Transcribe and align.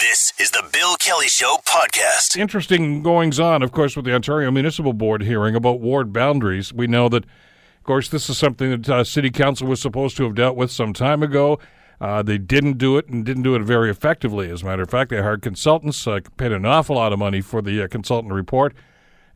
This 0.00 0.32
is 0.38 0.52
the 0.52 0.62
Bill 0.72 0.94
Kelly 0.94 1.26
Show 1.26 1.56
podcast. 1.66 2.36
Interesting 2.36 3.02
goings 3.02 3.40
on, 3.40 3.64
of 3.64 3.72
course, 3.72 3.96
with 3.96 4.04
the 4.04 4.14
Ontario 4.14 4.48
Municipal 4.48 4.92
Board 4.92 5.24
hearing 5.24 5.56
about 5.56 5.80
ward 5.80 6.12
boundaries. 6.12 6.72
We 6.72 6.86
know 6.86 7.08
that, 7.08 7.24
of 7.24 7.82
course, 7.82 8.08
this 8.08 8.30
is 8.30 8.38
something 8.38 8.70
that 8.70 8.88
uh, 8.88 9.02
City 9.02 9.28
Council 9.28 9.66
was 9.66 9.82
supposed 9.82 10.16
to 10.18 10.22
have 10.22 10.36
dealt 10.36 10.56
with 10.56 10.70
some 10.70 10.92
time 10.92 11.20
ago. 11.20 11.58
Uh, 12.00 12.22
they 12.22 12.38
didn't 12.38 12.78
do 12.78 12.96
it 12.96 13.08
and 13.08 13.24
didn't 13.24 13.42
do 13.42 13.56
it 13.56 13.62
very 13.62 13.90
effectively. 13.90 14.48
As 14.48 14.62
a 14.62 14.66
matter 14.66 14.82
of 14.82 14.90
fact, 14.90 15.10
they 15.10 15.20
hired 15.20 15.42
consultants, 15.42 16.06
uh, 16.06 16.20
paid 16.36 16.52
an 16.52 16.64
awful 16.64 16.94
lot 16.94 17.12
of 17.12 17.18
money 17.18 17.40
for 17.40 17.60
the 17.60 17.82
uh, 17.82 17.88
consultant 17.88 18.32
report, 18.32 18.74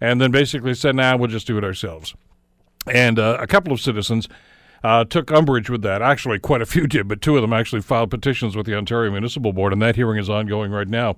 and 0.01 0.21
then 0.21 0.31
basically 0.31 0.75
said, 0.75 0.95
nah, 0.95 1.17
we'll 1.17 1.27
just 1.27 1.49
do 1.49 1.59
it 1.59 1.65
ourselves. 1.65 2.15
And 2.87 3.19
uh, 3.19 3.37
a 3.41 3.49
couple 3.49 3.73
of 3.73 3.81
citizens 3.81 4.29
uh, 4.85 5.05
took 5.05 5.31
umbrage 5.31 5.71
with 5.71 5.83
that. 5.83 6.03
Actually, 6.03 6.39
quite 6.39 6.63
a 6.63 6.67
few 6.67 6.87
did, 6.87 7.09
but 7.09 7.21
two 7.21 7.37
of 7.37 7.43
them 7.43 7.53
actually 7.53 7.83
filed 7.83 8.11
petitions 8.11 8.57
with 8.57 8.67
the 8.67 8.77
Ontario 8.77 9.11
Municipal 9.11 9.53
Board, 9.53 9.73
and 9.73 9.83
that 9.83 9.97
hearing 9.97 10.19
is 10.19 10.29
ongoing 10.29 10.71
right 10.71 10.89
now. 10.89 11.17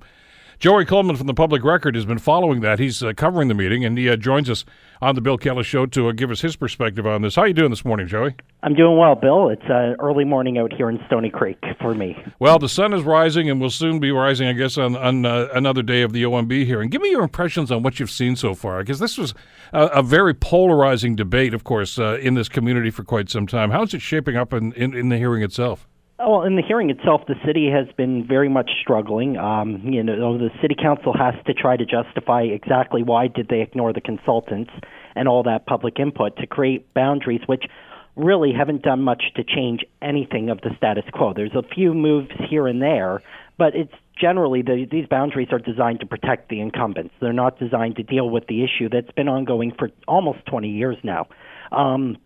Joey 0.58 0.84
Coleman 0.84 1.16
from 1.16 1.26
the 1.26 1.34
Public 1.34 1.64
Record 1.64 1.94
has 1.94 2.06
been 2.06 2.18
following 2.18 2.60
that. 2.60 2.78
He's 2.78 3.02
uh, 3.02 3.12
covering 3.16 3.48
the 3.48 3.54
meeting, 3.54 3.84
and 3.84 3.98
he 3.98 4.08
uh, 4.08 4.16
joins 4.16 4.48
us 4.48 4.64
on 5.02 5.14
the 5.14 5.20
Bill 5.20 5.36
Kelly 5.36 5.64
Show 5.64 5.86
to 5.86 6.08
uh, 6.08 6.12
give 6.12 6.30
us 6.30 6.40
his 6.40 6.56
perspective 6.56 7.06
on 7.06 7.22
this. 7.22 7.34
How 7.34 7.42
are 7.42 7.48
you 7.48 7.54
doing 7.54 7.70
this 7.70 7.84
morning, 7.84 8.06
Joey? 8.06 8.34
I'm 8.62 8.74
doing 8.74 8.96
well, 8.96 9.14
Bill. 9.14 9.48
It's 9.48 9.64
uh, 9.64 9.94
early 9.98 10.24
morning 10.24 10.56
out 10.58 10.72
here 10.72 10.88
in 10.88 10.98
Stoney 11.06 11.28
Creek 11.30 11.58
for 11.80 11.94
me. 11.94 12.16
Well, 12.38 12.58
the 12.58 12.68
sun 12.68 12.92
is 12.94 13.02
rising, 13.02 13.50
and 13.50 13.60
will 13.60 13.70
soon 13.70 13.98
be 13.98 14.12
rising, 14.12 14.48
I 14.48 14.52
guess, 14.52 14.78
on, 14.78 14.96
on 14.96 15.26
uh, 15.26 15.48
another 15.52 15.82
day 15.82 16.02
of 16.02 16.12
the 16.12 16.22
OMB 16.22 16.64
hearing. 16.64 16.88
Give 16.88 17.02
me 17.02 17.10
your 17.10 17.22
impressions 17.22 17.70
on 17.70 17.82
what 17.82 17.98
you've 17.98 18.10
seen 18.10 18.36
so 18.36 18.54
far, 18.54 18.78
because 18.78 19.00
this 19.00 19.18
was 19.18 19.34
a, 19.72 19.86
a, 19.86 20.02
very 20.02 20.34
polarizing 20.34 21.16
debate, 21.16 21.52
of 21.52 21.64
course, 21.64 21.98
uh, 21.98 22.18
in 22.18 22.34
this 22.34 22.48
community 22.48 22.90
for 22.90 23.02
quite 23.02 23.28
some 23.28 23.46
time. 23.46 23.70
How 23.70 23.82
is 23.82 23.92
it 23.92 24.00
shaping 24.00 24.36
up 24.36 24.52
in, 24.52 24.72
in, 24.74 24.94
in 24.94 25.08
the 25.08 25.18
hearing 25.18 25.42
itself? 25.42 25.86
Well, 26.18 26.42
in 26.42 26.54
the 26.54 26.62
hearing 26.62 26.90
itself, 26.90 27.22
the 27.26 27.34
city 27.44 27.68
has 27.70 27.88
been 27.96 28.24
very 28.26 28.48
much 28.48 28.70
struggling. 28.80 29.36
Um, 29.36 29.82
you 29.84 30.02
know, 30.02 30.38
the 30.38 30.50
city 30.62 30.76
council 30.80 31.12
has 31.12 31.34
to 31.46 31.54
try 31.54 31.76
to 31.76 31.84
justify 31.84 32.42
exactly 32.42 33.02
why 33.02 33.26
did 33.26 33.48
they 33.48 33.60
ignore 33.60 33.92
the 33.92 34.00
consultants 34.00 34.70
and 35.16 35.26
all 35.26 35.42
that 35.42 35.66
public 35.66 35.98
input 35.98 36.36
to 36.36 36.46
create 36.46 36.94
boundaries, 36.94 37.40
which 37.46 37.64
really 38.14 38.52
haven't 38.52 38.82
done 38.82 39.02
much 39.02 39.24
to 39.34 39.42
change 39.42 39.84
anything 40.00 40.50
of 40.50 40.60
the 40.60 40.70
status 40.76 41.04
quo. 41.12 41.32
There's 41.34 41.54
a 41.54 41.62
few 41.74 41.92
moves 41.94 42.30
here 42.48 42.68
and 42.68 42.80
there, 42.80 43.20
but 43.58 43.74
it's 43.74 43.92
generally 44.16 44.62
the, 44.62 44.86
these 44.88 45.06
boundaries 45.06 45.48
are 45.50 45.58
designed 45.58 45.98
to 45.98 46.06
protect 46.06 46.48
the 46.48 46.60
incumbents. 46.60 47.12
They're 47.20 47.32
not 47.32 47.58
designed 47.58 47.96
to 47.96 48.04
deal 48.04 48.30
with 48.30 48.46
the 48.46 48.62
issue 48.62 48.88
that's 48.88 49.10
been 49.12 49.28
ongoing 49.28 49.72
for 49.76 49.90
almost 50.06 50.46
20 50.46 50.68
years 50.68 50.96
now. 51.02 51.26
Um, 51.72 52.18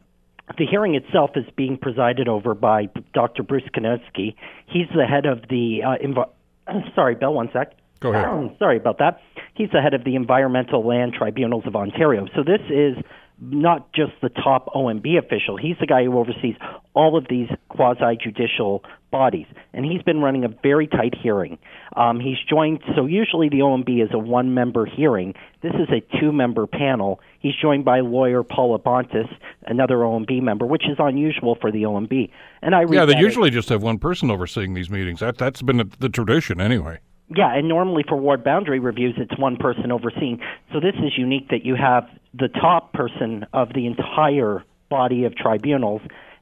the 0.56 0.66
hearing 0.66 0.94
itself 0.94 1.30
is 1.36 1.44
being 1.56 1.76
presided 1.76 2.28
over 2.28 2.54
by 2.54 2.88
Dr. 3.12 3.42
Bruce 3.42 3.64
Krushelnicki. 3.74 4.34
He's 4.66 4.86
the 4.94 5.04
head 5.04 5.26
of 5.26 5.42
the 5.48 5.80
uh, 5.84 6.04
env- 6.04 6.92
sorry, 6.94 7.14
Bill, 7.14 7.34
one 7.34 7.50
sec. 7.52 7.74
Go 8.00 8.12
ahead. 8.12 8.56
sorry 8.58 8.76
about 8.76 8.98
that. 8.98 9.20
He's 9.54 9.70
the 9.72 9.80
head 9.80 9.94
of 9.94 10.04
the 10.04 10.14
Environmental 10.14 10.86
Land 10.86 11.14
Tribunals 11.14 11.66
of 11.66 11.76
Ontario. 11.76 12.26
So 12.34 12.42
this 12.44 12.60
is 12.70 12.96
not 13.40 13.92
just 13.92 14.12
the 14.20 14.28
top 14.28 14.66
OMB 14.74 15.18
official. 15.18 15.56
He's 15.56 15.76
the 15.80 15.86
guy 15.86 16.04
who 16.04 16.18
oversees 16.18 16.56
all 16.94 17.16
of 17.16 17.26
these 17.28 17.48
quasi 17.68 18.16
judicial 18.22 18.82
bodies, 19.10 19.46
and 19.72 19.84
he's 19.84 20.02
been 20.02 20.20
running 20.20 20.44
a 20.44 20.48
very 20.48 20.86
tight 20.86 21.14
hearing. 21.22 21.58
Um, 21.96 22.20
he's 22.20 22.36
joined, 22.48 22.80
so 22.96 23.06
usually 23.06 23.48
the 23.48 23.58
OMB 23.60 24.02
is 24.02 24.10
a 24.12 24.18
one 24.18 24.54
member 24.54 24.86
hearing. 24.86 25.34
This 25.62 25.74
is 25.74 25.88
a 25.90 26.18
two 26.20 26.32
member 26.32 26.66
panel. 26.66 27.20
He's 27.40 27.54
joined 27.60 27.84
by 27.84 28.00
lawyer 28.00 28.42
Paula 28.42 28.78
Bontis, 28.78 29.28
another 29.66 29.96
OMB 29.96 30.42
member, 30.42 30.66
which 30.66 30.88
is 30.88 30.96
unusual 30.98 31.56
for 31.60 31.70
the 31.70 31.82
OMB. 31.82 32.30
And 32.62 32.74
I 32.74 32.84
yeah, 32.90 33.04
they 33.04 33.18
usually 33.18 33.50
just 33.50 33.68
have 33.68 33.82
one 33.82 33.98
person 33.98 34.30
overseeing 34.30 34.74
these 34.74 34.90
meetings. 34.90 35.20
That 35.20 35.38
that's 35.38 35.62
been 35.62 35.90
the 35.98 36.08
tradition 36.08 36.60
anyway. 36.60 36.98
Yeah, 37.34 37.54
and 37.54 37.68
normally 37.68 38.04
for 38.08 38.16
ward 38.16 38.42
boundary 38.42 38.80
reviews, 38.80 39.14
it's 39.18 39.38
one 39.38 39.56
person 39.56 39.92
overseeing. 39.92 40.40
So 40.72 40.80
this 40.80 40.94
is 40.94 41.18
unique 41.18 41.48
that 41.50 41.64
you 41.64 41.74
have 41.74 42.08
the 42.32 42.48
top 42.48 42.92
person 42.94 43.44
of 43.52 43.74
the 43.74 43.86
entire 43.86 44.64
body 44.88 45.24
of 45.24 45.36
tribunals 45.36 46.00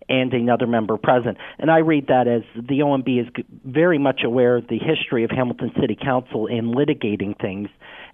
and 0.08 0.32
another 0.32 0.66
member 0.66 0.96
present. 0.96 1.38
And 1.58 1.70
I 1.70 1.78
read 1.78 2.06
that 2.08 2.28
as 2.28 2.42
the 2.54 2.80
OMB 2.80 3.20
is 3.20 3.44
very 3.64 3.98
much 3.98 4.22
aware 4.24 4.56
of 4.56 4.68
the 4.68 4.78
history 4.78 5.24
of 5.24 5.30
Hamilton 5.30 5.72
City 5.80 5.96
Council 6.00 6.46
in 6.46 6.72
litigating 6.72 7.38
things 7.40 7.68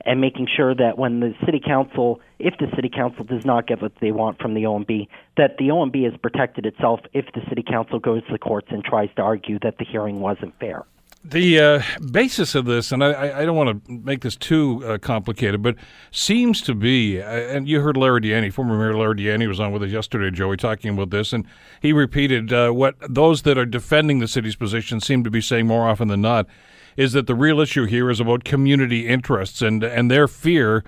and 0.05 0.21
making 0.21 0.49
sure 0.55 0.75
that 0.75 0.99
when 0.99 1.21
the 1.21 1.35
City 1.45 1.61
Council, 1.65 2.21
if 2.39 2.55
the 2.59 2.67
City 2.75 2.91
Council 2.95 3.25
does 3.25 3.45
not 3.45 3.67
get 3.67 3.81
what 3.81 3.93
they 4.01 4.11
want 4.11 4.39
from 4.41 4.55
the 4.55 4.65
OMB, 4.65 5.07
that 5.37 5.57
the 5.59 5.69
OMB 5.69 6.11
has 6.11 6.19
protected 6.21 6.67
itself 6.67 7.01
if 7.13 7.27
the 7.35 7.41
City 7.49 7.63
Council 7.63 7.99
goes 7.99 8.25
to 8.27 8.33
the 8.33 8.39
courts 8.39 8.69
and 8.71 8.85
tries 8.85 9.11
to 9.17 9.23
argue 9.23 9.59
that 9.61 9.79
the 9.79 9.85
hearing 9.85 10.21
wasn't 10.21 10.59
fair. 10.59 10.85
The 11.25 11.61
uh, 11.61 11.83
basis 12.11 12.57
of 12.57 12.65
this, 12.65 12.91
and 12.91 13.05
I, 13.05 13.43
I 13.43 13.45
don't 13.45 13.55
want 13.55 13.85
to 13.87 13.93
make 13.93 14.23
this 14.23 14.35
too 14.35 14.85
uh, 14.85 14.99
complicated, 14.99 15.63
but 15.63 15.77
seems 16.11 16.61
to 16.63 16.75
be, 16.75 17.23
uh, 17.23 17.25
and 17.25 17.69
you 17.69 17.81
heard 17.81 17.97
Larry 17.97 18.21
Di 18.21 18.31
Ianni, 18.31 18.53
former 18.53 18.77
Mayor 18.77 18.97
Larry 18.99 19.15
Di 19.15 19.25
Ianni 19.27 19.47
was 19.47 19.61
on 19.61 19.71
with 19.71 19.85
us 19.85 19.91
yesterday, 19.91 20.35
Joey, 20.35 20.57
talking 20.57 20.93
about 20.93 21.11
this, 21.11 21.33
and 21.33 21.47
he 21.81 21.93
repeated 21.93 22.53
uh, 22.53 22.71
what 22.71 22.97
those 23.09 23.43
that 23.43 23.57
are 23.57 23.65
defending 23.65 24.19
the 24.19 24.27
city's 24.27 24.57
position 24.57 24.99
seem 24.99 25.23
to 25.23 25.31
be 25.31 25.41
saying 25.41 25.69
more 25.69 25.89
often 25.89 26.09
than 26.09 26.23
not, 26.23 26.49
is 26.97 27.13
that 27.13 27.29
the 27.29 27.37
real 27.37 27.61
issue 27.61 27.85
here 27.85 28.11
is 28.11 28.19
about 28.19 28.43
community 28.43 29.07
interests 29.07 29.63
and 29.63 29.85
and 29.85 30.11
their 30.11 30.27
fear, 30.27 30.83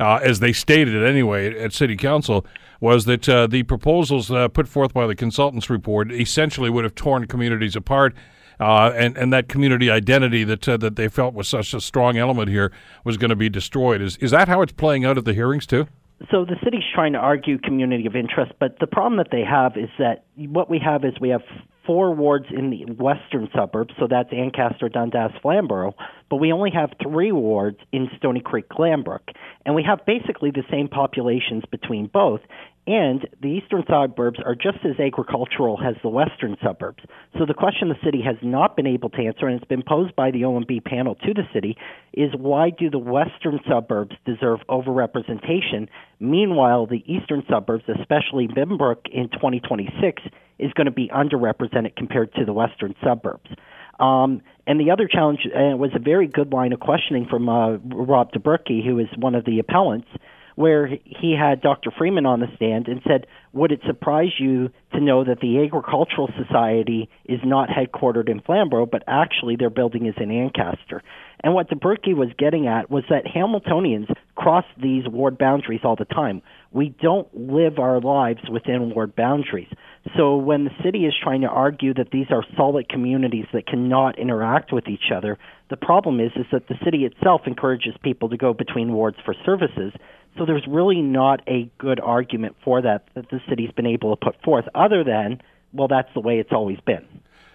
uh, 0.00 0.18
as 0.24 0.40
they 0.40 0.52
stated 0.52 0.92
it 0.92 1.06
anyway 1.06 1.56
at 1.56 1.72
City 1.72 1.96
Council, 1.96 2.44
was 2.80 3.04
that 3.04 3.28
uh, 3.28 3.46
the 3.46 3.62
proposals 3.62 4.28
put 4.52 4.66
forth 4.66 4.92
by 4.92 5.06
the 5.06 5.14
consultants 5.14 5.70
report 5.70 6.10
essentially 6.10 6.68
would 6.68 6.82
have 6.82 6.96
torn 6.96 7.28
communities 7.28 7.76
apart 7.76 8.12
uh, 8.60 8.92
and 8.94 9.16
and 9.16 9.32
that 9.32 9.48
community 9.48 9.90
identity 9.90 10.44
that 10.44 10.68
uh, 10.68 10.76
that 10.76 10.96
they 10.96 11.08
felt 11.08 11.34
was 11.34 11.48
such 11.48 11.74
a 11.74 11.80
strong 11.80 12.16
element 12.16 12.48
here 12.48 12.72
was 13.04 13.16
going 13.16 13.30
to 13.30 13.36
be 13.36 13.48
destroyed. 13.48 14.00
Is 14.00 14.16
is 14.18 14.30
that 14.30 14.48
how 14.48 14.62
it's 14.62 14.72
playing 14.72 15.04
out 15.04 15.18
at 15.18 15.24
the 15.24 15.34
hearings 15.34 15.66
too? 15.66 15.86
So 16.30 16.44
the 16.44 16.56
city's 16.64 16.82
trying 16.92 17.12
to 17.12 17.18
argue 17.18 17.58
community 17.58 18.04
of 18.06 18.16
interest, 18.16 18.52
but 18.58 18.80
the 18.80 18.88
problem 18.88 19.18
that 19.18 19.28
they 19.30 19.44
have 19.44 19.76
is 19.76 19.88
that 19.98 20.24
what 20.36 20.68
we 20.68 20.80
have 20.80 21.04
is 21.04 21.12
we 21.20 21.28
have 21.28 21.42
four 21.86 22.12
wards 22.12 22.46
in 22.50 22.70
the 22.70 22.84
western 23.02 23.48
suburbs, 23.54 23.94
so 23.98 24.08
that's 24.08 24.28
Ancaster, 24.32 24.88
Dundas, 24.88 25.30
Flamborough, 25.40 25.94
but 26.30 26.36
we 26.36 26.52
only 26.52 26.70
have 26.70 26.90
three 27.02 27.32
wards 27.32 27.78
in 27.92 28.08
Stoney 28.16 28.40
Creek, 28.40 28.68
Glanbrook. 28.68 29.34
And 29.64 29.74
we 29.74 29.82
have 29.82 30.04
basically 30.06 30.50
the 30.50 30.64
same 30.70 30.88
populations 30.88 31.64
between 31.70 32.06
both. 32.06 32.40
And 32.86 33.28
the 33.42 33.48
eastern 33.48 33.84
suburbs 33.86 34.38
are 34.42 34.54
just 34.54 34.78
as 34.82 34.98
agricultural 34.98 35.78
as 35.84 35.96
the 36.02 36.08
western 36.08 36.56
suburbs. 36.62 37.02
So 37.38 37.44
the 37.44 37.52
question 37.52 37.90
the 37.90 37.96
city 38.02 38.22
has 38.22 38.36
not 38.40 38.76
been 38.76 38.86
able 38.86 39.10
to 39.10 39.18
answer, 39.18 39.46
and 39.46 39.56
it's 39.60 39.68
been 39.68 39.82
posed 39.86 40.16
by 40.16 40.30
the 40.30 40.42
OMB 40.42 40.84
panel 40.84 41.14
to 41.16 41.34
the 41.34 41.42
city, 41.52 41.76
is 42.14 42.30
why 42.34 42.70
do 42.70 42.88
the 42.88 42.98
western 42.98 43.60
suburbs 43.68 44.16
deserve 44.24 44.60
overrepresentation? 44.70 45.88
Meanwhile, 46.18 46.86
the 46.86 47.04
eastern 47.04 47.42
suburbs, 47.46 47.84
especially 47.88 48.48
Binbrook 48.48 49.06
in 49.12 49.28
2026, 49.28 50.22
is 50.58 50.72
going 50.72 50.86
to 50.86 50.90
be 50.90 51.08
underrepresented 51.08 51.94
compared 51.94 52.32
to 52.36 52.46
the 52.46 52.54
western 52.54 52.94
suburbs. 53.04 53.50
Um, 53.98 54.42
and 54.66 54.78
the 54.78 54.90
other 54.90 55.08
challenge 55.08 55.40
uh, 55.46 55.76
was 55.76 55.90
a 55.94 55.98
very 55.98 56.26
good 56.26 56.52
line 56.52 56.72
of 56.72 56.80
questioning 56.80 57.26
from 57.28 57.48
uh, 57.48 57.76
Rob 57.78 58.32
DeBrucke, 58.32 58.84
who 58.84 58.98
is 58.98 59.08
one 59.16 59.34
of 59.34 59.44
the 59.44 59.58
appellants, 59.58 60.08
where 60.56 60.88
he 60.88 61.36
had 61.38 61.60
Dr. 61.60 61.92
Freeman 61.96 62.26
on 62.26 62.40
the 62.40 62.48
stand 62.56 62.88
and 62.88 63.00
said, 63.06 63.26
Would 63.52 63.70
it 63.70 63.80
surprise 63.86 64.32
you 64.38 64.70
to 64.92 65.00
know 65.00 65.22
that 65.22 65.38
the 65.40 65.62
Agricultural 65.64 66.28
Society 66.36 67.08
is 67.24 67.38
not 67.44 67.68
headquartered 67.68 68.28
in 68.28 68.40
Flamborough, 68.40 68.86
but 68.86 69.04
actually 69.06 69.54
their 69.54 69.70
building 69.70 70.06
is 70.06 70.14
in 70.18 70.32
Ancaster? 70.32 71.02
And 71.44 71.54
what 71.54 71.70
DeBrucke 71.70 72.14
was 72.16 72.30
getting 72.36 72.66
at 72.66 72.90
was 72.90 73.04
that 73.08 73.24
Hamiltonians 73.24 74.12
cross 74.34 74.64
these 74.82 75.06
ward 75.06 75.38
boundaries 75.38 75.82
all 75.84 75.96
the 75.96 76.04
time. 76.04 76.42
We 76.72 76.88
don't 77.00 77.28
live 77.32 77.78
our 77.78 78.00
lives 78.00 78.40
within 78.50 78.92
ward 78.92 79.14
boundaries. 79.14 79.68
So 80.16 80.36
when 80.36 80.64
the 80.64 80.70
city 80.82 81.06
is 81.06 81.14
trying 81.22 81.42
to 81.42 81.48
argue 81.48 81.94
that 81.94 82.10
these 82.10 82.26
are 82.30 82.44
solid 82.56 82.88
communities 82.88 83.46
that 83.52 83.66
cannot 83.66 84.18
interact 84.18 84.72
with 84.72 84.88
each 84.88 85.10
other, 85.14 85.38
the 85.70 85.76
problem 85.76 86.20
is 86.20 86.30
is 86.36 86.46
that 86.52 86.68
the 86.68 86.76
city 86.84 87.04
itself 87.04 87.42
encourages 87.46 87.94
people 88.02 88.28
to 88.28 88.36
go 88.36 88.54
between 88.54 88.92
wards 88.92 89.16
for 89.24 89.34
services. 89.44 89.92
So 90.36 90.46
there's 90.46 90.66
really 90.68 91.02
not 91.02 91.42
a 91.48 91.70
good 91.78 92.00
argument 92.00 92.56
for 92.64 92.82
that 92.82 93.06
that 93.14 93.30
the 93.30 93.40
city's 93.48 93.72
been 93.72 93.86
able 93.86 94.16
to 94.16 94.24
put 94.24 94.40
forth 94.42 94.66
other 94.74 95.04
than 95.04 95.40
well 95.72 95.88
that's 95.88 96.08
the 96.14 96.20
way 96.20 96.38
it's 96.38 96.52
always 96.52 96.78
been. 96.86 97.06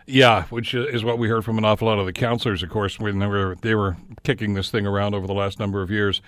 Yeah, 0.05 0.43
which 0.45 0.73
is 0.73 1.03
what 1.03 1.17
we 1.17 1.29
heard 1.29 1.45
from 1.45 1.57
an 1.57 1.65
awful 1.65 1.87
lot 1.87 1.97
of 1.97 2.05
the 2.05 2.13
councillors, 2.13 2.61
of 2.61 2.69
course, 2.69 2.99
when 2.99 3.19
they 3.19 3.27
were 3.27 3.55
they 3.61 3.73
were 3.73 3.95
kicking 4.23 4.53
this 4.53 4.69
thing 4.69 4.85
around 4.85 5.15
over 5.15 5.27
the 5.27 5.33
last 5.33 5.59
number 5.59 5.81
of 5.81 5.89
years. 5.89 6.21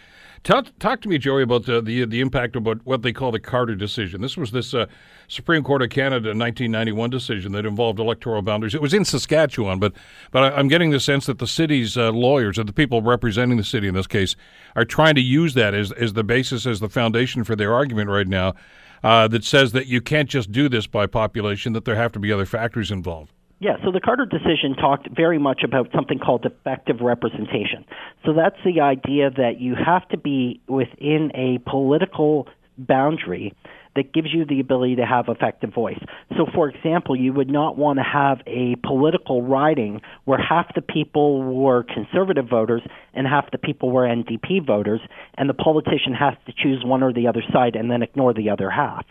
Talk, 0.45 0.67
talk 0.77 1.01
to 1.01 1.09
me, 1.09 1.17
Joey, 1.17 1.41
about 1.41 1.65
the, 1.65 1.81
the, 1.81 2.05
the 2.05 2.21
impact 2.21 2.55
about 2.55 2.85
what 2.85 3.01
they 3.01 3.11
call 3.11 3.31
the 3.31 3.39
Carter 3.39 3.73
decision. 3.73 4.21
This 4.21 4.37
was 4.37 4.51
this 4.51 4.75
uh, 4.75 4.85
Supreme 5.27 5.63
Court 5.63 5.81
of 5.81 5.89
Canada 5.89 6.29
1991 6.29 7.09
decision 7.09 7.51
that 7.53 7.65
involved 7.65 7.97
electoral 7.97 8.43
boundaries. 8.43 8.75
It 8.75 8.81
was 8.81 8.93
in 8.93 9.05
Saskatchewan, 9.05 9.79
but 9.79 9.93
but 10.29 10.53
I, 10.53 10.59
am 10.59 10.67
getting 10.67 10.91
the 10.91 10.99
sense 10.99 11.25
that 11.25 11.39
the 11.39 11.47
city's 11.47 11.97
uh, 11.97 12.11
lawyers, 12.11 12.59
or 12.59 12.63
the 12.63 12.73
people 12.73 13.01
representing 13.01 13.57
the 13.57 13.63
city 13.63 13.87
in 13.87 13.95
this 13.95 14.05
case, 14.05 14.35
are 14.75 14.85
trying 14.85 15.15
to 15.15 15.21
use 15.21 15.55
that 15.55 15.73
as 15.73 15.91
as 15.93 16.13
the 16.13 16.23
basis, 16.23 16.67
as 16.67 16.79
the 16.79 16.89
foundation 16.89 17.43
for 17.43 17.55
their 17.55 17.73
argument 17.73 18.09
right 18.09 18.27
now. 18.27 18.53
Uh, 19.03 19.27
that 19.27 19.43
says 19.43 19.71
that 19.71 19.85
you 19.85 20.01
can't 20.01 20.29
just 20.29 20.51
do 20.51 20.69
this 20.69 20.87
by 20.87 21.05
population; 21.05 21.73
that 21.73 21.85
there 21.85 21.95
have 21.95 22.11
to 22.11 22.19
be 22.19 22.31
other 22.31 22.45
factors 22.45 22.89
involved. 22.91 23.31
Yeah, 23.65 23.77
so 23.83 23.91
the 23.91 23.99
Carter 23.99 24.27
decision 24.27 24.75
talked 24.79 25.09
very 25.09 25.39
much 25.39 25.61
about 25.63 25.89
something 25.91 26.19
called 26.19 26.45
effective 26.45 26.97
representation. 27.01 27.83
So 28.23 28.31
that's 28.31 28.57
the 28.63 28.81
idea 28.81 29.31
that 29.31 29.59
you 29.59 29.73
have 29.73 30.07
to 30.09 30.19
be 30.19 30.61
within 30.67 31.31
a 31.33 31.57
political 31.67 32.47
boundary 32.77 33.55
that 33.95 34.13
gives 34.13 34.27
you 34.31 34.45
the 34.45 34.59
ability 34.59 34.97
to 34.97 35.05
have 35.07 35.29
effective 35.29 35.73
voice. 35.73 35.97
So, 36.37 36.45
for 36.53 36.69
example, 36.69 37.15
you 37.15 37.33
would 37.33 37.49
not 37.49 37.75
want 37.75 37.97
to 37.97 38.03
have 38.03 38.41
a 38.45 38.75
political 38.85 39.41
riding 39.41 40.01
where 40.25 40.37
half 40.37 40.67
the 40.75 40.83
people 40.83 41.41
were 41.41 41.83
conservative 41.91 42.47
voters 42.47 42.83
and 43.15 43.25
half 43.25 43.49
the 43.49 43.57
people 43.57 43.89
were 43.89 44.03
NDP 44.03 44.63
voters, 44.63 45.01
and 45.39 45.49
the 45.49 45.55
politician 45.55 46.13
has 46.13 46.35
to 46.45 46.53
choose 46.55 46.83
one 46.85 47.01
or 47.01 47.11
the 47.11 47.27
other 47.27 47.41
side 47.51 47.75
and 47.75 47.89
then 47.89 48.03
ignore 48.03 48.31
the 48.31 48.51
other 48.51 48.69
half. 48.69 49.07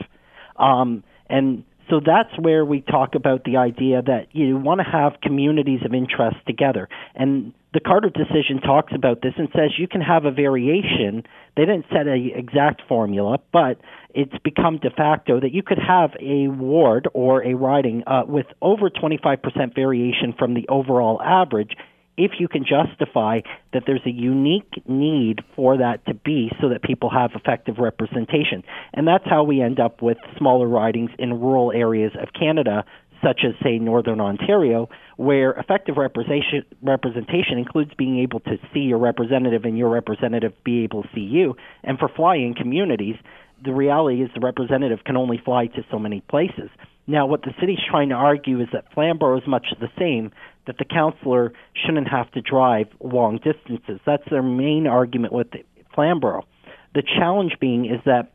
Um, 0.61 1.03
and 1.29 1.65
so 1.91 2.01
that's 2.05 2.31
where 2.39 2.65
we 2.65 2.81
talk 2.81 3.15
about 3.15 3.45
the 3.45 3.57
idea 3.57 4.03
that 4.03 4.29
you 4.33 4.57
want 4.57 4.81
to 4.81 4.85
have 4.85 5.21
communities 5.23 5.81
of 5.85 5.95
interest 5.95 6.37
together. 6.47 6.89
And 7.15 7.53
the 7.73 7.81
Carter 7.81 8.09
decision 8.09 8.61
talks 8.61 8.93
about 8.95 9.21
this 9.21 9.35
and 9.37 9.49
says 9.53 9.73
you 9.79 9.89
can 9.89 10.01
have 10.01 10.25
a 10.25 10.31
variation. 10.31 11.25
They 11.57 11.67
didn't 11.67 11.87
set 11.91 12.07
an 12.07 12.31
exact 12.35 12.83
formula, 12.89 13.39
but 13.53 13.81
it's 14.15 14.37
become 14.45 14.79
de 14.79 14.91
facto 14.91 15.41
that 15.41 15.53
you 15.53 15.63
could 15.63 15.79
have 15.79 16.11
a 16.21 16.49
ward 16.49 17.09
or 17.13 17.45
a 17.45 17.55
riding 17.55 18.05
uh, 18.07 18.23
with 18.27 18.47
over 18.63 18.89
25% 18.89 19.75
variation 19.75 20.35
from 20.39 20.55
the 20.55 20.67
overall 20.69 21.21
average 21.21 21.73
if 22.17 22.33
you 22.39 22.49
can 22.49 22.65
justify 22.65 23.41
that 23.73 23.85
there's 23.87 24.05
a 24.07 24.11
unique 24.11 24.83
need 24.87 25.41
for 25.57 25.79
that 25.79 26.05
to 26.07 26.15
be 26.15 26.51
so 26.61 26.69
that 26.69 26.83
people 26.83 27.11
have 27.11 27.33
effective 27.35 27.79
representation. 27.79 28.63
And 28.93 29.07
that's 29.07 29.25
how 29.25 29.43
we 29.43 29.61
end 29.61 29.81
up 29.81 30.03
with 30.03 30.19
smaller 30.39 30.69
ridings 30.69 31.11
in 31.19 31.41
rural 31.41 31.73
areas 31.73 32.13
of 32.21 32.29
Canada, 32.33 32.85
such 33.23 33.41
as, 33.45 33.55
say, 33.63 33.79
Northern 33.79 34.21
Ontario, 34.21 34.89
where 35.17 35.53
effective 35.53 35.97
representation, 35.97 36.65
representation 36.83 37.59
includes 37.59 37.91
being 37.97 38.19
able 38.19 38.41
to 38.41 38.59
see 38.73 38.81
your 38.81 38.99
representative 38.99 39.65
and 39.65 39.79
your 39.79 39.89
representative 39.89 40.53
be 40.63 40.85
able 40.85 41.03
to 41.03 41.09
see 41.15 41.23
you. 41.23 41.57
And 41.83 41.99
for 41.99 42.09
flying 42.09 42.55
communities, 42.55 43.17
the 43.63 43.73
reality 43.73 44.23
is 44.23 44.31
the 44.35 44.41
representative 44.41 45.05
can 45.05 45.17
only 45.17 45.41
fly 45.45 45.67
to 45.67 45.85
so 45.91 45.99
many 45.99 46.23
places. 46.29 46.71
Now, 47.07 47.27
what 47.27 47.43
the 47.43 47.53
city's 47.61 47.81
trying 47.89 48.09
to 48.11 48.15
argue 48.15 48.61
is 48.61 48.69
that 48.73 48.93
Flamborough 48.95 49.39
is 49.39 49.47
much 49.47 49.67
the 49.79 49.91
same, 49.99 50.33
that 50.67 50.79
the 50.79 50.85
councillor 50.85 51.53
shouldn't 51.75 52.09
have 52.09 52.31
to 52.33 52.41
drive 52.41 52.87
long 53.01 53.39
distances. 53.39 54.01
That's 54.07 54.23
their 54.31 54.43
main 54.43 54.87
argument 54.87 55.33
with 55.33 55.49
Flamborough. 55.95 56.47
The 56.95 57.03
challenge 57.03 57.57
being 57.61 57.85
is 57.85 58.01
that 58.07 58.33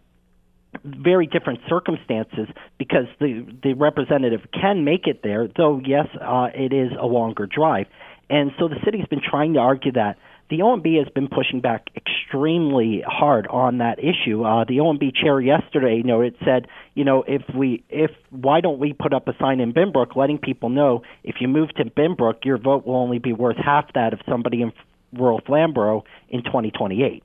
very 0.83 1.25
different 1.25 1.59
circumstances 1.67 2.47
because 2.77 3.05
the 3.19 3.45
the 3.63 3.73
representative 3.73 4.41
can 4.53 4.83
make 4.83 5.07
it 5.07 5.21
there, 5.23 5.47
though 5.57 5.81
yes, 5.83 6.07
uh, 6.21 6.49
it 6.53 6.73
is 6.73 6.91
a 6.99 7.07
longer 7.07 7.47
drive, 7.47 7.87
and 8.29 8.51
so 8.59 8.67
the 8.67 8.75
city's 8.85 9.07
been 9.07 9.21
trying 9.21 9.53
to 9.53 9.59
argue 9.59 9.91
that 9.93 10.17
the 10.49 10.59
OMB 10.59 10.97
has 10.97 11.07
been 11.13 11.27
pushing 11.27 11.61
back 11.61 11.89
extremely 11.95 13.03
hard 13.05 13.47
on 13.47 13.77
that 13.77 13.99
issue. 13.99 14.43
Uh, 14.43 14.65
the 14.65 14.77
OMB 14.77 15.15
chair 15.15 15.39
yesterday, 15.39 15.97
you 15.97 16.03
know, 16.03 16.21
it 16.21 16.35
said, 16.43 16.67
you 16.95 17.03
know, 17.03 17.23
if 17.27 17.43
we, 17.55 17.83
if 17.89 18.11
why 18.31 18.59
don't 18.59 18.79
we 18.79 18.93
put 18.93 19.13
up 19.13 19.27
a 19.27 19.33
sign 19.39 19.59
in 19.59 19.73
Binbrook 19.73 20.15
letting 20.15 20.39
people 20.39 20.69
know 20.69 21.03
if 21.23 21.35
you 21.39 21.47
move 21.47 21.69
to 21.75 21.85
Binbrook, 21.85 22.45
your 22.45 22.57
vote 22.57 22.85
will 22.85 22.95
only 22.95 23.19
be 23.19 23.31
worth 23.31 23.57
half 23.57 23.93
that 23.93 24.13
of 24.13 24.19
somebody 24.27 24.61
in 24.61 24.73
rural 25.13 25.41
Flamborough 25.45 26.03
in 26.29 26.43
2028 26.43 27.23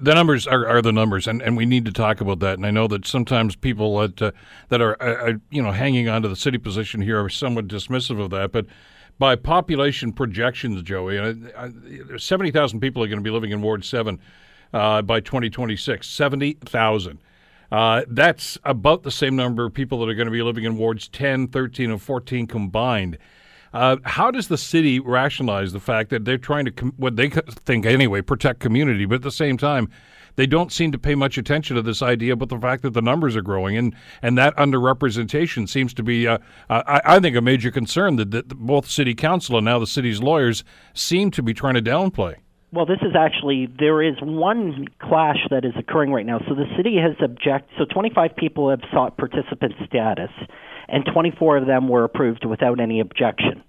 the 0.00 0.14
numbers 0.14 0.46
are, 0.46 0.66
are 0.68 0.82
the 0.82 0.92
numbers, 0.92 1.26
and, 1.26 1.42
and 1.42 1.56
we 1.56 1.66
need 1.66 1.84
to 1.84 1.92
talk 1.92 2.20
about 2.20 2.38
that. 2.40 2.54
And 2.54 2.64
I 2.64 2.70
know 2.70 2.86
that 2.88 3.06
sometimes 3.06 3.56
people 3.56 3.98
that 3.98 4.22
uh, 4.22 4.30
that 4.68 4.80
are, 4.80 5.00
are, 5.02 5.40
you 5.50 5.62
know 5.62 5.72
hanging 5.72 6.08
on 6.08 6.22
to 6.22 6.28
the 6.28 6.36
city 6.36 6.58
position 6.58 7.00
here 7.00 7.22
are 7.22 7.28
somewhat 7.28 7.68
dismissive 7.68 8.20
of 8.20 8.30
that. 8.30 8.52
But 8.52 8.66
by 9.18 9.36
population 9.36 10.12
projections, 10.12 10.82
Joey, 10.82 11.18
uh, 11.18 11.34
70,000 12.16 12.80
people 12.80 13.02
are 13.02 13.08
going 13.08 13.18
to 13.18 13.24
be 13.24 13.30
living 13.30 13.50
in 13.50 13.60
Ward 13.62 13.84
7 13.84 14.18
uh, 14.72 15.02
by 15.02 15.20
2026. 15.20 16.06
70,000. 16.06 17.18
Uh, 17.70 18.02
that's 18.08 18.56
about 18.64 19.02
the 19.02 19.10
same 19.10 19.36
number 19.36 19.66
of 19.66 19.74
people 19.74 20.00
that 20.00 20.08
are 20.08 20.14
going 20.14 20.26
to 20.26 20.32
be 20.32 20.42
living 20.42 20.64
in 20.64 20.76
Wards 20.76 21.08
10, 21.08 21.48
13, 21.48 21.90
and 21.90 22.00
14 22.00 22.46
combined. 22.46 23.18
Uh, 23.74 23.96
how 24.04 24.30
does 24.30 24.48
the 24.48 24.56
city 24.56 24.98
rationalize 24.98 25.72
the 25.72 25.80
fact 25.80 26.08
that 26.10 26.24
they're 26.24 26.38
trying 26.38 26.64
to, 26.64 26.70
com- 26.70 26.94
what 26.96 27.16
they 27.16 27.28
think 27.28 27.84
anyway, 27.84 28.22
protect 28.22 28.60
community, 28.60 29.04
but 29.04 29.16
at 29.16 29.22
the 29.22 29.30
same 29.30 29.58
time, 29.58 29.90
they 30.38 30.46
don't 30.46 30.70
seem 30.72 30.92
to 30.92 30.98
pay 30.98 31.16
much 31.16 31.36
attention 31.36 31.74
to 31.74 31.82
this 31.82 32.00
idea 32.00 32.36
but 32.36 32.48
the 32.48 32.58
fact 32.58 32.82
that 32.82 32.94
the 32.94 33.02
numbers 33.02 33.34
are 33.36 33.42
growing 33.42 33.76
and 33.76 33.94
and 34.22 34.38
that 34.38 34.56
underrepresentation 34.56 35.68
seems 35.68 35.92
to 35.92 36.02
be 36.02 36.26
uh, 36.26 36.38
I, 36.70 37.00
I, 37.04 37.20
think 37.20 37.36
a 37.36 37.40
major 37.40 37.72
concern 37.72 38.16
that, 38.16 38.30
that 38.30 38.48
both 38.48 38.88
city 38.88 39.14
council 39.14 39.58
and 39.58 39.64
now 39.64 39.80
the 39.80 39.86
city's 39.86 40.22
lawyers 40.22 40.62
seem 40.94 41.32
to 41.32 41.42
be 41.42 41.52
trying 41.52 41.74
to 41.74 41.82
downplay 41.82 42.36
well, 42.70 42.84
this 42.84 43.00
is 43.00 43.16
actually 43.18 43.66
there 43.78 44.02
is 44.02 44.16
one 44.20 44.86
clash 45.00 45.38
that 45.48 45.64
is 45.64 45.72
occurring 45.78 46.12
right 46.12 46.26
now. 46.26 46.38
So 46.46 46.54
the 46.54 46.66
city 46.76 46.96
has 46.96 47.16
object. 47.22 47.70
So 47.78 47.86
25 47.86 48.36
people 48.36 48.68
have 48.68 48.80
sought 48.92 49.16
participant 49.16 49.72
status, 49.86 50.28
and 50.86 51.02
24 51.10 51.56
of 51.56 51.66
them 51.66 51.88
were 51.88 52.04
approved 52.04 52.44
without 52.44 52.78
any 52.78 53.00
objection. 53.00 53.62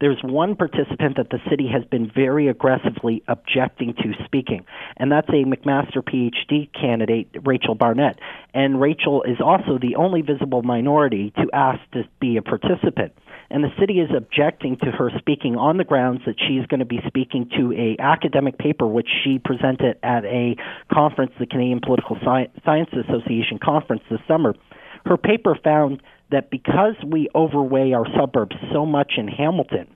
There's 0.00 0.20
one 0.22 0.56
participant 0.56 1.16
that 1.18 1.28
the 1.30 1.38
city 1.50 1.68
has 1.72 1.84
been 1.84 2.10
very 2.10 2.48
aggressively 2.48 3.22
objecting 3.28 3.94
to 3.94 4.12
speaking, 4.24 4.64
and 4.96 5.12
that's 5.12 5.28
a 5.28 5.44
McMaster 5.44 6.02
PhD 6.02 6.70
candidate, 6.72 7.28
Rachel 7.44 7.74
Barnett. 7.74 8.18
And 8.54 8.80
Rachel 8.80 9.22
is 9.22 9.36
also 9.44 9.78
the 9.78 9.96
only 9.96 10.22
visible 10.22 10.62
minority 10.62 11.32
to 11.36 11.46
ask 11.52 11.80
to 11.92 12.04
be 12.20 12.36
a 12.36 12.42
participant 12.42 13.12
and 13.50 13.64
the 13.64 13.72
city 13.80 13.98
is 13.98 14.10
objecting 14.16 14.76
to 14.76 14.90
her 14.92 15.10
speaking 15.18 15.56
on 15.56 15.76
the 15.76 15.84
grounds 15.84 16.22
that 16.24 16.36
she's 16.38 16.64
going 16.66 16.78
to 16.78 16.86
be 16.86 17.00
speaking 17.06 17.50
to 17.56 17.72
a 17.72 18.00
academic 18.00 18.56
paper 18.58 18.86
which 18.86 19.08
she 19.24 19.38
presented 19.38 19.98
at 20.02 20.24
a 20.24 20.54
conference 20.92 21.32
the 21.38 21.46
Canadian 21.46 21.80
Political 21.80 22.18
Science 22.24 22.90
Association 22.92 23.58
conference 23.58 24.02
this 24.08 24.20
summer 24.28 24.54
her 25.06 25.16
paper 25.16 25.56
found 25.62 26.02
that 26.30 26.50
because 26.50 26.94
we 27.06 27.28
overweigh 27.34 27.92
our 27.92 28.06
suburbs 28.18 28.56
so 28.72 28.86
much 28.86 29.12
in 29.16 29.28
Hamilton, 29.28 29.86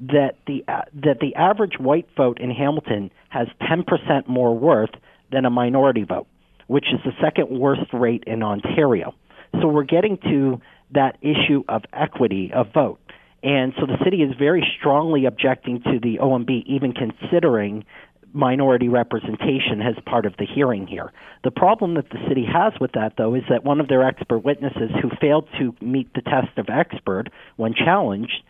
that 0.00 0.36
the 0.46 0.64
uh, 0.66 0.82
that 0.94 1.20
the 1.20 1.34
average 1.36 1.78
white 1.78 2.08
vote 2.16 2.40
in 2.40 2.50
Hamilton 2.50 3.10
has 3.28 3.46
10% 3.62 4.28
more 4.28 4.56
worth 4.56 4.90
than 5.30 5.44
a 5.44 5.50
minority 5.50 6.04
vote, 6.04 6.26
which 6.66 6.86
is 6.92 7.00
the 7.04 7.12
second 7.22 7.48
worst 7.48 7.92
rate 7.92 8.24
in 8.26 8.42
Ontario. 8.42 9.14
So 9.60 9.68
we're 9.68 9.84
getting 9.84 10.18
to 10.24 10.60
that 10.92 11.18
issue 11.20 11.64
of 11.68 11.82
equity 11.92 12.50
of 12.54 12.72
vote. 12.72 12.98
And 13.42 13.72
so 13.78 13.86
the 13.86 13.98
city 14.04 14.18
is 14.22 14.34
very 14.38 14.64
strongly 14.78 15.24
objecting 15.24 15.82
to 15.82 15.98
the 16.00 16.18
OMB 16.18 16.64
even 16.66 16.92
considering 16.92 17.84
minority 18.32 18.88
representation 18.88 19.82
as 19.82 19.94
part 20.06 20.26
of 20.26 20.34
the 20.38 20.46
hearing 20.46 20.86
here. 20.86 21.12
The 21.44 21.50
problem 21.50 21.94
that 21.94 22.10
the 22.10 22.18
city 22.28 22.46
has 22.50 22.72
with 22.80 22.92
that, 22.92 23.14
though, 23.16 23.34
is 23.34 23.42
that 23.50 23.64
one 23.64 23.80
of 23.80 23.88
their 23.88 24.02
expert 24.02 24.38
witnesses 24.38 24.90
who 25.00 25.10
failed 25.20 25.48
to 25.58 25.74
meet 25.80 26.12
the 26.14 26.22
test 26.22 26.56
of 26.56 26.68
expert 26.68 27.28
when 27.56 27.74
challenged 27.74 28.42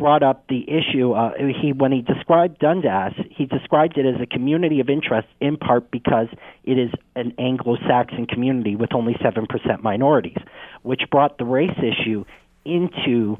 brought 0.00 0.22
up 0.22 0.46
the 0.48 0.64
issue. 0.68 1.12
Uh, 1.12 1.32
he 1.60 1.72
when 1.72 1.92
he 1.92 2.00
described 2.00 2.58
Dundas, 2.58 3.12
he 3.30 3.44
described 3.44 3.98
it 3.98 4.06
as 4.06 4.20
a 4.20 4.26
community 4.26 4.80
of 4.80 4.88
interest 4.88 5.28
in 5.40 5.58
part 5.58 5.90
because 5.90 6.28
it 6.64 6.78
is 6.78 6.90
an 7.14 7.34
Anglo-Saxon 7.38 8.26
community 8.26 8.74
with 8.74 8.94
only 8.94 9.14
seven 9.22 9.46
percent 9.46 9.82
minorities, 9.82 10.38
which 10.82 11.02
brought 11.10 11.36
the 11.38 11.44
race 11.44 11.78
issue 11.78 12.24
into 12.64 13.36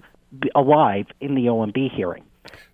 alive 0.54 1.06
in 1.20 1.34
the 1.34 1.46
OMB 1.46 1.90
hearing, 1.96 2.24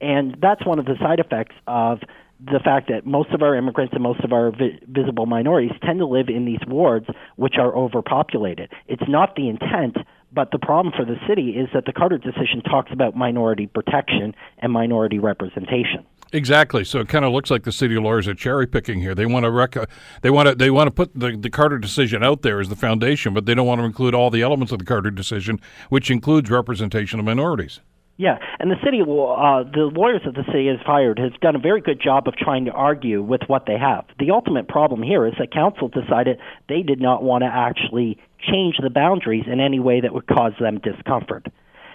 and 0.00 0.36
that's 0.42 0.66
one 0.66 0.78
of 0.78 0.84
the 0.84 0.96
side 1.00 1.20
effects 1.20 1.54
of 1.66 2.00
the 2.40 2.60
fact 2.62 2.88
that 2.88 3.06
most 3.06 3.30
of 3.30 3.42
our 3.42 3.56
immigrants 3.56 3.94
and 3.94 4.02
most 4.02 4.20
of 4.20 4.32
our 4.32 4.50
vi- 4.50 4.78
visible 4.88 5.26
minorities 5.26 5.72
tend 5.82 5.98
to 5.98 6.06
live 6.06 6.28
in 6.28 6.44
these 6.44 6.60
wards 6.66 7.06
which 7.36 7.54
are 7.58 7.74
overpopulated. 7.74 8.70
It's 8.86 9.08
not 9.08 9.36
the 9.36 9.48
intent, 9.48 9.96
but 10.32 10.50
the 10.50 10.58
problem 10.58 10.92
for 10.94 11.04
the 11.04 11.16
city 11.26 11.50
is 11.50 11.68
that 11.72 11.86
the 11.86 11.92
Carter 11.92 12.18
decision 12.18 12.60
talks 12.62 12.92
about 12.92 13.16
minority 13.16 13.66
protection 13.66 14.34
and 14.58 14.70
minority 14.70 15.18
representation. 15.18 16.04
Exactly. 16.32 16.84
So 16.84 16.98
it 17.00 17.08
kind 17.08 17.24
of 17.24 17.32
looks 17.32 17.50
like 17.50 17.62
the 17.62 17.72
city 17.72 17.96
lawyers 17.96 18.26
are 18.28 18.34
cherry 18.34 18.66
picking 18.66 19.00
here. 19.00 19.14
They 19.14 19.26
want 19.26 19.44
to 19.44 19.50
rec- 19.50 19.88
they 20.22 20.30
want 20.30 20.48
to 20.48 20.54
they 20.54 20.70
want 20.70 20.88
to 20.88 20.90
put 20.90 21.14
the, 21.14 21.36
the 21.36 21.50
Carter 21.50 21.78
decision 21.78 22.22
out 22.24 22.42
there 22.42 22.60
as 22.60 22.68
the 22.68 22.76
foundation, 22.76 23.32
but 23.32 23.46
they 23.46 23.54
don't 23.54 23.66
want 23.66 23.80
to 23.80 23.84
include 23.84 24.14
all 24.14 24.30
the 24.30 24.42
elements 24.42 24.72
of 24.72 24.80
the 24.80 24.84
Carter 24.84 25.10
decision, 25.10 25.60
which 25.88 26.10
includes 26.10 26.50
representation 26.50 27.20
of 27.20 27.24
minorities. 27.24 27.80
Yeah, 28.18 28.38
and 28.58 28.70
the 28.70 28.76
city, 28.82 29.02
uh, 29.02 29.04
the 29.04 29.90
lawyers 29.92 30.22
that 30.24 30.34
the 30.34 30.44
city 30.46 30.68
has 30.68 30.78
hired, 30.80 31.18
has 31.18 31.32
done 31.42 31.54
a 31.54 31.58
very 31.58 31.82
good 31.82 32.00
job 32.00 32.26
of 32.26 32.34
trying 32.34 32.64
to 32.64 32.70
argue 32.70 33.22
with 33.22 33.42
what 33.46 33.66
they 33.66 33.76
have. 33.76 34.06
The 34.18 34.30
ultimate 34.30 34.68
problem 34.68 35.02
here 35.02 35.26
is 35.26 35.34
that 35.38 35.52
council 35.52 35.88
decided 35.88 36.38
they 36.66 36.80
did 36.80 36.98
not 36.98 37.22
want 37.22 37.42
to 37.42 37.48
actually 37.52 38.18
change 38.40 38.76
the 38.82 38.88
boundaries 38.88 39.44
in 39.46 39.60
any 39.60 39.80
way 39.80 40.00
that 40.00 40.14
would 40.14 40.26
cause 40.26 40.52
them 40.58 40.78
discomfort. 40.78 41.46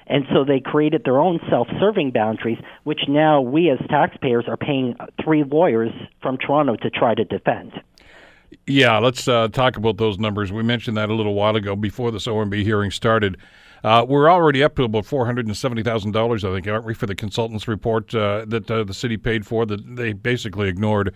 And 0.05 0.25
so 0.31 0.43
they 0.43 0.59
created 0.59 1.03
their 1.05 1.19
own 1.19 1.39
self 1.49 1.67
serving 1.79 2.11
boundaries, 2.11 2.59
which 2.83 3.01
now 3.07 3.41
we 3.41 3.71
as 3.71 3.79
taxpayers 3.89 4.45
are 4.47 4.57
paying 4.57 4.95
three 5.23 5.43
lawyers 5.43 5.91
from 6.21 6.37
Toronto 6.37 6.75
to 6.75 6.89
try 6.91 7.15
to 7.15 7.23
defend. 7.23 7.71
Yeah, 8.67 8.97
let's 8.97 9.27
uh, 9.27 9.47
talk 9.47 9.77
about 9.77 9.97
those 9.97 10.19
numbers. 10.19 10.51
We 10.51 10.61
mentioned 10.61 10.97
that 10.97 11.09
a 11.09 11.13
little 11.13 11.33
while 11.33 11.55
ago 11.55 11.75
before 11.75 12.11
this 12.11 12.27
OMB 12.27 12.61
hearing 12.63 12.91
started. 12.91 13.37
Uh, 13.83 14.05
we're 14.07 14.29
already 14.29 14.63
up 14.63 14.75
to 14.75 14.83
about 14.83 15.05
four 15.05 15.25
hundred 15.25 15.47
and 15.47 15.57
seventy 15.57 15.83
thousand 15.83 16.11
dollars, 16.11 16.45
I 16.45 16.53
think, 16.53 16.67
aren't 16.67 16.85
we, 16.85 16.93
for 16.93 17.07
the 17.07 17.15
consultants 17.15 17.67
report 17.67 18.13
uh, 18.13 18.45
that 18.47 18.69
uh, 18.69 18.83
the 18.83 18.93
city 18.93 19.17
paid 19.17 19.45
for 19.45 19.65
that 19.65 19.95
they 19.95 20.13
basically 20.13 20.69
ignored. 20.69 21.13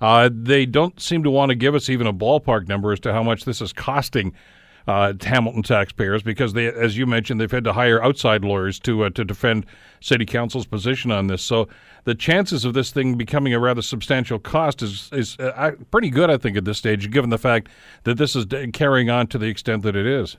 Uh, 0.00 0.28
they 0.32 0.66
don't 0.66 1.00
seem 1.00 1.22
to 1.22 1.30
want 1.30 1.50
to 1.50 1.54
give 1.54 1.74
us 1.74 1.88
even 1.88 2.06
a 2.06 2.12
ballpark 2.12 2.68
number 2.68 2.92
as 2.92 3.00
to 3.00 3.12
how 3.12 3.22
much 3.22 3.44
this 3.44 3.60
is 3.60 3.72
costing 3.72 4.34
uh, 4.86 5.14
Hamilton 5.22 5.62
taxpayers 5.62 6.22
because 6.22 6.52
they, 6.52 6.66
as 6.66 6.96
you 6.98 7.06
mentioned, 7.06 7.40
they've 7.40 7.50
had 7.50 7.64
to 7.64 7.72
hire 7.72 8.02
outside 8.02 8.44
lawyers 8.44 8.78
to 8.80 9.04
uh, 9.04 9.10
to 9.10 9.24
defend 9.24 9.66
city 10.00 10.26
council's 10.26 10.66
position 10.66 11.10
on 11.10 11.26
this. 11.26 11.42
So 11.42 11.68
the 12.04 12.14
chances 12.14 12.64
of 12.64 12.74
this 12.74 12.90
thing 12.90 13.16
becoming 13.16 13.54
a 13.54 13.58
rather 13.58 13.82
substantial 13.82 14.38
cost 14.38 14.82
is 14.82 15.08
is 15.12 15.36
pretty 15.90 16.10
good, 16.10 16.30
I 16.30 16.36
think, 16.36 16.56
at 16.56 16.64
this 16.64 16.78
stage, 16.78 17.10
given 17.10 17.30
the 17.30 17.38
fact 17.38 17.68
that 18.02 18.18
this 18.18 18.36
is 18.36 18.46
carrying 18.72 19.10
on 19.10 19.26
to 19.28 19.38
the 19.38 19.46
extent 19.46 19.82
that 19.84 19.96
it 19.96 20.06
is. 20.06 20.36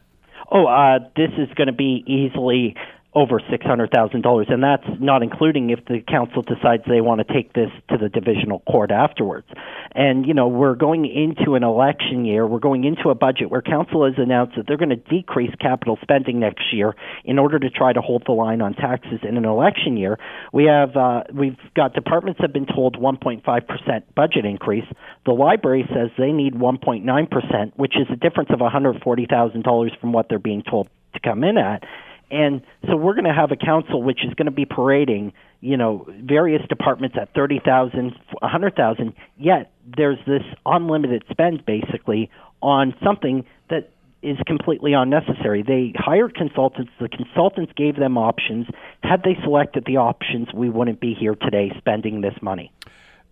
Oh, 0.52 0.66
uh, 0.68 1.00
this 1.16 1.32
is 1.38 1.50
going 1.56 1.68
to 1.68 1.74
be 1.74 2.04
easily 2.08 2.76
over 3.16 3.40
$600,000. 3.40 4.54
And 4.54 4.62
that's 4.62 4.86
not 5.00 5.24
including 5.24 5.70
if 5.70 5.86
the 5.86 6.02
council 6.06 6.42
decides 6.42 6.84
they 6.86 7.00
want 7.00 7.26
to 7.26 7.34
take 7.34 7.54
this 7.54 7.70
to 7.90 7.98
the 7.98 8.10
divisional 8.10 8.60
court 8.60 8.92
afterwards. 8.92 9.48
And, 9.94 10.26
you 10.28 10.34
know, 10.34 10.50
we're 10.50 10.76
going 10.76 11.06
into 11.06 11.56
an 11.56 11.64
election 11.64 12.26
year. 12.26 12.46
We're 12.46 12.60
going 12.60 12.84
into 12.84 13.10
a 13.10 13.16
budget 13.16 13.50
where 13.50 13.62
council 13.62 14.06
has 14.06 14.16
announced 14.18 14.58
that 14.58 14.68
they're 14.68 14.78
going 14.78 14.90
to 14.90 14.98
decrease 14.98 15.56
capital 15.62 15.98
spending 16.02 16.40
next 16.42 16.74
year 16.74 16.94
in 17.24 17.40
order 17.40 17.58
to 17.58 17.70
try 17.70 17.94
to 17.94 18.02
hold 18.02 18.24
the 18.26 18.34
line 18.34 18.62
on 18.62 18.74
taxes 18.74 19.22
in 19.24 19.38
an 19.38 19.46
election 19.46 19.96
year. 19.96 20.20
We 20.52 20.66
have, 20.66 20.98
uh, 20.98 21.24
we've 21.34 21.58
got 21.74 21.94
departments 21.94 22.42
have 22.42 22.52
been 22.52 22.66
told 22.66 22.98
1.5% 22.98 24.04
budget 24.14 24.46
increase. 24.46 24.86
The 25.26 25.32
library 25.32 25.88
says 25.94 26.10
they 26.18 26.34
need 26.34 26.54
1.9%, 26.54 27.72
which 27.78 27.96
is 27.96 28.08
a 28.12 28.18
difference 28.18 28.50
of 28.50 28.60
$140,000 28.60 30.00
from 30.02 30.12
what 30.12 30.28
they're 30.28 30.38
being 30.38 30.64
told 30.64 30.90
to 31.14 31.20
come 31.22 31.46
in 31.46 31.58
at. 31.58 31.84
And 32.32 32.62
so 32.88 32.96
we're 32.96 33.14
going 33.14 33.26
to 33.26 33.34
have 33.34 33.52
a 33.52 33.56
council 33.56 34.02
which 34.02 34.26
is 34.26 34.34
going 34.34 34.48
to 34.48 34.52
be 34.52 34.66
parading, 34.66 35.34
you 35.62 35.78
know, 35.78 36.08
various 36.22 36.66
departments 36.68 37.16
at 37.20 37.34
30,000, 37.34 38.16
100,000, 38.40 39.14
yet 39.38 39.72
there's 39.96 40.18
this 40.26 40.44
unlimited 40.66 41.24
spend 41.30 41.66
basically 41.66 42.30
on 42.62 42.96
something 43.04 43.46
that 43.70 43.92
is 44.24 44.38
completely 44.48 44.94
unnecessary. 44.94 45.62
They 45.62 45.94
hired 45.96 46.34
consultants, 46.34 46.92
the 47.00 47.10
consultants 47.10 47.72
gave 47.76 47.96
them 47.96 48.18
options. 48.18 48.68
Had 49.04 49.22
they 49.24 49.38
selected 49.44 49.86
the 49.86 49.98
options, 49.98 50.52
we 50.52 50.70
wouldn't 50.70 51.00
be 51.00 51.14
here 51.14 51.36
today 51.36 51.72
spending 51.78 52.22
this 52.22 52.34
money. 52.42 52.72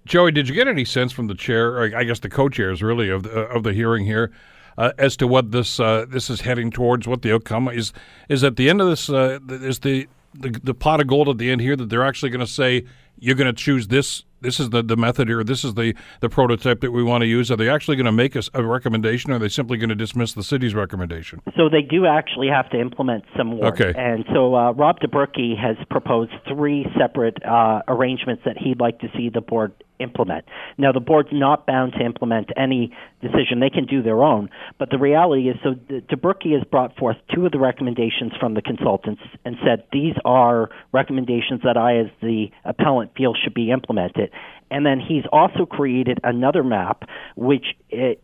Joey, 0.05 0.31
did 0.31 0.47
you 0.47 0.53
get 0.53 0.67
any 0.67 0.85
sense 0.85 1.11
from 1.11 1.27
the 1.27 1.35
chair, 1.35 1.81
I 1.97 2.03
guess 2.03 2.19
the 2.19 2.29
co-chairs 2.29 2.83
really 2.83 3.09
of 3.09 3.23
the, 3.23 3.31
of 3.31 3.63
the 3.63 3.73
hearing 3.73 4.05
here 4.05 4.31
as 4.77 5.17
to 5.17 5.27
what 5.27 5.51
this 5.51 5.79
uh, 5.79 6.05
this 6.07 6.29
is 6.29 6.41
heading 6.41 6.71
towards, 6.71 7.07
what 7.07 7.21
the 7.21 7.33
outcome 7.33 7.67
is. 7.67 7.93
Is 8.29 8.43
at 8.43 8.55
the 8.55 8.69
end 8.69 8.81
of 8.81 8.87
this 8.87 9.09
uh, 9.09 9.39
is 9.49 9.79
the, 9.79 10.07
the 10.33 10.49
the 10.63 10.73
pot 10.73 11.01
of 11.01 11.07
gold 11.07 11.29
at 11.29 11.37
the 11.37 11.51
end 11.51 11.61
here 11.61 11.75
that 11.75 11.89
they're 11.89 12.05
actually 12.05 12.29
going 12.29 12.45
to 12.45 12.51
say 12.51 12.85
you're 13.17 13.35
going 13.35 13.53
to 13.53 13.53
choose 13.53 13.87
this. 13.87 14.23
This 14.41 14.59
is 14.59 14.71
the, 14.71 14.83
the 14.83 14.97
method 14.97 15.29
here. 15.29 15.41
This 15.43 15.63
is 15.63 15.75
the, 15.75 15.95
the 16.19 16.27
prototype 16.27 16.81
that 16.81 16.91
we 16.91 17.01
want 17.01 17.21
to 17.21 17.27
use. 17.27 17.49
Are 17.49 17.55
they 17.55 17.69
actually 17.69 17.95
going 17.95 18.07
to 18.07 18.11
make 18.11 18.35
us 18.35 18.49
a, 18.53 18.61
a 18.61 18.65
recommendation, 18.65 19.31
or 19.31 19.35
are 19.35 19.39
they 19.39 19.47
simply 19.47 19.77
going 19.77 19.89
to 19.89 19.95
dismiss 19.95 20.33
the 20.33 20.43
city's 20.43 20.75
recommendation? 20.75 21.41
So 21.55 21.69
they 21.69 21.81
do 21.81 22.05
actually 22.05 22.49
have 22.49 22.69
to 22.71 22.79
implement 22.79 23.23
some 23.37 23.57
work. 23.57 23.79
Okay. 23.79 23.97
And 23.97 24.25
so 24.33 24.53
uh, 24.53 24.71
Rob 24.73 24.99
DeBrucke 24.99 25.57
has 25.57 25.77
proposed 25.89 26.31
three 26.47 26.85
separate 26.99 27.37
uh, 27.45 27.83
arrangements 27.87 28.43
that 28.45 28.57
he'd 28.57 28.81
like 28.81 28.99
to 28.99 29.07
see 29.15 29.29
the 29.29 29.41
board 29.41 29.71
implement. 29.99 30.45
Now, 30.77 30.91
the 30.91 30.99
board's 30.99 31.29
not 31.31 31.65
bound 31.65 31.93
to 31.93 32.03
implement 32.03 32.49
any 32.57 32.93
decision; 33.21 33.59
they 33.59 33.69
can 33.69 33.85
do 33.85 34.01
their 34.01 34.21
own. 34.21 34.49
But 34.77 34.89
the 34.89 34.97
reality 34.97 35.49
is, 35.49 35.55
so 35.63 35.73
DeBrucke 35.73 36.51
has 36.53 36.63
brought 36.69 36.95
forth 36.97 37.17
two 37.33 37.45
of 37.45 37.51
the 37.51 37.59
recommendations 37.59 38.33
from 38.39 38.53
the 38.53 38.61
consultants 38.61 39.21
and 39.45 39.55
said 39.65 39.85
these 39.91 40.15
are 40.25 40.69
recommendations 40.91 41.61
that 41.63 41.77
I, 41.77 41.99
as 41.99 42.07
the 42.21 42.47
appellant, 42.65 43.02
feel 43.15 43.33
should 43.33 43.53
be 43.53 43.71
implemented. 43.71 44.31
And 44.73 44.85
then 44.85 44.99
he's 44.99 45.23
also 45.31 45.67
created 45.67 46.19
another 46.23 46.63
map 46.63 47.03
which 47.35 47.65
uh, 47.93 48.15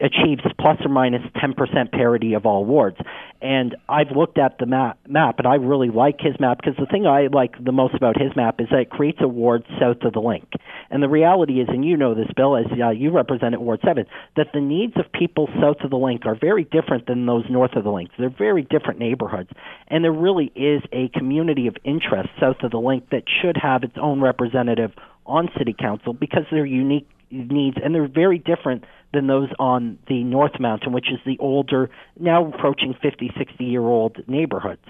achieves 0.00 0.42
plus 0.60 0.78
or 0.84 0.88
minus 0.88 1.22
10% 1.42 1.90
parity 1.90 2.34
of 2.34 2.46
all 2.46 2.64
wards. 2.64 2.96
And 3.42 3.74
I've 3.88 4.14
looked 4.14 4.38
at 4.38 4.58
the 4.58 4.66
map, 4.66 4.98
map, 5.08 5.38
and 5.38 5.48
I 5.48 5.56
really 5.56 5.88
like 5.88 6.20
his 6.20 6.38
map 6.38 6.58
because 6.62 6.78
the 6.78 6.86
thing 6.86 7.06
I 7.06 7.26
like 7.26 7.62
the 7.62 7.72
most 7.72 7.94
about 7.94 8.20
his 8.20 8.36
map 8.36 8.60
is 8.60 8.68
that 8.70 8.80
it 8.80 8.90
creates 8.90 9.18
a 9.20 9.26
ward 9.26 9.64
south 9.80 10.02
of 10.02 10.12
the 10.12 10.20
link. 10.20 10.48
And 10.90 11.02
the 11.02 11.08
reality 11.08 11.60
is, 11.60 11.68
and 11.68 11.84
you 11.84 11.96
know 11.96 12.14
this, 12.14 12.28
Bill, 12.36 12.56
as 12.56 12.66
uh, 12.80 12.90
you 12.90 13.10
represent 13.10 13.54
at 13.54 13.60
Ward 13.60 13.80
7, 13.84 14.04
that 14.36 14.48
the 14.52 14.60
needs 14.60 14.92
of 14.96 15.10
people 15.12 15.48
south 15.60 15.78
of 15.82 15.90
the 15.90 15.96
link 15.96 16.26
are 16.26 16.36
very 16.38 16.64
different 16.64 17.06
than 17.06 17.26
those 17.26 17.44
north 17.50 17.74
of 17.74 17.84
the 17.84 17.90
link. 17.90 18.10
They're 18.18 18.30
very 18.30 18.62
different 18.62 18.98
neighborhoods. 18.98 19.50
And 19.90 20.04
there 20.04 20.12
really 20.12 20.52
is 20.54 20.82
a 20.92 21.08
community 21.08 21.66
of 21.66 21.76
interest 21.84 22.30
south 22.38 22.62
of 22.62 22.70
the 22.70 22.78
link 22.78 23.10
that 23.10 23.24
should 23.42 23.56
have 23.56 23.82
its 23.82 23.96
own 24.00 24.20
representative 24.20 24.92
on 25.26 25.48
city 25.58 25.74
council 25.78 26.12
because 26.12 26.44
they're 26.50 26.64
unique 26.64 27.08
needs 27.30 27.76
and 27.82 27.94
they're 27.94 28.08
very 28.08 28.38
different 28.38 28.84
than 29.12 29.26
those 29.26 29.48
on 29.58 29.98
the 30.08 30.22
North 30.22 30.58
Mountain, 30.60 30.92
which 30.92 31.10
is 31.10 31.18
the 31.26 31.36
older, 31.38 31.90
now 32.18 32.46
approaching 32.46 32.94
50, 33.02 33.32
60 33.36 33.64
year 33.64 33.82
old 33.82 34.16
neighborhoods. 34.28 34.84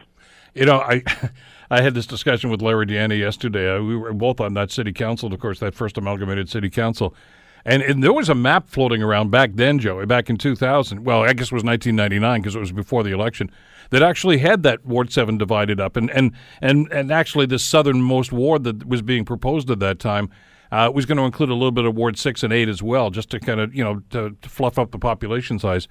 You 0.55 0.67
know, 0.67 0.81
I 0.81 1.03
I 1.71 1.83
had 1.83 1.95
this 1.95 2.07
discussion 2.07 2.51
with 2.51 2.61
Larry 2.61 2.87
Di 2.87 2.95
Ianni 2.95 3.19
yesterday. 3.19 3.79
We 3.79 3.97
were 3.97 4.13
both 4.13 4.41
on 4.41 4.55
that 4.55 4.71
city 4.71 4.93
council, 4.93 5.33
of 5.33 5.39
course, 5.41 5.61
that 5.61 5.75
first 5.75 5.97
amalgamated 5.97 6.49
city 6.49 6.69
council. 6.69 7.15
And, 7.65 7.83
and 7.83 8.03
there 8.03 8.13
was 8.13 8.29
a 8.29 8.35
map 8.35 8.69
floating 8.69 9.03
around 9.03 9.31
back 9.31 9.53
then, 9.55 9.79
Joey, 9.79 10.07
back 10.07 10.31
in 10.31 10.37
2000. 10.37 11.05
Well, 11.05 11.23
I 11.23 11.33
guess 11.33 11.47
it 11.47 11.53
was 11.53 11.65
1999 11.65 12.41
because 12.41 12.57
it 12.57 12.61
was 12.61 12.73
before 12.73 13.03
the 13.03 13.13
election 13.13 13.51
that 13.91 14.03
actually 14.03 14.39
had 14.39 14.63
that 14.63 14.85
Ward 14.87 15.13
7 15.13 15.37
divided 15.37 15.81
up. 15.81 15.97
And, 15.97 16.11
and, 16.11 16.33
and, 16.61 16.91
and 16.93 17.13
actually, 17.13 17.47
the 17.47 17.59
southernmost 17.59 18.33
ward 18.33 18.65
that 18.65 18.87
was 18.87 19.03
being 19.03 19.25
proposed 19.25 19.71
at 19.71 19.81
that 19.81 19.99
time 19.99 20.31
uh, 20.73 20.91
was 20.95 21.07
going 21.07 21.19
to 21.19 21.25
include 21.25 21.51
a 21.51 21.55
little 21.55 21.73
bit 21.73 21.85
of 21.85 21.97
Ward 21.97 22.17
6 22.17 22.43
and 22.43 22.53
8 22.53 22.69
as 22.69 22.83
well, 22.83 23.11
just 23.11 23.31
to 23.31 23.41
kind 23.41 23.61
of, 23.61 23.75
you 23.75 23.85
know, 23.85 24.03
to, 24.11 24.37
to 24.41 24.49
fluff 24.49 24.79
up 24.79 24.93
the 24.93 24.99
population 24.99 25.59
size. 25.59 25.89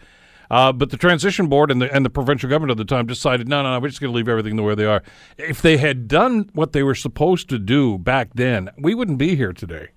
Uh, 0.49 0.71
but 0.71 0.89
the 0.89 0.97
transition 0.97 1.47
board 1.47 1.69
and 1.69 1.79
the 1.79 1.93
and 1.93 2.03
the 2.03 2.09
provincial 2.09 2.49
government 2.49 2.71
at 2.71 2.77
the 2.77 2.95
time 2.95 3.05
decided, 3.05 3.47
no, 3.47 3.61
no, 3.61 3.71
no, 3.71 3.79
we're 3.79 3.89
just 3.89 4.01
going 4.01 4.11
to 4.11 4.15
leave 4.17 4.27
everything 4.27 4.55
the 4.55 4.63
way 4.63 4.73
they 4.73 4.85
are. 4.85 5.03
If 5.37 5.61
they 5.61 5.77
had 5.77 6.07
done 6.07 6.49
what 6.53 6.73
they 6.73 6.81
were 6.81 6.95
supposed 6.95 7.49
to 7.49 7.59
do 7.59 7.99
back 7.99 8.31
then, 8.33 8.71
we 8.75 8.95
wouldn't 8.95 9.19
be 9.19 9.35
here 9.35 9.53
today. 9.53 9.89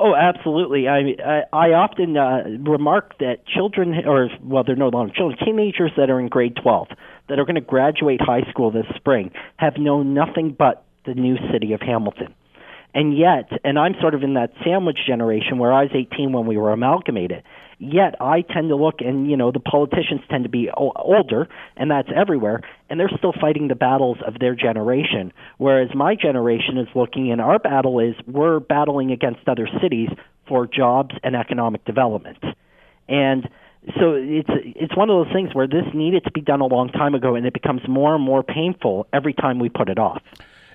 Oh, 0.00 0.14
absolutely. 0.14 0.86
I 0.86 1.16
I, 1.24 1.42
I 1.52 1.72
often 1.72 2.16
uh, 2.16 2.70
remark 2.70 3.18
that 3.18 3.46
children, 3.46 3.94
or 4.06 4.28
well, 4.42 4.62
they're 4.64 4.76
no 4.76 4.88
longer 4.88 5.12
children, 5.12 5.38
teenagers 5.44 5.90
that 5.96 6.08
are 6.08 6.20
in 6.20 6.28
grade 6.28 6.56
12 6.62 6.88
that 7.28 7.38
are 7.38 7.44
going 7.44 7.56
to 7.56 7.60
graduate 7.60 8.20
high 8.20 8.48
school 8.50 8.70
this 8.70 8.86
spring 8.94 9.32
have 9.56 9.76
known 9.76 10.14
nothing 10.14 10.54
but 10.56 10.84
the 11.04 11.14
new 11.14 11.36
city 11.52 11.72
of 11.72 11.80
Hamilton. 11.80 12.34
And 12.94 13.16
yet, 13.16 13.50
and 13.64 13.78
I'm 13.78 13.94
sort 14.00 14.14
of 14.14 14.22
in 14.22 14.34
that 14.34 14.52
sandwich 14.64 14.98
generation 15.06 15.58
where 15.58 15.72
I 15.72 15.82
was 15.82 15.90
18 15.94 16.32
when 16.32 16.46
we 16.46 16.56
were 16.56 16.72
amalgamated. 16.72 17.42
Yet 17.80 18.16
I 18.20 18.42
tend 18.42 18.70
to 18.70 18.76
look, 18.76 18.96
and 19.00 19.30
you 19.30 19.36
know, 19.36 19.52
the 19.52 19.60
politicians 19.60 20.20
tend 20.28 20.42
to 20.42 20.50
be 20.50 20.68
o- 20.70 20.92
older, 20.96 21.48
and 21.76 21.90
that's 21.90 22.08
everywhere, 22.14 22.60
and 22.90 22.98
they're 22.98 23.10
still 23.16 23.32
fighting 23.40 23.68
the 23.68 23.76
battles 23.76 24.18
of 24.26 24.40
their 24.40 24.56
generation. 24.56 25.32
Whereas 25.58 25.94
my 25.94 26.16
generation 26.16 26.76
is 26.76 26.88
looking, 26.96 27.30
and 27.30 27.40
our 27.40 27.60
battle 27.60 28.00
is 28.00 28.16
we're 28.26 28.58
battling 28.58 29.12
against 29.12 29.48
other 29.48 29.68
cities 29.80 30.08
for 30.48 30.66
jobs 30.66 31.14
and 31.22 31.36
economic 31.36 31.84
development. 31.84 32.42
And 33.08 33.48
so 33.98 34.14
it's 34.14 34.50
it's 34.50 34.96
one 34.96 35.08
of 35.08 35.24
those 35.24 35.32
things 35.32 35.54
where 35.54 35.68
this 35.68 35.84
needed 35.94 36.24
to 36.24 36.32
be 36.32 36.40
done 36.40 36.60
a 36.60 36.66
long 36.66 36.88
time 36.88 37.14
ago, 37.14 37.36
and 37.36 37.46
it 37.46 37.52
becomes 37.52 37.82
more 37.88 38.14
and 38.14 38.24
more 38.24 38.42
painful 38.42 39.06
every 39.12 39.34
time 39.34 39.60
we 39.60 39.68
put 39.68 39.88
it 39.88 40.00
off. 40.00 40.20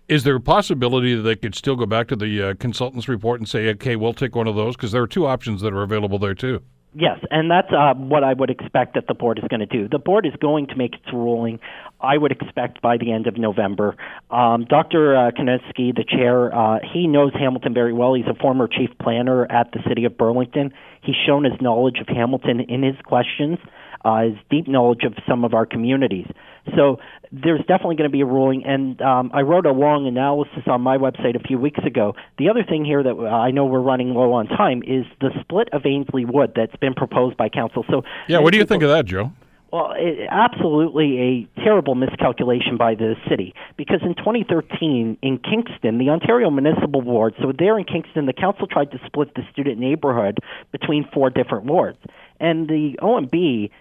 Is 0.07 0.24
there 0.24 0.36
a 0.36 0.41
possibility 0.41 1.15
that 1.15 1.22
they 1.22 1.36
could 1.36 1.55
still 1.55 1.75
go 1.75 1.86
back 1.86 2.07
to 2.10 2.15
the 2.15 2.41
uh, 2.41 2.53
consultant's 2.55 3.07
report 3.07 3.39
and 3.39 3.48
say, 3.48 3.69
okay, 3.69 3.95
we'll 3.95 4.13
take 4.13 4.36
one 4.36 4.48
of 4.48 4.55
those? 4.55 4.75
Because 4.75 4.91
there 4.91 5.01
are 5.01 5.07
two 5.07 5.25
options 5.25 5.62
that 5.62 5.74
are 5.74 5.81
available 5.81 6.19
there, 6.19 6.36
too. 6.36 6.62
Yes, 6.95 7.19
and 7.31 7.50
that's 7.50 7.71
uh, 7.71 7.95
what 7.95 8.23
I 8.23 8.33
would 8.33 8.51
expect 8.51 8.93
that 8.93 9.07
the 9.07 9.15
board 9.15 9.39
is 9.39 9.45
going 9.50 9.62
to 9.62 9.65
do. 9.65 9.88
The 9.88 9.97
board 9.97 10.27
is 10.27 10.33
going 10.39 10.67
to 10.67 10.75
make 10.75 10.93
its 10.93 11.12
ruling, 11.12 11.59
I 12.00 12.17
would 12.17 12.31
expect, 12.31 12.83
by 12.83 12.97
the 12.97 13.12
end 13.12 13.25
of 13.25 13.35
November. 13.35 13.95
Um, 14.29 14.65
Dr. 14.65 15.15
Uh, 15.15 15.31
the 15.31 16.05
chair, 16.07 16.55
uh, 16.55 16.79
he 16.93 17.07
knows 17.07 17.33
Hamilton 17.33 17.73
very 17.73 17.93
well. 17.93 18.13
He's 18.13 18.27
a 18.27 18.35
former 18.35 18.67
chief 18.67 18.91
planner 19.01 19.51
at 19.51 19.71
the 19.71 19.79
city 19.88 20.05
of 20.05 20.17
Burlington. 20.17 20.71
He's 21.01 21.15
shown 21.25 21.45
his 21.45 21.59
knowledge 21.59 21.97
of 22.00 22.07
Hamilton 22.07 22.59
in 22.59 22.83
his 22.83 22.95
questions 23.03 23.57
uh, 24.05 24.23
his 24.23 24.35
deep 24.50 24.67
knowledge 24.67 25.03
of 25.03 25.13
some 25.27 25.43
of 25.43 25.53
our 25.53 25.65
communities. 25.65 26.27
So 26.75 27.00
there's 27.34 27.62
definitely 27.62 27.96
going 27.96 28.10
to 28.10 28.13
be 28.13 28.22
a 28.22 28.25
ruling, 28.25 28.63
and 28.63 29.02
um, 29.02 29.32
I 29.34 29.42
wrote 29.42 29.66
a 29.66 29.72
long 29.72 30.06
analysis 30.08 30.63
on 30.68 30.82
my 30.82 30.98
website 30.98 31.36
a 31.36 31.40
few 31.40 31.58
weeks 31.58 31.80
ago. 31.84 32.13
The 32.38 32.50
other 32.50 32.63
thing 32.63 32.86
here 32.86 33.02
that 33.02 33.16
I 33.16 33.50
know 33.50 33.66
we're 33.66 33.80
running 33.80 34.13
low 34.13 34.34
on 34.34 34.46
time 34.48 34.84
is 34.86 35.06
the 35.20 35.32
split 35.42 35.70
of 35.74 35.84
Ainslie 35.84 36.25
Wood 36.25 36.54
that's 36.56 36.75
been 36.75 36.94
proposed 36.94 37.36
by 37.36 37.50
council. 37.50 37.86
So 37.90 38.04
yeah, 38.28 38.38
what 38.38 38.54
do 38.54 38.60
you 38.60 38.66
think 38.66 38.84
of 38.84 38.90
that, 38.90 39.06
Joe? 39.06 39.32
Well, 39.72 39.94
it, 39.98 40.28
absolutely 40.30 41.50
a 41.58 41.62
terrible 41.63 41.96
miscalculation 41.96 42.78
by 42.78 42.94
the 42.94 43.16
city 43.28 43.56
because 43.75 44.02
in 44.04 44.13
2013 44.13 45.18
in 45.24 45.40
Kingston, 45.40 45.98
the 45.98 46.10
Ontario 46.12 46.52
Municipal 46.52 47.02
Board, 47.02 47.34
so 47.42 47.52
there 47.58 47.80
in 47.80 47.86
Kingston, 47.86 48.28
the 48.28 48.34
council 48.34 48.68
tried 48.68 48.92
to 48.92 49.00
split 49.08 49.34
the 49.34 49.42
student 49.52 49.80
neighborhood 49.80 50.38
between 50.72 51.10
four 51.12 51.32
different 51.32 51.66
wards. 51.66 51.98
And 52.40 52.68
the 52.68 53.00
OMB 53.02 53.72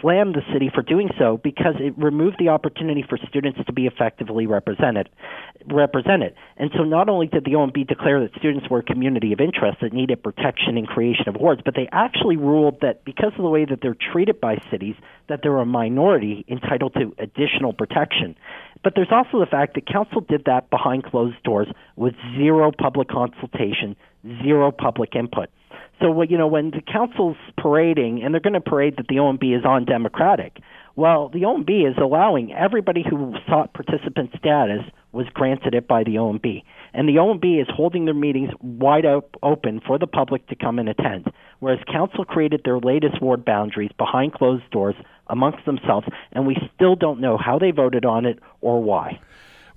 slammed 0.00 0.34
the 0.34 0.42
city 0.52 0.70
for 0.72 0.82
doing 0.82 1.08
so 1.18 1.38
because 1.42 1.74
it 1.78 1.94
removed 1.96 2.36
the 2.38 2.48
opportunity 2.48 3.04
for 3.06 3.18
students 3.28 3.58
to 3.66 3.72
be 3.72 3.86
effectively 3.86 4.46
represented. 4.46 5.08
Represented, 5.66 6.34
and 6.56 6.70
so 6.74 6.84
not 6.84 7.08
only 7.08 7.26
did 7.26 7.44
the 7.44 7.52
OMB 7.52 7.86
declare 7.86 8.20
that 8.20 8.34
students 8.38 8.68
were 8.70 8.78
a 8.78 8.82
community 8.82 9.32
of 9.32 9.40
interest 9.40 9.78
that 9.82 9.92
needed 9.92 10.22
protection 10.22 10.78
and 10.78 10.86
creation 10.86 11.28
of 11.28 11.36
wards, 11.36 11.60
but 11.64 11.74
they 11.74 11.86
actually 11.92 12.36
ruled 12.36 12.80
that 12.80 13.04
because 13.04 13.32
of 13.36 13.42
the 13.42 13.48
way 13.50 13.66
that 13.66 13.80
they're 13.82 13.96
treated 14.12 14.40
by 14.40 14.56
cities, 14.70 14.94
that 15.28 15.40
they're 15.42 15.58
a 15.58 15.66
minority 15.66 16.46
entitled 16.48 16.94
to 16.94 17.14
additional 17.18 17.74
protection. 17.74 18.34
But 18.82 18.94
there's 18.94 19.12
also 19.12 19.38
the 19.38 19.50
fact 19.50 19.74
that 19.74 19.86
council 19.86 20.22
did 20.22 20.44
that 20.46 20.70
behind 20.70 21.04
closed 21.04 21.42
doors 21.42 21.68
with 21.96 22.14
zero 22.38 22.72
public 22.76 23.08
consultation, 23.08 23.96
zero 24.42 24.70
public 24.70 25.14
input. 25.14 25.50
So, 26.00 26.22
you 26.22 26.38
know, 26.38 26.46
when 26.46 26.70
the 26.70 26.80
council's 26.80 27.36
parading, 27.58 28.22
and 28.22 28.32
they're 28.32 28.40
going 28.40 28.54
to 28.54 28.60
parade 28.60 28.96
that 28.96 29.08
the 29.08 29.16
OMB 29.16 29.58
is 29.58 29.64
undemocratic, 29.64 30.58
well, 30.96 31.28
the 31.28 31.42
OMB 31.42 31.90
is 31.90 31.96
allowing 32.00 32.52
everybody 32.52 33.04
who 33.08 33.34
sought 33.46 33.74
participant 33.74 34.30
status 34.38 34.82
was 35.12 35.26
granted 35.34 35.74
it 35.74 35.86
by 35.86 36.04
the 36.04 36.16
OMB. 36.16 36.62
And 36.94 37.08
the 37.08 37.16
OMB 37.16 37.60
is 37.60 37.68
holding 37.70 38.04
their 38.06 38.14
meetings 38.14 38.50
wide 38.60 39.04
op- 39.04 39.36
open 39.42 39.80
for 39.86 39.98
the 39.98 40.06
public 40.06 40.46
to 40.48 40.56
come 40.56 40.78
and 40.78 40.88
attend. 40.88 41.26
Whereas 41.60 41.80
council 41.90 42.24
created 42.24 42.62
their 42.64 42.78
latest 42.78 43.20
ward 43.20 43.44
boundaries 43.44 43.92
behind 43.98 44.32
closed 44.32 44.68
doors 44.70 44.96
amongst 45.28 45.64
themselves, 45.64 46.06
and 46.32 46.46
we 46.46 46.56
still 46.74 46.96
don't 46.96 47.20
know 47.20 47.36
how 47.36 47.58
they 47.58 47.70
voted 47.70 48.04
on 48.04 48.24
it 48.24 48.38
or 48.60 48.82
why. 48.82 49.20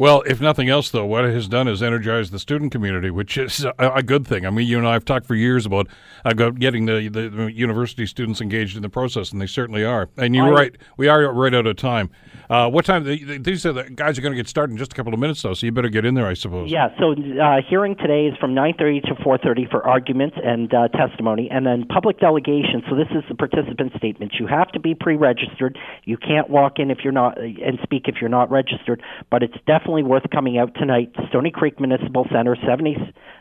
Well, 0.04 0.22
if 0.24 0.42
nothing 0.42 0.68
else, 0.68 0.90
though, 0.90 1.06
what 1.06 1.24
it 1.24 1.34
has 1.34 1.48
done 1.48 1.70
is 1.70 1.82
energize 1.82 2.30
the 2.30 2.38
student 2.38 2.74
community, 2.74 3.10
which 3.10 3.38
is 3.38 3.64
a, 3.64 3.74
a 3.80 4.04
good 4.04 4.28
thing. 4.28 4.46
I 4.46 4.50
mean, 4.50 4.68
you 4.68 4.78
and 4.78 4.86
I 4.86 4.92
have 4.92 5.06
talked 5.06 5.26
for 5.26 5.34
years 5.34 5.66
about 5.66 5.88
about 6.26 6.60
getting 6.60 6.88
the, 6.88 7.08
the 7.08 7.50
university 7.54 8.06
students 8.06 8.42
engaged 8.42 8.76
in 8.76 8.82
the 8.82 8.90
process, 8.90 9.32
and 9.32 9.40
they 9.40 9.48
certainly 9.48 9.86
are. 9.86 10.10
And 10.18 10.36
you're 10.36 10.50
I, 10.50 10.52
right, 10.52 10.78
we 10.98 11.08
are 11.08 11.32
right 11.32 11.54
out 11.54 11.68
of 11.68 11.78
time. 11.78 12.10
Uh, 12.50 12.70
what 12.70 12.84
time? 12.84 13.06
These 13.06 13.66
are 13.66 13.72
the 13.72 13.90
guys 13.92 14.18
are 14.18 14.22
going 14.22 14.34
to 14.34 14.36
get 14.36 14.50
started 14.50 14.74
in 14.74 14.78
just 14.78 14.92
a 14.92 14.96
couple 14.96 15.14
of 15.14 15.22
minutes, 15.22 15.42
though, 15.42 15.54
so 15.54 15.66
you 15.66 15.72
better 15.72 15.88
get 15.88 16.04
in 16.04 16.16
there, 16.16 16.28
I 16.28 16.34
suppose. 16.34 16.70
Yeah. 16.70 16.90
So 17.00 17.14
uh, 17.14 17.62
hearing 17.66 17.96
today 17.96 18.26
is 18.26 18.38
from 18.40 18.54
9:30 18.54 19.04
to 19.04 19.16
4:30 19.24 19.72
for 19.72 19.88
arguments 19.88 20.36
and 20.44 20.74
uh, 20.74 20.90
testimony, 20.90 21.48
and 21.50 21.66
then 21.66 21.86
public 21.88 22.20
delegation. 22.20 22.84
So 22.90 22.98
this 22.98 23.08
is 23.12 23.24
the 23.30 23.36
participant 23.36 23.94
statement. 23.96 24.34
You 24.38 24.48
have 24.48 24.68
to 24.74 24.82
be 24.82 24.96
pre-registered. 24.96 25.78
You 26.04 26.18
can't 26.18 26.50
walk 26.50 26.78
in 26.78 26.92
if 26.92 27.06
you're 27.06 27.14
not 27.14 27.40
and 27.40 27.80
speak 27.84 28.10
if 28.10 28.16
you're 28.20 28.30
not 28.30 28.52
registered. 28.52 29.02
But 29.32 29.44
it's 29.44 29.56
definitely 29.66 29.93
worth 30.02 30.24
coming 30.32 30.58
out 30.58 30.74
tonight. 30.74 31.14
Stoney 31.30 31.52
Creek 31.52 31.80
Municipal 31.80 32.26
Center, 32.32 32.56
70, 32.66 32.96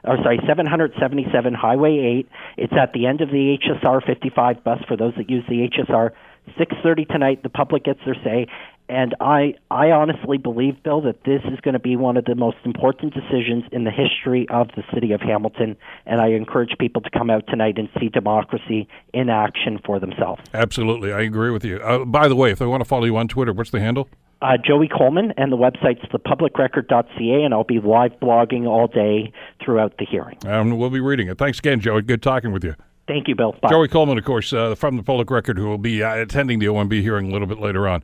or 0.05 0.19
sorry, 0.23 0.41
777 0.47 1.55
Highway 1.55 2.21
8. 2.21 2.29
It's 2.59 2.73
at 2.75 2.93
the 2.93 3.07
end 3.07 3.23
of 3.23 3.31
the 3.31 3.57
HSR 3.57 4.05
55 4.05 4.63
bus 4.63 4.81
for 4.87 4.97
those 4.97 5.15
that 5.17 5.31
use 5.31 5.45
the 5.49 5.69
HSR. 5.69 6.11
6:30 6.59 7.09
tonight. 7.09 7.43
The 7.45 7.49
public 7.49 7.85
gets 7.85 8.01
their 8.05 8.17
say, 8.17 8.49
and 8.89 9.15
I, 9.21 9.55
I 9.71 9.91
honestly 9.91 10.39
believe, 10.39 10.83
Bill, 10.83 11.01
that 11.03 11.25
this 11.25 11.41
is 11.45 11.59
going 11.61 11.73
to 11.75 11.81
be 11.81 11.97
one 11.97 12.17
of 12.17 12.25
the 12.25 12.35
most 12.35 12.59
important 12.65 13.15
decisions 13.15 13.65
in 13.73 13.85
the 13.85 13.91
history 13.91 14.47
of 14.51 14.69
the 14.77 14.83
city 14.93 15.13
of 15.13 15.21
Hamilton. 15.21 15.77
And 16.05 16.21
I 16.21 16.29
encourage 16.29 16.77
people 16.79 17.01
to 17.03 17.11
come 17.11 17.31
out 17.31 17.47
tonight 17.47 17.79
and 17.79 17.89
see 17.99 18.09
democracy 18.09 18.89
in 19.15 19.31
action 19.31 19.79
for 19.85 19.99
themselves. 19.99 20.43
Absolutely. 20.53 21.13
I 21.13 21.21
agree 21.23 21.51
with 21.51 21.65
you. 21.65 21.79
Uh, 21.79 22.05
by 22.05 22.29
the 22.29 22.37
way, 22.37 22.51
if 22.51 22.59
they 22.59 22.67
want 22.67 22.83
to 22.83 22.89
follow 22.89 23.05
you 23.05 23.17
on 23.17 23.29
Twitter, 23.29 23.53
what's 23.53 23.71
the 23.71 23.81
handle? 23.81 24.09
Uh, 24.43 24.57
Joey 24.57 24.89
Coleman, 24.89 25.33
and 25.37 25.53
the 25.53 25.57
website's 25.57 26.03
thepublicrecord.ca, 26.13 27.45
and 27.45 27.55
I'll 27.55 27.63
be 27.63 27.79
live 27.79 28.11
blogging 28.21 28.67
all 28.67 28.89
day 28.89 29.33
throughout 29.65 29.97
the 29.99 30.05
hearing. 30.05 30.37
And 30.45 30.79
we'll 30.79 30.91
be 30.91 30.99
reading 30.99 31.29
it. 31.29 31.39
Thanks 31.39 31.61
again, 31.61 31.79
Joey. 31.79 32.03
Good 32.03 32.23
talking 32.23 32.51
with 32.51 32.65
you. 32.65 32.75
Thank 33.07 33.29
you, 33.29 33.37
Bill. 33.37 33.55
Bye. 33.63 33.71
Joey 33.71 33.89
Coleman, 33.89 34.19
of 34.19 34.25
course, 34.25 34.53
uh, 34.53 34.75
from 34.75 34.97
the 34.97 35.03
Public 35.05 35.31
Record, 35.31 35.59
who 35.59 35.67
will 35.69 35.79
be 35.79 36.03
uh, 36.03 36.17
attending 36.17 36.59
the 36.59 36.67
OMB 36.67 37.01
hearing 37.03 37.29
a 37.29 37.33
little 37.33 37.47
bit 37.47 37.61
later 37.61 37.87
on. 37.87 38.03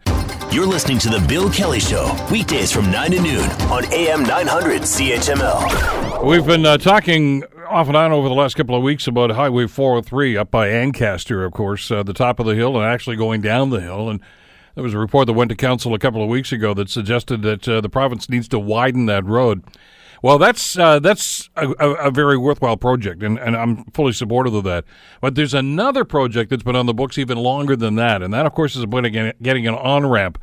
You're 0.53 0.67
listening 0.67 0.99
to 1.01 1.09
The 1.09 1.25
Bill 1.29 1.51
Kelly 1.51 1.81
Show, 1.81 2.17
weekdays 2.31 2.73
from 2.73 2.91
9 2.91 3.11
to 3.13 3.21
noon 3.21 3.51
on 3.71 3.93
AM 3.93 4.23
900 4.23 4.83
CHML. 4.83 6.25
We've 6.25 6.47
been 6.47 6.65
uh, 6.65 6.79
talking 6.79 7.45
off 7.69 7.89
and 7.89 7.97
on 7.97 8.13
over 8.13 8.29
the 8.29 8.35
last 8.35 8.55
couple 8.55 8.75
of 8.75 8.83
weeks 8.83 9.07
about 9.07 9.31
Highway 9.31 9.67
403 9.67 10.37
up 10.37 10.51
by 10.51 10.69
Ancaster, 10.69 11.45
of 11.45 11.53
course, 11.53 11.91
uh, 11.91 12.03
the 12.03 12.15
top 12.15 12.41
of 12.41 12.47
the 12.47 12.55
hill, 12.55 12.77
and 12.77 12.85
actually 12.85 13.17
going 13.17 13.41
down 13.41 13.71
the 13.71 13.81
hill. 13.81 14.09
And 14.09 14.21
there 14.79 14.85
was 14.85 14.95
a 14.95 14.99
report 14.99 15.27
that 15.27 15.33
went 15.33 15.49
to 15.49 15.57
council 15.57 15.93
a 15.93 15.99
couple 15.99 16.23
of 16.23 16.29
weeks 16.29 16.53
ago 16.53 16.73
that 16.73 16.89
suggested 16.89 17.43
that 17.43 17.67
uh, 17.67 17.81
the 17.81 17.89
province 17.89 18.29
needs 18.29 18.47
to 18.47 18.61
widen 18.61 19.07
that 19.07 19.25
road. 19.25 19.65
Well, 20.23 20.39
that's 20.39 20.79
uh, 20.79 21.01
that's 21.01 21.51
a, 21.57 21.69
a, 21.69 22.13
very 22.13 22.39
worthwhile 22.39 22.77
project, 22.77 23.25
and, 23.25 23.41
and 23.41 23.57
I'm 23.57 23.87
fully 23.87 24.13
supportive 24.13 24.55
of 24.55 24.63
that. 24.63 24.85
But 25.21 25.35
there's 25.35 25.53
another 25.53 26.05
project 26.05 26.51
that's 26.51 26.63
been 26.63 26.77
on 26.77 26.87
the 26.87 26.95
books 26.95 27.19
even 27.19 27.39
longer 27.39 27.75
than 27.75 27.97
that, 27.97 28.23
and 28.23 28.33
that, 28.33 28.47
of 28.47 28.53
course, 28.53 28.77
is 28.77 28.85
getting, 28.85 29.33
getting 29.43 29.67
an 29.67 29.75
on 29.75 30.07
ramp 30.07 30.39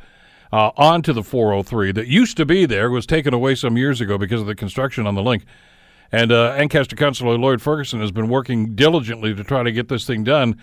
uh, 0.52 0.70
onto 0.76 1.14
the 1.14 1.22
403 1.22 1.92
that 1.92 2.06
used 2.06 2.36
to 2.36 2.44
be 2.44 2.66
there, 2.66 2.90
was 2.90 3.06
taken 3.06 3.32
away 3.32 3.54
some 3.54 3.78
years 3.78 4.02
ago 4.02 4.18
because 4.18 4.42
of 4.42 4.46
the 4.46 4.54
construction 4.54 5.06
on 5.06 5.14
the 5.14 5.22
link. 5.22 5.46
And 6.12 6.30
uh, 6.30 6.52
Ancaster 6.58 6.94
Councillor 6.94 7.38
Lloyd 7.38 7.62
Ferguson 7.62 8.00
has 8.00 8.12
been 8.12 8.28
working 8.28 8.74
diligently 8.74 9.34
to 9.34 9.42
try 9.42 9.62
to 9.62 9.72
get 9.72 9.88
this 9.88 10.06
thing 10.06 10.24
done. 10.24 10.60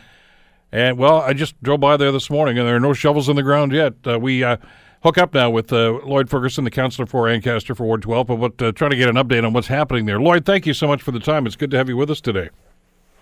And 0.73 0.97
well, 0.97 1.17
I 1.17 1.33
just 1.33 1.61
drove 1.61 1.81
by 1.81 1.97
there 1.97 2.11
this 2.11 2.31
morning, 2.31 2.57
and 2.57 2.67
there 2.67 2.75
are 2.75 2.79
no 2.79 2.93
shovels 2.93 3.29
in 3.29 3.35
the 3.35 3.43
ground 3.43 3.71
yet. 3.71 3.93
Uh, 4.07 4.19
we 4.19 4.43
uh, 4.43 4.57
hook 5.03 5.19
up 5.19 5.31
now 5.31 5.51
with 5.51 5.71
uh, 5.71 5.99
Lloyd 6.03 6.31
Ferguson, 6.31 6.63
the 6.63 6.71
councillor 6.71 7.05
for 7.05 7.29
Ancaster 7.29 7.75
for 7.75 7.83
Ward 7.83 8.01
12, 8.01 8.27
but 8.27 8.59
uh, 8.59 8.71
trying 8.71 8.89
to 8.89 8.97
get 8.97 9.07
an 9.07 9.15
update 9.15 9.45
on 9.45 9.53
what's 9.53 9.67
happening 9.67 10.07
there. 10.07 10.19
Lloyd, 10.19 10.45
thank 10.45 10.65
you 10.65 10.73
so 10.73 10.87
much 10.87 11.03
for 11.03 11.11
the 11.11 11.19
time. 11.19 11.45
It's 11.45 11.55
good 11.55 11.69
to 11.69 11.77
have 11.77 11.89
you 11.89 11.95
with 11.95 12.09
us 12.09 12.19
today. 12.19 12.49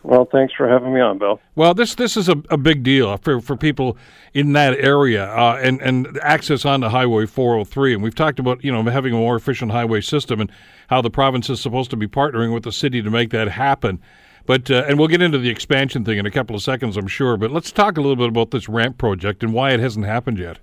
Well, 0.03 0.29
thanks 0.31 0.53
for 0.55 0.65
having 0.65 0.93
me 0.93 1.01
on, 1.01 1.17
Bill. 1.17 1.41
Well, 1.55 1.73
this 1.73 1.93
this 1.93 2.15
is 2.15 2.29
a, 2.29 2.41
a 2.49 2.57
big 2.57 2.83
deal 2.83 3.17
for, 3.17 3.41
for 3.41 3.57
people 3.57 3.97
in 4.33 4.53
that 4.53 4.73
area 4.79 5.25
uh, 5.25 5.59
and 5.61 5.79
and 5.81 6.17
access 6.23 6.63
onto 6.63 6.87
Highway 6.87 7.25
403. 7.25 7.95
And 7.95 8.01
we've 8.01 8.15
talked 8.15 8.39
about 8.39 8.63
you 8.63 8.71
know 8.71 8.81
having 8.83 9.13
a 9.13 9.17
more 9.17 9.35
efficient 9.35 9.71
highway 9.71 9.99
system 9.99 10.39
and 10.39 10.51
how 10.87 11.01
the 11.01 11.11
province 11.11 11.49
is 11.49 11.59
supposed 11.59 11.91
to 11.91 11.97
be 11.97 12.07
partnering 12.07 12.53
with 12.53 12.63
the 12.63 12.71
city 12.71 13.01
to 13.01 13.11
make 13.11 13.29
that 13.31 13.49
happen. 13.49 13.99
But 14.45 14.69
uh, 14.71 14.85
and 14.87 14.97
we'll 14.97 15.07
get 15.07 15.21
into 15.21 15.37
the 15.37 15.49
expansion 15.49 16.03
thing 16.03 16.17
in 16.17 16.25
a 16.25 16.31
couple 16.31 16.55
of 16.55 16.61
seconds, 16.61 16.97
I'm 16.97 17.07
sure. 17.07 17.37
But 17.37 17.51
let's 17.51 17.71
talk 17.71 17.97
a 17.97 18.01
little 18.01 18.15
bit 18.15 18.29
about 18.29 18.51
this 18.51 18.67
ramp 18.67 18.97
project 18.97 19.43
and 19.43 19.53
why 19.53 19.71
it 19.71 19.79
hasn't 19.79 20.05
happened 20.05 20.39
yet. 20.39 20.59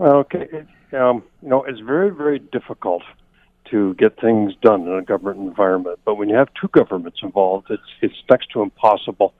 Okay, 0.00 0.64
um, 0.92 1.22
you 1.42 1.48
know, 1.48 1.64
it's 1.64 1.80
very, 1.80 2.10
very 2.10 2.38
difficult 2.38 3.02
to 3.70 3.94
get 3.94 4.20
things 4.20 4.52
done 4.62 4.82
in 4.82 4.92
a 4.92 5.02
government 5.02 5.48
environment. 5.48 5.98
But 6.04 6.16
when 6.16 6.28
you 6.28 6.36
have 6.36 6.48
two 6.60 6.68
governments 6.68 7.18
involved, 7.22 7.66
it's 7.70 7.82
it's 8.00 8.14
next 8.30 8.50
to 8.52 8.62
impossible. 8.62 9.34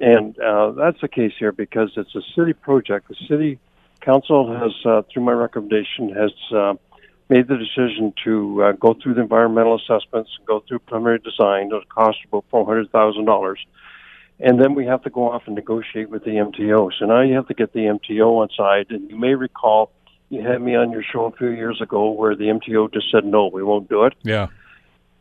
And 0.00 0.38
uh, 0.38 0.72
that's 0.72 1.00
the 1.00 1.08
case 1.08 1.32
here 1.38 1.52
because 1.52 1.90
it's 1.96 2.14
a 2.14 2.22
city 2.34 2.52
project. 2.52 3.08
The 3.08 3.16
city 3.28 3.58
council 4.00 4.50
has, 4.56 4.72
uh, 4.84 5.02
through 5.12 5.24
my 5.24 5.32
recommendation, 5.32 6.08
has 6.14 6.32
uh, 6.54 6.74
made 7.30 7.48
the 7.48 7.56
decision 7.56 8.12
to 8.24 8.62
uh, 8.62 8.72
go 8.72 8.94
through 8.94 9.14
the 9.14 9.22
environmental 9.22 9.76
assessments, 9.76 10.30
and 10.36 10.46
go 10.46 10.62
through 10.66 10.80
preliminary 10.80 11.20
design. 11.20 11.68
It'll 11.68 11.82
cost 11.84 12.18
about 12.26 12.44
four 12.50 12.66
hundred 12.66 12.90
thousand 12.90 13.24
dollars. 13.24 13.64
And 14.40 14.60
then 14.60 14.74
we 14.74 14.86
have 14.86 15.02
to 15.02 15.10
go 15.10 15.30
off 15.30 15.42
and 15.46 15.54
negotiate 15.54 16.08
with 16.08 16.24
the 16.24 16.30
MTO. 16.30 16.90
So 16.98 17.04
now 17.04 17.20
you 17.20 17.34
have 17.34 17.46
to 17.48 17.54
get 17.54 17.74
the 17.74 17.80
MTO 17.80 18.40
on 18.40 18.48
side. 18.56 18.86
And 18.88 19.10
you 19.10 19.18
may 19.18 19.34
recall 19.34 19.92
you 20.30 20.40
had 20.40 20.62
me 20.62 20.74
on 20.74 20.90
your 20.90 21.02
show 21.02 21.26
a 21.26 21.32
few 21.32 21.50
years 21.50 21.80
ago 21.82 22.10
where 22.10 22.34
the 22.34 22.44
MTO 22.44 22.92
just 22.92 23.10
said, 23.10 23.24
no, 23.24 23.48
we 23.48 23.62
won't 23.62 23.90
do 23.90 24.04
it. 24.04 24.14
Yeah. 24.22 24.46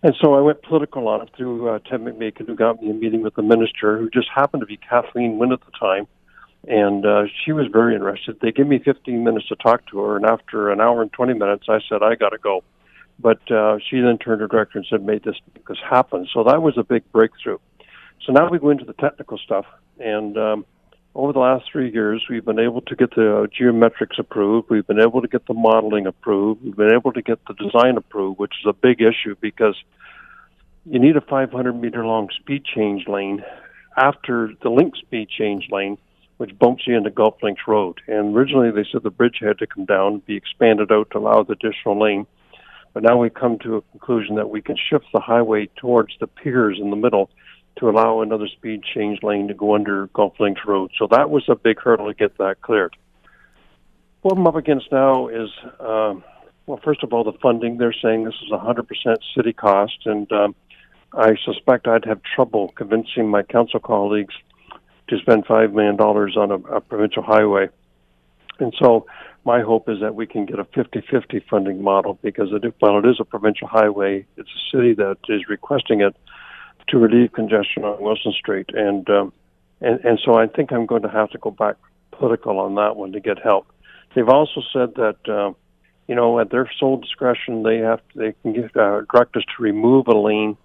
And 0.02 0.15
so 0.22 0.36
I 0.36 0.39
went 0.39 0.62
political 0.62 1.10
on 1.10 1.24
it 1.24 1.32
through 1.36 1.67
uh, 1.67 1.80
Ted 1.80 2.00
McMeekin, 2.00 2.48
who 2.48 2.56
got 2.56 2.82
me 2.82 2.89
a 2.89 2.93
meeting 2.93 3.22
with 3.22 3.36
the 3.36 3.41
minister, 3.41 3.98
who 3.98 4.10
just 4.10 4.30
happened 4.34 4.62
to 4.62 4.67
be 4.67 4.78
Kathleen 4.78 5.38
Wynne 5.38 5.52
at 5.52 5.60
the 5.65 5.72
time. 5.78 6.08
And 6.67 7.06
uh, 7.06 7.24
she 7.43 7.52
was 7.52 7.67
very 7.72 7.95
interested. 7.95 8.38
They 8.41 8.52
gave 8.52 8.67
me 8.67 8.80
15 8.80 9.24
minutes 9.24 9.48
to 9.48 9.56
talk 9.56 9.86
to 9.88 10.00
her. 10.00 10.17
And 10.17 10.26
after 10.26 10.72
an 10.72 10.82
hour 10.82 11.02
and 11.02 11.12
20 11.12 11.34
minutes, 11.34 11.65
I 11.69 11.80
said, 11.88 12.04
I 12.04 12.15
got 12.15 12.30
to 12.30 12.38
go. 12.38 12.63
But 13.17 13.50
uh, 13.52 13.80
she 13.89 14.00
then 14.02 14.17
turned 14.17 14.39
to 14.39 14.43
her 14.43 14.48
director 14.48 14.78
and 14.78 14.88
said, 14.89 15.06
make 15.06 15.24
this, 15.24 15.36
this 15.67 15.78
happen. 15.89 16.28
So 16.34 16.43
that 16.43 16.62
was 16.62 16.78
a 16.78 16.84
big 16.84 17.10
breakthrough. 17.12 17.58
So 18.26 18.34
now 18.34 18.50
we 18.50 18.60
go 18.60 18.69
into 18.69 18.86
the 18.86 18.93
technical 18.93 19.38
stuff, 19.38 19.65
and 19.98 20.38
um, 20.38 20.65
over 21.15 21.34
the 21.34 21.39
last 21.39 21.65
three 21.72 21.91
years, 21.91 22.24
we've 22.30 22.45
been 22.45 22.60
able 22.60 22.82
to 22.82 22.95
get 22.95 23.12
the 23.15 23.48
geometrics 23.60 24.19
approved. 24.19 24.69
We've 24.69 24.86
been 24.86 25.00
able 25.00 25.22
to 25.22 25.28
get 25.28 25.48
the 25.48 25.54
modeling 25.54 26.06
approved. 26.06 26.63
We've 26.63 26.76
been 26.76 26.93
able 26.93 27.13
to 27.13 27.22
get 27.22 27.39
the 27.48 27.54
design 27.54 27.98
approved, 27.98 28.39
which 28.39 28.54
is 28.62 28.67
a 28.67 28.74
big 28.74 29.02
issue 29.02 29.36
because 29.39 29.76
you 30.86 31.00
need 31.00 31.17
a 31.17 31.22
500 31.22 31.74
meter 31.74 32.06
long 32.06 32.30
speed 32.39 32.63
change 32.65 33.08
lane 33.08 33.43
after 33.98 34.52
the 34.62 34.69
link 34.69 34.95
speed 34.95 35.30
change 35.30 35.67
lane, 35.72 35.98
which 36.39 36.58
bumps 36.58 36.88
you 36.88 36.95
into 36.95 37.10
Golf 37.10 37.36
Links 37.43 37.63
Road. 37.67 37.99
And 38.08 38.34
originally 38.34 38.71
they 38.71 38.88
said 38.89 39.04
the 39.04 39.10
bridge 39.10 39.39
had 39.41 39.60
to 39.60 39.67
come 39.67 39.84
down, 39.84 40.23
be 40.25 40.38
expanded 40.38 40.89
out 40.89 41.10
to 41.12 41.17
allow 41.17 41.43
the 41.43 41.52
additional 41.52 42.02
lane. 42.02 42.25
But 42.93 43.04
now 43.04 43.17
we've 43.17 43.34
come 43.34 43.60
to 43.60 43.75
a 43.75 43.82
conclusion 43.82 44.36
that 44.36 44.49
we 44.49 44.62
can 44.62 44.78
shift 44.78 45.04
the 45.13 45.19
highway 45.19 45.69
towards 45.75 46.13
the 46.17 46.28
piers 46.28 46.80
in 46.82 46.91
the 46.91 46.95
middle 46.95 47.30
to 47.80 47.89
allow 47.89 48.21
another 48.21 48.47
speed 48.47 48.84
change 48.84 49.21
lane 49.21 49.49
to 49.49 49.54
go 49.54 49.75
under 49.75 50.08
Golf 50.08 50.39
Links 50.39 50.62
Road. 50.65 50.91
So 50.97 51.08
that 51.12 51.30
was 51.30 51.43
a 51.49 51.56
big 51.56 51.78
hurdle 51.78 52.08
to 52.08 52.13
get 52.13 52.38
that 52.38 52.62
cleared. 52.62 52.95
What 54.21 54.38
I'm 54.38 54.47
up 54.47 54.56
against 54.56 54.93
now 54.93 55.28
is, 55.28 55.49
um, 55.82 56.23
well, 56.67 56.80
first 56.82 57.04
of 57.04 57.12
all, 57.12 57.25
the 57.25 57.38
funding. 57.41 57.78
They're 57.78 57.93
saying 58.02 58.23
this 58.23 58.36
is 58.45 58.49
100% 58.49 58.86
city 59.36 59.52
cost, 59.52 60.06
and 60.06 60.32
um, 60.32 60.56
I 61.13 61.36
suspect 61.43 61.86
I'd 61.86 62.06
have 62.06 62.21
trouble 62.23 62.69
convincing 62.78 63.28
my 63.28 63.43
council 63.43 63.82
colleagues 63.82 64.36
to 65.10 65.19
spend 65.19 65.45
$5 65.45 65.74
million 65.74 66.00
on 66.00 66.52
a, 66.52 66.76
a 66.76 66.82
provincial 66.82 67.24
highway. 67.24 67.69
And 68.60 68.74
so 68.78 69.06
my 69.45 69.62
hope 69.62 69.89
is 69.89 70.00
that 70.02 70.15
we 70.15 70.28
can 70.28 70.45
get 70.45 70.60
a 70.60 70.65
50-50 70.65 71.43
funding 71.50 71.82
model 71.82 72.19
because 72.22 72.50
it, 72.52 72.74
while 72.80 73.00
it 73.00 73.06
is 73.06 73.17
a 73.19 73.26
provincial 73.26 73.67
highway, 73.67 74.26
it's 74.38 74.50
a 74.50 74.78
city 74.78 74.93
that 74.95 75.17
is 75.28 75.48
requesting 75.50 76.02
it 76.02 76.15
to 76.89 76.98
relieve 76.98 77.32
congestion 77.34 77.84
on 77.84 78.02
Wilson 78.02 78.34
Street. 78.34 78.69
And, 78.74 79.10
um, 79.10 79.34
and, 79.82 80.04
and 80.04 80.19
so 80.24 80.36
I 80.36 80.48
think 80.48 80.72
I'm 80.72 80.86
going 80.86 81.04
to 81.04 81.10
have 81.10 81.30
to 81.32 81.38
go 81.38 81.52
back 81.52 81.76
political 82.12 82.60
on 82.60 82.76
that 82.76 82.95
one 82.95 83.13
to 83.13 83.19
get 83.19 83.39
help. 83.39 83.67
They've 84.13 84.28
also 84.28 84.62
said 84.74 84.95
that, 84.95 85.17
uh, 85.28 85.54
you 86.08 86.15
know, 86.15 86.39
at 86.39 86.50
their 86.50 86.69
sole 86.80 86.98
discretion, 86.98 87.63
they 87.63 87.78
have 87.78 88.02
they 88.15 88.34
can 88.41 88.54
give, 88.54 88.76
uh, 88.76 89.02
direct 89.12 89.38
us 89.38 89.43
to 89.56 89.63
remove 89.63 90.08
a 90.08 90.17
lane 90.17 90.58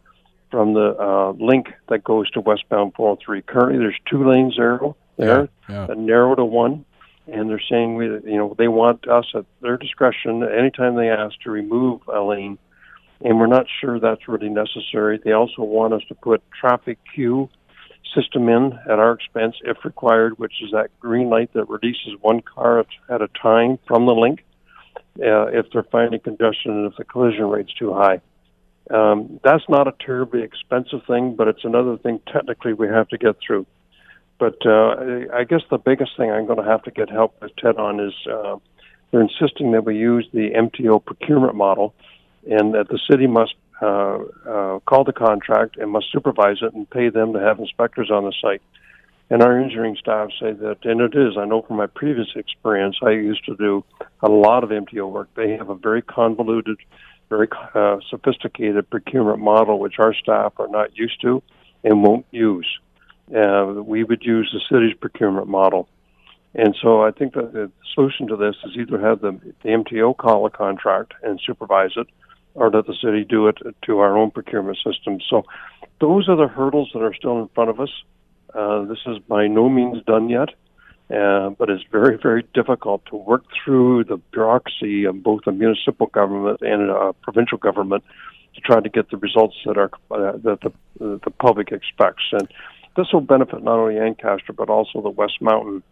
from 0.55 0.73
the 0.73 0.97
uh, 0.97 1.33
link 1.33 1.67
that 1.88 2.05
goes 2.05 2.31
to 2.31 2.40
westbound 2.40 2.95
403. 2.95 3.43
Currently, 3.43 3.79
there's 3.79 3.99
two 4.09 4.25
lanes 4.25 4.55
there, 4.57 4.79
there 5.17 5.49
yeah, 5.69 5.87
yeah. 5.88 5.95
narrow 5.97 6.37
to 6.37 6.45
one, 6.45 6.85
and 7.27 7.51
they're 7.51 7.61
saying 7.69 7.97
we, 7.97 8.07
you 8.07 8.37
know, 8.37 8.55
they 8.57 8.69
want 8.69 9.09
us 9.09 9.25
at 9.35 9.47
their 9.62 9.77
discretion 9.77 10.45
anytime 10.45 10.95
they 10.95 11.09
ask 11.09 11.35
to 11.40 11.51
remove 11.51 12.03
a 12.07 12.21
lane, 12.21 12.57
and 13.21 13.40
we're 13.40 13.49
not 13.49 13.67
sure 13.81 13.99
that's 13.99 14.29
really 14.29 14.49
necessary. 14.49 15.21
They 15.25 15.33
also 15.33 15.64
want 15.64 15.93
us 15.93 16.03
to 16.07 16.14
put 16.14 16.40
traffic 16.53 16.99
queue 17.12 17.49
system 18.14 18.49
in 18.49 18.79
at 18.88 19.01
our 19.01 19.11
expense 19.11 19.57
if 19.64 19.85
required, 19.85 20.38
which 20.38 20.62
is 20.62 20.71
that 20.71 20.88
green 21.01 21.31
light 21.31 21.53
that 21.55 21.69
releases 21.69 22.12
one 22.21 22.43
car 22.43 22.87
at 23.09 23.23
a 23.23 23.29
time 23.43 23.81
from 23.88 24.07
the 24.07 24.14
link 24.14 24.45
uh, 25.19 25.47
if 25.47 25.67
they're 25.73 25.83
finding 25.90 26.21
congestion 26.21 26.71
and 26.71 26.93
if 26.93 26.97
the 26.97 27.05
collision 27.05 27.47
rate's 27.47 27.75
too 27.75 27.93
high. 27.93 28.21
Um, 28.90 29.40
that's 29.42 29.64
not 29.68 29.88
a 29.88 29.94
terribly 30.05 30.42
expensive 30.42 31.01
thing, 31.07 31.37
but 31.37 31.49
it's 31.49 31.64
another 31.64 31.97
thing 31.97 32.20
technically 32.33 32.75
we 32.75 32.87
have 32.88 33.09
to 33.09 33.18
get 33.18 33.37
through. 33.44 33.66
But 34.38 34.66
uh, 34.66 34.97
I 35.33 35.44
guess 35.44 35.62
the 35.70 35.79
biggest 35.79 36.16
thing 36.16 36.31
I'm 36.31 36.47
going 36.47 36.62
to 36.62 36.68
have 36.68 36.83
to 36.83 36.90
get 36.90 37.09
help 37.09 37.40
with 37.40 37.55
Ted 37.57 37.77
on 37.77 38.01
is 38.01 38.12
uh, 38.31 38.57
they're 39.11 39.23
insisting 39.23 39.73
that 39.73 39.85
we 39.85 39.97
use 39.97 40.29
the 40.33 40.51
MTO 40.51 41.05
procurement 41.05 41.55
model 41.55 41.94
and 42.51 42.75
that 42.75 42.88
the 42.88 42.99
city 43.11 43.27
must 43.27 43.55
uh, 43.81 44.18
uh, 44.47 44.79
call 44.81 45.05
the 45.05 45.12
contract 45.12 45.77
and 45.77 45.90
must 45.90 46.07
supervise 46.12 46.59
it 46.62 46.75
and 46.75 46.88
pay 46.90 47.09
them 47.09 47.33
to 47.33 47.40
have 47.40 47.59
inspectors 47.59 48.11
on 48.11 48.25
the 48.25 48.33
site. 48.42 48.62
And 49.31 49.42
our 49.42 49.59
engineering 49.59 49.97
staff 49.99 50.31
say 50.38 50.53
that, 50.53 50.85
and 50.85 51.01
it 51.01 51.14
is, 51.16 51.37
I 51.38 51.47
know 51.47 51.62
from 51.62 51.77
my 51.77 51.87
previous 51.87 52.29
experience, 52.37 52.97
I 53.03 53.11
used 53.11 53.44
to 53.47 53.57
do 53.57 53.85
a 54.20 54.29
lot 54.29 54.64
of 54.64 54.70
MTO 54.70 55.11
work. 55.11 55.29
They 55.35 55.53
have 55.57 55.70
a 55.70 55.75
very 55.75 56.03
convoluted, 56.03 56.77
very 57.37 57.49
uh, 57.75 57.99
sophisticated 58.09 58.88
procurement 58.90 59.40
model, 59.40 59.79
which 59.79 59.99
our 59.99 60.14
staff 60.14 60.53
are 60.59 60.68
not 60.68 60.97
used 60.97 61.20
to 61.23 61.42
and 61.83 62.03
won't 62.03 62.27
use. 62.31 62.66
Uh, 63.35 63.83
we 63.85 64.05
would 64.05 64.23
use 64.23 64.51
the 64.53 64.61
city's 64.75 64.97
procurement 64.97 65.49
model. 65.49 65.88
And 66.55 66.77
so 66.81 67.03
I 67.03 67.11
think 67.11 67.35
that 67.35 67.53
the 67.53 67.70
solution 67.94 68.29
to 68.29 68.37
this 68.37 68.55
is 68.64 68.77
either 68.77 69.01
have 69.01 69.20
the, 69.20 69.33
the 69.62 69.70
MTO 69.70 70.16
call 70.16 70.47
a 70.47 70.51
contract 70.51 71.14
and 71.23 71.40
supervise 71.44 71.92
it, 71.97 72.07
or 72.55 72.70
let 72.70 72.87
the 72.87 72.94
city 73.03 73.25
do 73.25 73.49
it 73.49 73.59
to 73.83 73.99
our 73.99 74.16
own 74.16 74.31
procurement 74.31 74.79
system. 74.79 75.18
So 75.29 75.44
those 76.01 76.29
are 76.29 76.37
the 76.37 76.47
hurdles 76.47 76.90
that 76.94 77.03
are 77.03 77.14
still 77.14 77.40
in 77.40 77.49
front 77.49 77.70
of 77.70 77.81
us. 77.81 77.90
Uh, 78.55 78.85
this 78.85 78.99
is 79.07 79.18
by 79.18 79.49
no 79.49 79.68
means 79.68 80.05
done 80.05 80.29
yet, 80.29 80.51
uh, 81.11 81.51
but 81.51 81.69
it's 81.71 81.85
very, 81.93 82.17
very 82.17 82.45
difficult 82.55 83.05
to 83.07 83.17
work 83.17 83.45
through 83.64 84.05
the 84.05 84.17
bureaucracy 84.33 85.05
of 85.05 85.23
both 85.23 85.43
the 85.45 85.53
municipal 85.53 86.07
government 86.07 86.61
and 86.62 86.90
uh, 86.90 87.12
provincial 87.23 87.59
government 87.59 88.03
to 88.55 88.61
try 88.61 88.81
to 88.81 88.88
get 88.88 89.11
the 89.11 89.17
results 89.17 89.57
that 89.67 89.77
are 89.77 89.90
uh, 90.11 90.33
that 90.38 90.61
the 90.62 90.73
the 90.99 91.31
public 91.31 91.73
expects. 91.73 92.25
And 92.33 92.49
this 92.97 93.07
will 93.12 93.21
benefit 93.21 93.62
not 93.62 93.79
only 93.79 93.99
Ancaster 93.99 94.53
but 94.53 94.71
also 94.71 95.03
the 95.03 95.11
West 95.11 95.40
Mountain, 95.40 95.83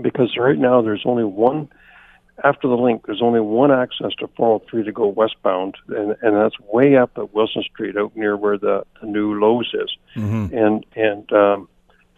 because 0.00 0.36
right 0.38 0.58
now 0.58 0.80
there's 0.80 1.02
only 1.04 1.24
one 1.24 1.68
after 2.44 2.66
the 2.68 2.74
link, 2.74 3.06
there's 3.06 3.22
only 3.22 3.40
one 3.40 3.70
access 3.70 4.12
to 4.18 4.28
403 4.36 4.84
to 4.84 4.92
go 4.92 5.06
westbound, 5.06 5.76
and, 5.88 6.16
and 6.22 6.36
that's 6.36 6.58
way 6.60 6.96
up 6.96 7.12
at 7.16 7.34
Wilson 7.34 7.62
Street, 7.62 7.96
out 7.96 8.16
near 8.16 8.36
where 8.36 8.58
the, 8.58 8.84
the 9.00 9.06
new 9.06 9.38
Lowe's 9.38 9.70
is. 9.74 9.96
Mm-hmm. 10.16 10.56
And 10.56 10.86
and 10.96 11.32
um, 11.32 11.68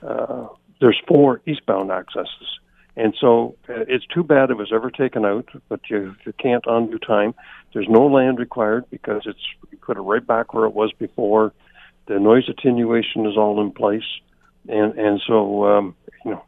uh, 0.02 0.46
there's 0.80 1.00
four 1.06 1.40
eastbound 1.46 1.90
accesses. 1.90 2.58
And 2.96 3.14
so 3.20 3.56
uh, 3.68 3.84
it's 3.88 4.06
too 4.06 4.22
bad 4.22 4.50
it 4.50 4.56
was 4.56 4.72
ever 4.72 4.90
taken 4.90 5.24
out, 5.24 5.48
but 5.68 5.80
you, 5.90 6.14
you 6.24 6.32
can't 6.34 6.64
undo 6.66 6.98
time. 6.98 7.34
There's 7.72 7.88
no 7.88 8.06
land 8.06 8.38
required 8.38 8.84
because 8.90 9.22
it's 9.26 9.40
you 9.70 9.78
put 9.78 9.96
it 9.96 10.00
right 10.00 10.24
back 10.24 10.54
where 10.54 10.64
it 10.64 10.74
was 10.74 10.92
before. 10.92 11.52
The 12.06 12.20
noise 12.20 12.48
attenuation 12.48 13.26
is 13.26 13.36
all 13.36 13.60
in 13.60 13.72
place, 13.72 14.04
and 14.68 14.96
and 14.96 15.20
so 15.26 15.64
um, 15.64 15.96
you 16.24 16.32
know 16.32 16.44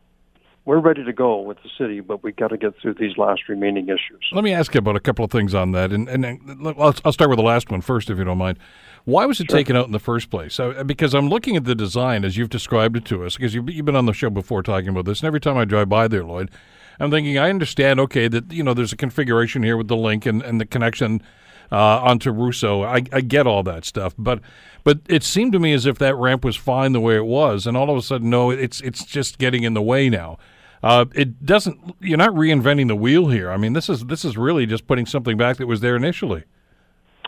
we're 0.67 0.81
ready 0.81 1.05
to 1.05 1.13
go 1.13 1.41
with 1.41 1.63
the 1.63 1.71
city, 1.79 2.01
but 2.01 2.25
we 2.25 2.33
got 2.33 2.49
to 2.49 2.59
get 2.59 2.75
through 2.83 2.95
these 2.95 3.17
last 3.17 3.49
remaining 3.49 3.89
issues. 3.89 4.29
Let 4.33 4.43
me 4.43 4.53
ask 4.53 4.75
you 4.75 4.79
about 4.79 4.97
a 4.97 5.01
couple 5.01 5.25
of 5.25 5.31
things 5.31 5.55
on 5.55 5.71
that, 5.73 5.93
and 5.93 6.09
and 6.09 6.27
I'll, 6.67 6.95
I'll 7.05 7.13
start 7.13 7.31
with 7.31 7.39
the 7.39 7.45
last 7.45 7.71
one 7.71 7.81
first, 7.81 8.11
if 8.11 8.19
you 8.19 8.25
don't 8.25 8.37
mind. 8.37 8.59
Why 9.05 9.25
was 9.25 9.41
it 9.41 9.49
sure. 9.49 9.57
taken 9.57 9.77
out 9.77 9.87
in 9.87 9.93
the 9.93 10.01
first 10.01 10.29
place? 10.29 10.59
Uh, 10.59 10.83
because 10.85 11.15
I'm 11.15 11.29
looking 11.29 11.57
at 11.57 11.65
the 11.65 11.77
design 11.77 12.25
as 12.25 12.37
you've 12.37 12.51
described 12.51 12.97
it 12.97 13.05
to 13.05 13.25
us. 13.25 13.37
Because 13.37 13.55
you've, 13.55 13.71
you've 13.71 13.87
been 13.87 13.95
on 13.95 14.07
the 14.07 14.13
show 14.13 14.29
before 14.29 14.65
talking 14.65 14.89
about 14.89 15.05
this, 15.05 15.21
and 15.21 15.29
every 15.29 15.41
time 15.41 15.57
I 15.57 15.65
drive 15.65 15.89
by 15.89 16.09
there, 16.09 16.25
Lloyd, 16.25 16.51
I'm 16.99 17.13
thinking 17.13 17.39
I 17.39 17.49
understand. 17.49 18.01
Okay, 18.01 18.27
that 18.27 18.53
you 18.53 18.65
know 18.65 18.75
there's 18.75 18.93
a 18.93 18.97
configuration 18.97 19.63
here 19.63 19.77
with 19.77 19.87
the 19.87 19.97
link 19.97 20.27
and, 20.27 20.43
and 20.43 20.61
the 20.61 20.67
connection 20.67 21.23
uh, 21.71 22.01
onto 22.01 22.33
Rousseaux. 22.33 22.83
I, 22.83 23.03
I 23.13 23.21
get 23.21 23.47
all 23.47 23.63
that 23.63 23.85
stuff, 23.85 24.15
but 24.19 24.41
but 24.83 24.99
it 25.09 25.23
seemed 25.23 25.53
to 25.53 25.61
me 25.61 25.73
as 25.73 25.87
if 25.87 25.99
that 25.99 26.17
ramp 26.17 26.45
was 26.45 26.57
fine 26.57 26.91
the 26.91 27.01
way 27.01 27.15
it 27.15 27.27
was, 27.27 27.69
and 27.69 27.77
all 27.77 27.89
of 27.89 27.97
a 27.97 28.03
sudden, 28.03 28.31
no, 28.31 28.51
it's 28.51 28.81
it's 28.81 29.05
just 29.05 29.39
getting 29.39 29.63
in 29.63 29.75
the 29.75 29.83
way 29.83 30.11
now. 30.11 30.39
Uh, 30.83 31.07
it 31.15 31.45
doesn't. 31.45 31.97
You're 32.01 32.19
not 32.19 32.31
reinventing 32.31 32.89
the 32.89 32.97
wheel 32.97 33.29
here. 33.29 33.51
I 33.51 33.57
mean, 33.57 33.73
this 33.73 33.89
is 33.89 34.07
this 34.07 34.25
is 34.25 34.37
really 34.37 34.67
just 34.67 34.87
putting 34.87 35.07
something 35.07 35.37
back 35.37 35.57
that 35.57 35.67
was 35.67 35.81
there 35.81 35.97
initially. 35.97 36.45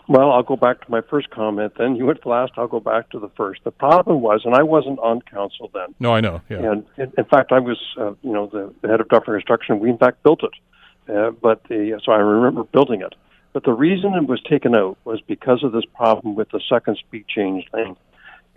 Well, 0.09 0.31
I'll 0.31 0.43
go 0.43 0.55
back 0.55 0.83
to 0.83 0.91
my 0.91 1.01
first 1.01 1.29
comment. 1.29 1.73
Then 1.77 1.95
you 1.95 2.07
went 2.07 2.23
the 2.23 2.29
last. 2.29 2.53
I'll 2.57 2.67
go 2.67 2.79
back 2.79 3.11
to 3.11 3.19
the 3.19 3.29
first. 3.37 3.63
The 3.63 3.69
problem 3.69 4.21
was, 4.21 4.41
and 4.43 4.55
I 4.55 4.63
wasn't 4.63 4.97
on 4.99 5.21
council 5.21 5.69
then. 5.71 5.93
No, 5.99 6.15
I 6.15 6.19
know. 6.19 6.41
Yeah. 6.49 6.71
And 6.71 6.85
in, 6.97 7.13
in 7.15 7.25
fact, 7.25 7.51
I 7.51 7.59
was, 7.59 7.77
uh, 7.95 8.13
you 8.23 8.33
know, 8.33 8.47
the, 8.47 8.73
the, 8.81 8.87
head 8.87 9.01
of 9.01 9.07
Dufferin 9.09 9.39
Construction. 9.39 9.79
We 9.79 9.91
in 9.91 9.99
fact 9.99 10.23
built 10.23 10.41
it, 10.43 11.15
uh, 11.15 11.29
but 11.29 11.63
the 11.65 12.01
so 12.03 12.11
I 12.11 12.17
remember 12.17 12.63
building 12.63 13.01
it. 13.01 13.13
But 13.53 13.65
the 13.65 13.73
reason 13.73 14.15
it 14.15 14.27
was 14.27 14.41
taken 14.41 14.73
out 14.73 14.97
was 15.05 15.21
because 15.21 15.63
of 15.63 15.73
this 15.73 15.85
problem 15.93 16.33
with 16.33 16.49
the 16.49 16.61
second 16.67 16.97
speed 16.97 17.25
change 17.27 17.65
lane. 17.71 17.95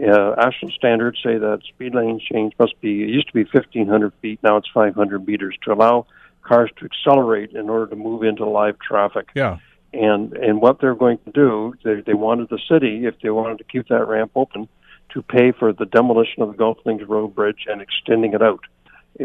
Uh, 0.01 0.35
AASHTO 0.37 0.73
standards 0.73 1.19
say 1.23 1.39
that 1.39 1.61
speed 1.69 1.95
lane 1.95 2.21
change 2.21 2.55
must 2.59 2.81
be, 2.81 3.03
it 3.03 3.09
used 3.09 3.29
to 3.29 3.33
be 3.33 3.45
1,500 3.45 4.13
feet, 4.21 4.41
now 4.43 4.57
it's 4.57 4.69
500 4.73 5.27
meters 5.27 5.57
to 5.65 5.73
allow 5.73 6.07
cars 6.43 6.71
to 6.79 6.87
accelerate 6.87 7.53
in 7.53 7.69
order 7.69 7.87
to 7.89 7.97
move 7.97 8.23
into 8.23 8.45
live 8.45 8.79
traffic. 8.79 9.29
Yeah. 9.35 9.59
And 9.93 10.33
and 10.33 10.63
what 10.63 10.81
they're 10.81 10.95
going 10.95 11.19
to 11.27 11.31
do, 11.33 11.75
they, 11.85 12.01
they 12.01 12.15
wanted 12.15 12.49
the 12.49 12.59
city, 12.69 13.05
if 13.05 13.15
they 13.23 13.31
wanted 13.31 13.59
to 13.59 13.65
keep 13.65 13.89
that 13.89 14.09
ramp 14.09 14.33
open, 14.35 14.69
to 15.11 15.23
pay 15.23 15.53
for 15.53 15.73
the 15.73 15.85
demolition 15.85 16.43
of 16.43 16.49
the 16.49 16.57
Golf 16.57 16.79
Links 16.85 17.05
Road 17.07 17.35
Bridge 17.35 17.67
and 17.69 17.83
extending 17.83 18.33
it 18.33 18.43
out 18.43 18.61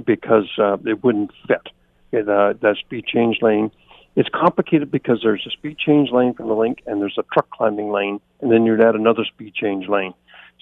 because 0.05 0.49
uh, 0.59 0.77
it 0.85 1.03
wouldn't 1.03 1.31
fit 1.47 1.69
in 2.11 2.29
uh, 2.29 2.53
that 2.61 2.75
speed 2.79 3.05
change 3.05 3.37
lane. 3.41 3.71
It's 4.15 4.29
complicated 4.29 4.91
because 4.91 5.21
there's 5.23 5.45
a 5.47 5.51
speed 5.51 5.77
change 5.77 6.09
lane 6.11 6.33
from 6.33 6.47
the 6.47 6.55
link 6.55 6.79
and 6.85 6.99
there's 7.01 7.17
a 7.17 7.23
truck 7.31 7.49
climbing 7.49 7.91
lane, 7.91 8.19
and 8.41 8.51
then 8.51 8.65
you'd 8.65 8.81
add 8.81 8.95
another 8.95 9.23
speed 9.25 9.53
change 9.53 9.87
lane. 9.87 10.13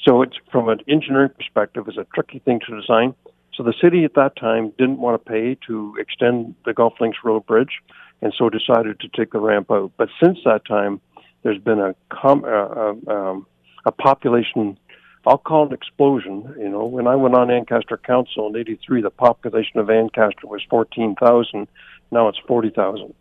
So 0.04 0.22
it's 0.22 0.36
from 0.52 0.70
an 0.70 0.80
engineering 0.88 1.32
perspective, 1.36 1.86
it's 1.88 1.98
a 1.98 2.06
tricky 2.14 2.40
thing 2.40 2.60
to 2.68 2.80
design. 2.80 3.16
So 3.56 3.64
the 3.64 3.74
city 3.82 4.04
at 4.04 4.16
that 4.16 4.36
time 4.36 4.74
didn't 4.78 5.00
want 5.00 5.24
to 5.24 5.32
pay 5.32 5.58
to 5.68 5.96
extend 5.98 6.56
the 6.66 6.74
Golf 6.74 6.94
Links 7.00 7.20
Road 7.24 7.46
Bridge, 7.46 7.82
and 8.22 8.34
so 8.38 8.50
decided 8.50 9.00
to 9.00 9.08
take 9.08 9.32
the 9.32 9.40
ramp 9.40 9.72
out. 9.72 9.94
But 9.98 10.10
since 10.22 10.40
that 10.46 10.66
time, 10.66 11.00
there's 11.44 11.62
been 11.62 11.80
a 11.80 11.96
com- 12.10 12.44
uh, 12.44 12.48
uh, 12.48 12.96
um, 13.08 13.48
a 13.86 13.92
population. 13.92 14.78
I'll 15.26 15.38
call 15.38 15.68
it 15.68 15.74
explosion. 15.74 16.54
You 16.60 16.70
know, 16.70 16.86
when 16.86 17.08
I 17.08 17.16
went 17.16 17.36
on 17.36 17.50
Ancaster 17.50 17.98
Council 17.98 18.48
in 18.48 18.58
'83, 18.58 19.02
the 19.02 19.10
population 19.10 19.80
of 19.80 19.90
Ancaster 19.90 20.48
was 20.48 20.62
14,000. 20.70 21.68
Now 22.12 22.28
it's 22.28 22.40
40,000. 22.48 23.14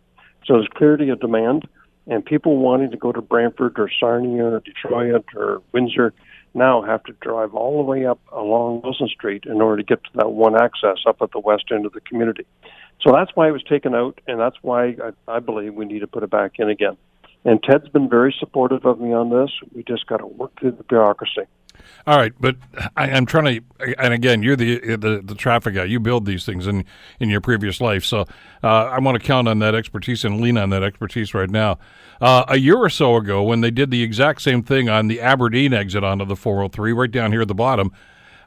So 0.45 0.53
there's 0.53 0.67
clearly 0.75 1.09
a 1.09 1.15
demand, 1.15 1.67
and 2.07 2.25
people 2.25 2.57
wanting 2.57 2.91
to 2.91 2.97
go 2.97 3.11
to 3.11 3.21
Brantford 3.21 3.79
or 3.79 3.89
Sarnia 3.99 4.45
or 4.45 4.59
Detroit 4.59 5.25
or 5.35 5.61
Windsor 5.71 6.13
now 6.55 6.81
have 6.81 7.03
to 7.03 7.13
drive 7.21 7.53
all 7.53 7.77
the 7.77 7.89
way 7.89 8.05
up 8.05 8.19
along 8.31 8.81
Wilson 8.81 9.07
Street 9.07 9.43
in 9.45 9.61
order 9.61 9.77
to 9.77 9.83
get 9.83 10.03
to 10.05 10.09
that 10.15 10.31
one 10.31 10.55
access 10.55 10.97
up 11.05 11.17
at 11.21 11.31
the 11.31 11.39
west 11.39 11.65
end 11.71 11.85
of 11.85 11.93
the 11.93 12.01
community. 12.01 12.45
So 13.01 13.11
that's 13.11 13.31
why 13.35 13.47
it 13.47 13.51
was 13.51 13.63
taken 13.63 13.93
out, 13.93 14.19
and 14.27 14.39
that's 14.39 14.55
why 14.61 14.95
I, 15.03 15.11
I 15.27 15.39
believe 15.39 15.73
we 15.75 15.85
need 15.85 15.99
to 15.99 16.07
put 16.07 16.23
it 16.23 16.29
back 16.29 16.53
in 16.57 16.69
again. 16.69 16.97
And 17.43 17.61
Ted's 17.61 17.89
been 17.89 18.09
very 18.09 18.35
supportive 18.39 18.85
of 18.85 18.99
me 18.99 19.13
on 19.13 19.29
this. 19.29 19.51
We 19.73 19.83
just 19.83 20.07
got 20.07 20.17
to 20.17 20.25
work 20.25 20.59
through 20.59 20.71
the 20.71 20.83
bureaucracy. 20.83 21.43
All 22.07 22.17
right, 22.17 22.33
but 22.39 22.55
I, 22.95 23.09
am 23.09 23.25
trying 23.25 23.61
to, 23.79 23.95
and 23.97 24.13
again, 24.13 24.43
you're 24.43 24.55
the, 24.55 24.95
the, 24.95 25.21
the 25.23 25.35
traffic 25.35 25.75
guy. 25.75 25.85
You 25.85 25.99
build 25.99 26.25
these 26.25 26.45
things 26.45 26.67
in 26.67 26.85
in 27.19 27.29
your 27.29 27.41
previous 27.41 27.81
life, 27.81 28.05
so 28.05 28.21
uh, 28.63 28.67
I 28.67 28.99
want 28.99 29.19
to 29.19 29.25
count 29.25 29.47
on 29.47 29.59
that 29.59 29.75
expertise 29.75 30.23
and 30.25 30.41
lean 30.41 30.57
on 30.57 30.69
that 30.69 30.83
expertise 30.83 31.33
right 31.33 31.49
now. 31.49 31.79
Uh, 32.21 32.45
a 32.47 32.57
year 32.57 32.77
or 32.77 32.89
so 32.89 33.15
ago, 33.17 33.43
when 33.43 33.61
they 33.61 33.71
did 33.71 33.91
the 33.91 34.03
exact 34.03 34.41
same 34.41 34.63
thing 34.63 34.87
on 34.89 35.07
the 35.07 35.19
Aberdeen 35.19 35.73
exit 35.73 36.03
onto 36.03 36.25
the 36.25 36.35
403, 36.35 36.93
right 36.93 37.11
down 37.11 37.31
here 37.31 37.41
at 37.41 37.47
the 37.47 37.55
bottom, 37.55 37.91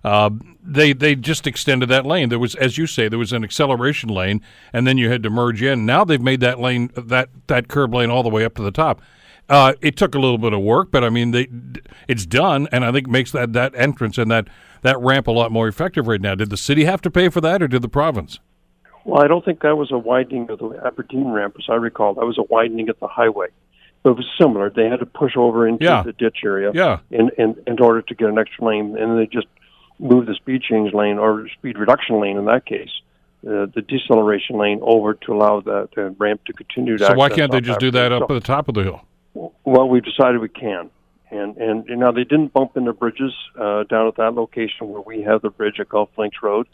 Uh, 0.05 0.31
they 0.63 0.93
they 0.93 1.17
just 1.17 1.47
extended 1.47 1.89
that 1.89 2.07
lane. 2.07 2.29
There 2.29 2.39
was, 2.39 2.55
as 2.55 2.79
you 2.79 2.87
say, 2.87 3.09
there 3.09 3.19
was 3.19 3.33
an 3.33 3.43
acceleration 3.43 4.09
lane, 4.09 4.41
and 4.73 4.87
then 4.87 4.97
you 4.97 5.11
had 5.11 5.23
to 5.25 5.31
merge 5.31 5.63
in. 5.63 5.85
Now 5.85 6.05
they've 6.05 6.23
made 6.23 6.41
that 6.41 6.61
lane 6.61 6.91
that 6.97 7.31
that 7.49 7.67
curb 7.69 7.93
lane 7.93 8.11
all 8.11 8.23
the 8.23 8.29
way 8.29 8.45
up 8.45 8.55
to 8.55 8.63
the 8.63 8.71
top. 8.71 9.03
Uh, 9.49 9.73
it 9.81 9.97
took 9.97 10.15
a 10.15 10.19
little 10.19 10.37
bit 10.39 10.53
of 10.53 10.61
work, 10.61 10.91
but 10.91 11.03
I 11.03 11.09
mean, 11.09 11.31
they, 11.31 11.49
it's 12.07 12.27
done, 12.27 12.69
and 12.71 12.85
I 12.85 12.93
think 12.93 13.07
makes 13.09 13.33
that 13.33 13.55
that 13.55 13.75
entrance 13.75 14.19
and 14.19 14.31
that 14.31 14.49
that 14.83 14.99
ramp 15.01 15.27
a 15.27 15.31
lot 15.31 15.51
more 15.51 15.67
effective 15.69 16.07
right 16.07 16.21
now. 16.21 16.35
Did 16.35 16.51
the 16.51 16.57
city 16.57 16.85
have 16.85 17.01
to 17.03 17.11
pay 17.11 17.29
for 17.31 17.41
that, 17.41 17.63
or 17.63 17.69
did 17.69 17.81
the 17.83 17.89
province? 17.89 18.41
Well, 19.05 19.23
I 19.23 19.27
don't 19.27 19.43
think 19.45 19.63
that 19.63 19.77
was 19.77 19.91
a 19.91 19.97
widening 19.99 20.51
of 20.51 20.59
the 20.59 20.79
Aberdeen 20.85 21.29
ramp, 21.29 21.57
as 21.59 21.65
I 21.71 21.77
recall. 21.77 22.13
That 22.15 22.27
was 22.27 22.37
a 22.37 22.43
widening 22.43 22.91
of 22.91 22.99
the 23.01 23.07
highway. 23.09 23.47
But 24.03 24.11
it 24.11 24.17
was 24.19 24.27
similar. 24.39 24.69
They 24.71 24.85
had 24.87 25.01
to 25.01 25.07
push 25.07 25.33
over 25.37 25.67
into 25.67 25.83
Yeah. 25.85 26.03
the 26.03 26.13
ditch 26.13 26.39
area 26.45 26.71
Yeah. 26.75 26.99
in, 27.11 27.31
in 27.39 27.57
in 27.67 27.81
order 27.81 28.03
to 28.03 28.15
get 28.15 28.29
an 28.29 28.39
extra 28.39 28.67
lane, 28.67 28.97
and 28.99 29.19
they 29.19 29.27
just 29.27 29.47
moved 29.99 30.29
the 30.29 30.35
speed 30.35 30.63
change 30.63 30.93
lane 30.93 31.19
or 31.19 31.49
speed 31.59 31.79
reduction 31.79 32.21
lane 32.21 32.37
in 32.37 32.45
that 32.45 32.67
case, 32.67 32.91
uh, 33.47 33.67
the 33.75 33.83
deceleration 33.89 34.57
lane 34.59 34.79
over 34.83 35.15
to 35.15 35.33
allow 35.33 35.61
the, 35.61 35.89
the 35.97 36.15
ramp 36.19 36.45
to 36.45 36.53
continue 36.53 36.97
to. 36.99 37.07
So 37.07 37.15
why 37.15 37.31
can't 37.31 37.51
they 37.51 37.61
just 37.63 37.81
do 37.81 37.91
that 37.93 38.13
up 38.13 38.21
So- 38.29 38.37
at 38.37 38.41
the 38.41 38.47
top 38.47 38.69
of 38.69 38.75
the 38.75 38.83
hill? 38.85 39.01
Well, 39.35 39.89
we've 39.89 40.05
decided 40.05 40.41
we 40.41 40.49
can. 40.49 40.91
And, 41.31 41.57
and 41.59 41.87
you 41.89 41.97
know 41.97 42.11
they 42.11 42.25
didn't 42.25 42.55
bump 42.55 42.77
into 42.77 42.93
bridges 42.95 43.35
uh, 43.61 43.85
down 43.85 44.09
at 44.09 44.17
that 44.17 44.33
location 44.35 44.89
where 44.89 45.03
we 45.03 45.23
have 45.23 45.43
the 45.43 45.51
bridge 45.51 45.79
at 45.79 45.91
Golf 45.91 46.09
Links 46.17 46.39
Road, 46.43 46.67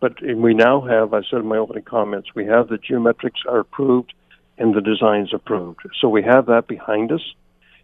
but 0.00 0.14
we 0.22 0.54
now 0.54 0.80
have. 0.80 1.12
I 1.12 1.20
said 1.30 1.40
in 1.40 1.46
my 1.46 1.58
opening 1.58 1.84
comments, 1.84 2.30
we 2.34 2.46
have 2.46 2.68
the 2.68 2.78
geometrics 2.78 3.44
are 3.46 3.58
approved 3.58 4.14
and 4.56 4.74
the 4.74 4.80
designs 4.80 5.34
approved. 5.34 5.80
So 6.00 6.08
we 6.08 6.22
have 6.22 6.46
that 6.46 6.66
behind 6.66 7.12
us. 7.12 7.20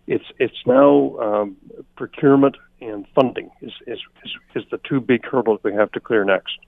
It's 0.07 0.25
it's 0.39 0.67
now 0.67 1.17
um, 1.19 1.57
procurement 1.97 2.57
and 2.81 3.07
funding 3.15 3.51
is, 3.61 3.73
is 3.87 3.99
is 4.25 4.33
is 4.55 4.65
the 4.71 4.81
two 4.89 5.01
big 5.01 5.27
hurdles 5.27 5.61
we 5.63 5.75
have 5.75 5.93
to 5.93 6.01
clear 6.01 6.25
next. 6.25 6.59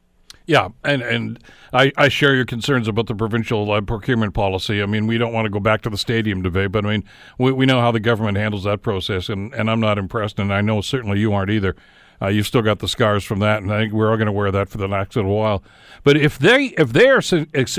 Yeah, 0.46 0.68
and 0.84 1.02
and 1.02 1.42
I, 1.72 1.92
I 1.96 2.08
share 2.08 2.34
your 2.34 2.44
concerns 2.44 2.86
about 2.86 3.06
the 3.06 3.16
provincial 3.16 3.70
uh, 3.72 3.80
procurement 3.80 4.32
policy. 4.32 4.80
I 4.80 4.86
mean, 4.86 5.08
we 5.08 5.18
don't 5.18 5.32
want 5.32 5.46
to 5.46 5.50
go 5.50 5.58
back 5.58 5.82
to 5.82 5.90
the 5.90 5.98
stadium 5.98 6.40
debate, 6.40 6.70
but 6.70 6.86
I 6.86 6.90
mean, 6.90 7.04
we, 7.36 7.50
we 7.50 7.66
know 7.66 7.80
how 7.80 7.90
the 7.90 8.00
government 8.00 8.38
handles 8.38 8.62
that 8.62 8.80
process, 8.80 9.28
and, 9.28 9.52
and 9.54 9.68
I'm 9.68 9.80
not 9.80 9.98
impressed, 9.98 10.38
and 10.38 10.54
I 10.54 10.60
know 10.60 10.80
certainly 10.80 11.18
you 11.18 11.32
aren't 11.32 11.50
either. 11.50 11.74
Uh, 12.22 12.28
you've 12.28 12.46
still 12.46 12.62
got 12.62 12.78
the 12.78 12.88
scars 12.88 13.24
from 13.24 13.40
that, 13.40 13.60
and 13.62 13.72
I 13.72 13.80
think 13.80 13.92
we're 13.92 14.08
all 14.08 14.16
going 14.16 14.26
to 14.26 14.32
wear 14.32 14.50
that 14.52 14.68
for 14.68 14.78
the 14.78 14.86
next 14.86 15.16
little 15.16 15.36
while. 15.36 15.62
But 16.04 16.16
if 16.16 16.38
they 16.38 16.66
if 16.78 16.92
they 16.92 17.08
are 17.08 17.20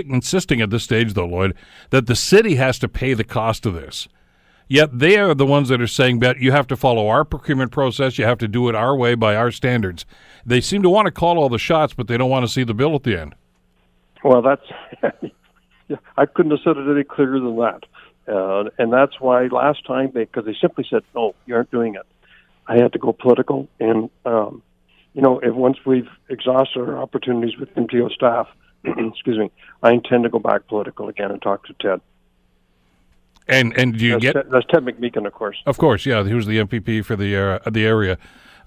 insisting 0.05 0.61
at 0.61 0.69
this 0.69 0.83
stage, 0.83 1.13
though, 1.13 1.25
Lloyd, 1.25 1.55
that 1.91 2.05
the 2.07 2.15
city 2.15 2.55
has 2.55 2.77
to 2.79 2.89
pay 2.89 3.13
the 3.13 3.23
cost 3.23 3.65
of 3.65 3.73
this, 3.73 4.09
Yet 4.67 4.99
they 4.99 5.17
are 5.17 5.33
the 5.33 5.45
ones 5.45 5.69
that 5.69 5.81
are 5.81 5.87
saying 5.87 6.19
that 6.19 6.39
you 6.39 6.51
have 6.51 6.67
to 6.67 6.75
follow 6.75 7.07
our 7.07 7.23
procurement 7.23 7.71
process, 7.71 8.17
you 8.17 8.25
have 8.25 8.37
to 8.39 8.47
do 8.47 8.67
it 8.67 8.75
our 8.75 8.95
way 8.95 9.15
by 9.15 9.35
our 9.35 9.51
standards. 9.51 10.05
They 10.45 10.59
seem 10.59 10.83
to 10.83 10.89
want 10.89 11.05
to 11.05 11.11
call 11.11 11.37
all 11.37 11.49
the 11.49 11.57
shots, 11.57 11.93
but 11.93 12.07
they 12.07 12.17
don't 12.17 12.29
want 12.29 12.45
to 12.45 12.51
see 12.51 12.63
the 12.63 12.73
bill 12.73 12.95
at 12.95 13.03
the 13.03 13.19
end. 13.19 13.35
Well, 14.23 14.41
that's 14.41 14.65
I 16.17 16.25
couldn't 16.25 16.51
have 16.51 16.59
said 16.63 16.77
it 16.77 16.91
any 16.91 17.03
clearer 17.03 17.39
than 17.39 17.55
that, 17.57 17.83
uh, 18.27 18.69
and 18.77 18.91
that's 18.91 19.19
why 19.19 19.47
last 19.47 19.85
time 19.85 20.11
they 20.13 20.25
because 20.25 20.45
they 20.45 20.55
simply 20.59 20.85
said 20.89 21.03
no, 21.15 21.33
you 21.45 21.55
aren't 21.55 21.71
doing 21.71 21.95
it. 21.95 22.05
I 22.67 22.75
had 22.77 22.91
to 22.93 22.99
go 22.99 23.13
political, 23.13 23.69
and 23.79 24.09
um, 24.25 24.63
you 25.13 25.21
know, 25.21 25.39
if 25.39 25.53
once 25.53 25.77
we've 25.85 26.09
exhausted 26.29 26.81
our 26.81 26.97
opportunities 26.97 27.57
with 27.57 27.73
MTO 27.75 28.11
staff, 28.11 28.47
excuse 28.83 29.37
me, 29.37 29.51
I 29.81 29.91
intend 29.91 30.23
to 30.23 30.29
go 30.29 30.39
back 30.39 30.67
political 30.67 31.07
again 31.07 31.31
and 31.31 31.41
talk 31.41 31.65
to 31.67 31.73
Ted. 31.79 32.01
And 33.49 33.77
and 33.77 33.97
do 33.97 34.05
you 34.05 34.13
That's, 34.13 34.23
get? 34.23 34.33
Ted, 34.33 34.45
that's 34.51 34.65
Ted 34.69 34.83
McMeekin, 34.83 35.25
of 35.25 35.33
course. 35.33 35.57
Of 35.65 35.77
course, 35.77 36.05
yeah. 36.05 36.23
He 36.23 36.33
was 36.33 36.45
the 36.45 36.57
MPP 36.57 37.05
for 37.05 37.15
the 37.15 37.35
uh, 37.65 37.69
the 37.69 37.85
area, 37.85 38.17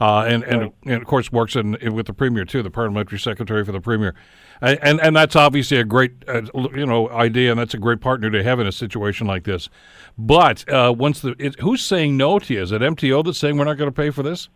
uh, 0.01 0.25
and, 0.27 0.43
and 0.45 0.73
and 0.85 1.03
of 1.03 1.07
course 1.07 1.31
works 1.31 1.55
in, 1.55 1.75
in 1.77 1.93
with 1.93 2.07
the 2.07 2.15
premier 2.15 2.47
too, 2.47 2.63
the 2.63 2.71
parliamentary 2.71 3.19
secretary 3.19 3.63
for 3.63 3.73
the 3.73 3.81
premier, 3.81 4.15
and 4.63 4.79
and, 4.83 5.01
and 5.01 5.15
that's 5.15 5.37
obviously 5.37 5.77
a 5.77 5.85
great 5.85 6.13
uh, 6.27 6.43
you 6.75 6.87
know 6.87 7.11
idea, 7.11 7.51
and 7.51 7.61
that's 7.61 7.75
a 7.75 7.79
great 7.79 8.01
partner 8.01 8.31
to 8.31 8.43
have 8.43 8.59
in 8.59 8.67
a 8.67 8.73
situation 8.73 9.27
like 9.27 9.45
this. 9.45 9.69
But 10.17 10.67
uh, 10.71 10.95
once 10.97 11.21
the 11.21 11.35
it, 11.39 11.61
who's 11.61 11.85
saying 11.85 12.17
no 12.17 12.39
to 12.39 12.55
you? 12.55 12.63
Is 12.63 12.73
it 12.73 12.81
MTO 12.81 13.23
that's 13.23 13.39
saying 13.39 13.59
we're 13.59 13.65
not 13.65 13.77
going 13.77 13.91
to 13.91 13.95
pay 13.95 14.09
for 14.09 14.23
this? 14.23 14.49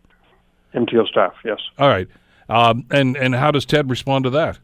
MTO 0.75 1.07
staff, 1.07 1.35
yes. 1.45 1.59
All 1.79 1.89
right, 1.89 2.09
um, 2.49 2.87
and 2.91 3.15
and 3.19 3.35
how 3.35 3.51
does 3.51 3.67
Ted 3.67 3.91
respond 3.91 4.25
to 4.25 4.31
that? 4.31 4.59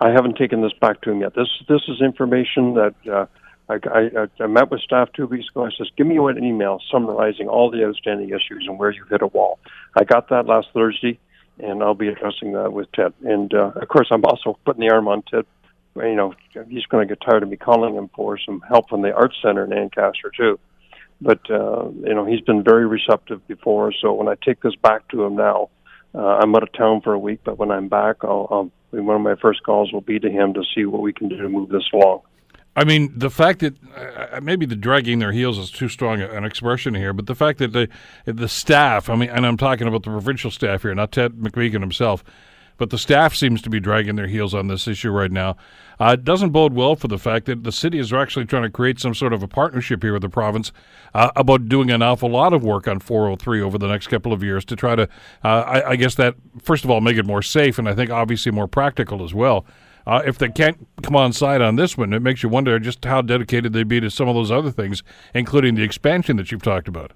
I 0.00 0.10
haven't 0.10 0.36
taken 0.36 0.60
this 0.60 0.72
back 0.80 1.00
to 1.02 1.10
him 1.12 1.20
yet. 1.20 1.34
This 1.36 1.48
this 1.68 1.82
is 1.86 2.00
information 2.02 2.74
that 2.74 2.94
uh, 3.10 3.26
I, 3.68 3.74
I, 3.74 4.28
I 4.38 4.46
met 4.46 4.70
with 4.70 4.80
staff 4.80 5.08
two 5.12 5.26
weeks 5.26 5.48
ago. 5.48 5.64
I 5.64 5.70
says, 5.76 5.88
"Give 5.96 6.06
me 6.06 6.18
an 6.18 6.44
email 6.44 6.80
summarizing 6.90 7.48
all 7.48 7.70
the 7.70 7.84
outstanding 7.84 8.28
issues 8.28 8.66
and 8.68 8.78
where 8.78 8.90
you've 8.90 9.08
hit 9.08 9.22
a 9.22 9.26
wall." 9.26 9.58
I 9.98 10.04
got 10.04 10.28
that 10.28 10.46
last 10.46 10.68
Thursday, 10.72 11.18
and 11.58 11.82
I'll 11.82 11.94
be 11.94 12.08
addressing 12.08 12.52
that 12.52 12.72
with 12.72 12.90
Ted. 12.92 13.12
And 13.24 13.52
uh, 13.52 13.72
of 13.74 13.88
course, 13.88 14.08
I'm 14.10 14.24
also 14.24 14.58
putting 14.64 14.86
the 14.86 14.94
arm 14.94 15.08
on 15.08 15.22
Ted. 15.22 15.46
You 15.96 16.14
know, 16.14 16.34
he's 16.68 16.86
going 16.86 17.08
to 17.08 17.14
get 17.14 17.24
tired 17.24 17.42
of 17.42 17.48
me 17.48 17.56
calling 17.56 17.94
him 17.94 18.10
for 18.14 18.38
some 18.38 18.60
help 18.68 18.88
from 18.88 19.02
the 19.02 19.12
Arts 19.12 19.36
Center 19.42 19.64
in 19.64 19.72
Ancaster 19.72 20.30
too. 20.36 20.60
But 21.20 21.50
uh, 21.50 21.88
you 22.04 22.14
know, 22.14 22.24
he's 22.24 22.42
been 22.42 22.62
very 22.62 22.86
receptive 22.86 23.46
before. 23.48 23.92
So 24.00 24.12
when 24.12 24.28
I 24.28 24.34
take 24.44 24.60
this 24.60 24.76
back 24.76 25.08
to 25.08 25.24
him 25.24 25.36
now, 25.36 25.70
uh, 26.14 26.38
I'm 26.40 26.54
out 26.54 26.62
of 26.62 26.72
town 26.72 27.00
for 27.00 27.14
a 27.14 27.18
week. 27.18 27.40
But 27.42 27.58
when 27.58 27.70
I'm 27.70 27.88
back, 27.88 28.16
I'll, 28.22 28.46
I'll 28.50 28.70
one 28.92 29.16
of 29.16 29.22
my 29.22 29.34
first 29.34 29.62
calls 29.64 29.92
will 29.92 30.00
be 30.00 30.18
to 30.20 30.30
him 30.30 30.54
to 30.54 30.62
see 30.74 30.84
what 30.84 31.02
we 31.02 31.12
can 31.12 31.28
do 31.28 31.36
to 31.38 31.48
move 31.48 31.68
this 31.68 31.82
along. 31.92 32.20
I 32.76 32.84
mean, 32.84 33.18
the 33.18 33.30
fact 33.30 33.60
that 33.60 33.74
uh, 33.94 34.40
maybe 34.42 34.66
the 34.66 34.76
dragging 34.76 35.18
their 35.18 35.32
heels 35.32 35.56
is 35.56 35.70
too 35.70 35.88
strong 35.88 36.20
an 36.20 36.44
expression 36.44 36.94
here, 36.94 37.14
but 37.14 37.26
the 37.26 37.34
fact 37.34 37.58
that 37.58 37.72
the 37.72 37.88
the 38.26 38.48
staff, 38.48 39.08
I 39.08 39.16
mean, 39.16 39.30
and 39.30 39.46
I'm 39.46 39.56
talking 39.56 39.88
about 39.88 40.02
the 40.02 40.10
provincial 40.10 40.50
staff 40.50 40.82
here, 40.82 40.94
not 40.94 41.10
Ted 41.10 41.32
McMeekin 41.32 41.80
himself, 41.80 42.22
but 42.76 42.90
the 42.90 42.98
staff 42.98 43.34
seems 43.34 43.62
to 43.62 43.70
be 43.70 43.80
dragging 43.80 44.16
their 44.16 44.26
heels 44.26 44.54
on 44.54 44.68
this 44.68 44.86
issue 44.86 45.10
right 45.10 45.32
now. 45.32 45.56
Uh, 45.98 46.16
it 46.18 46.24
doesn't 46.24 46.50
bode 46.50 46.74
well 46.74 46.94
for 46.94 47.08
the 47.08 47.16
fact 47.16 47.46
that 47.46 47.64
the 47.64 47.72
city 47.72 47.98
is 47.98 48.12
actually 48.12 48.44
trying 48.44 48.64
to 48.64 48.70
create 48.70 49.00
some 49.00 49.14
sort 49.14 49.32
of 49.32 49.42
a 49.42 49.48
partnership 49.48 50.02
here 50.02 50.12
with 50.12 50.20
the 50.20 50.28
province 50.28 50.70
uh, 51.14 51.30
about 51.34 51.70
doing 51.70 51.90
an 51.90 52.02
awful 52.02 52.28
lot 52.28 52.52
of 52.52 52.62
work 52.62 52.86
on 52.86 53.00
403 53.00 53.62
over 53.62 53.78
the 53.78 53.88
next 53.88 54.08
couple 54.08 54.34
of 54.34 54.42
years 54.42 54.66
to 54.66 54.76
try 54.76 54.94
to, 54.94 55.04
uh, 55.42 55.48
I, 55.48 55.90
I 55.90 55.96
guess 55.96 56.14
that 56.16 56.34
first 56.60 56.84
of 56.84 56.90
all 56.90 57.00
make 57.00 57.16
it 57.16 57.24
more 57.24 57.40
safe, 57.40 57.78
and 57.78 57.88
I 57.88 57.94
think 57.94 58.10
obviously 58.10 58.52
more 58.52 58.68
practical 58.68 59.24
as 59.24 59.32
well. 59.32 59.64
Uh, 60.06 60.22
if 60.24 60.38
they 60.38 60.48
can't 60.48 60.86
come 61.02 61.16
on 61.16 61.32
side 61.32 61.60
on 61.60 61.76
this 61.76 61.98
one, 61.98 62.12
it 62.12 62.22
makes 62.22 62.42
you 62.42 62.48
wonder 62.48 62.78
just 62.78 63.04
how 63.04 63.20
dedicated 63.20 63.72
they'd 63.72 63.88
be 63.88 64.00
to 64.00 64.10
some 64.10 64.28
of 64.28 64.34
those 64.34 64.50
other 64.50 64.70
things, 64.70 65.02
including 65.34 65.74
the 65.74 65.82
expansion 65.82 66.36
that 66.36 66.52
you've 66.52 66.62
talked 66.62 66.86
about. 66.86 67.12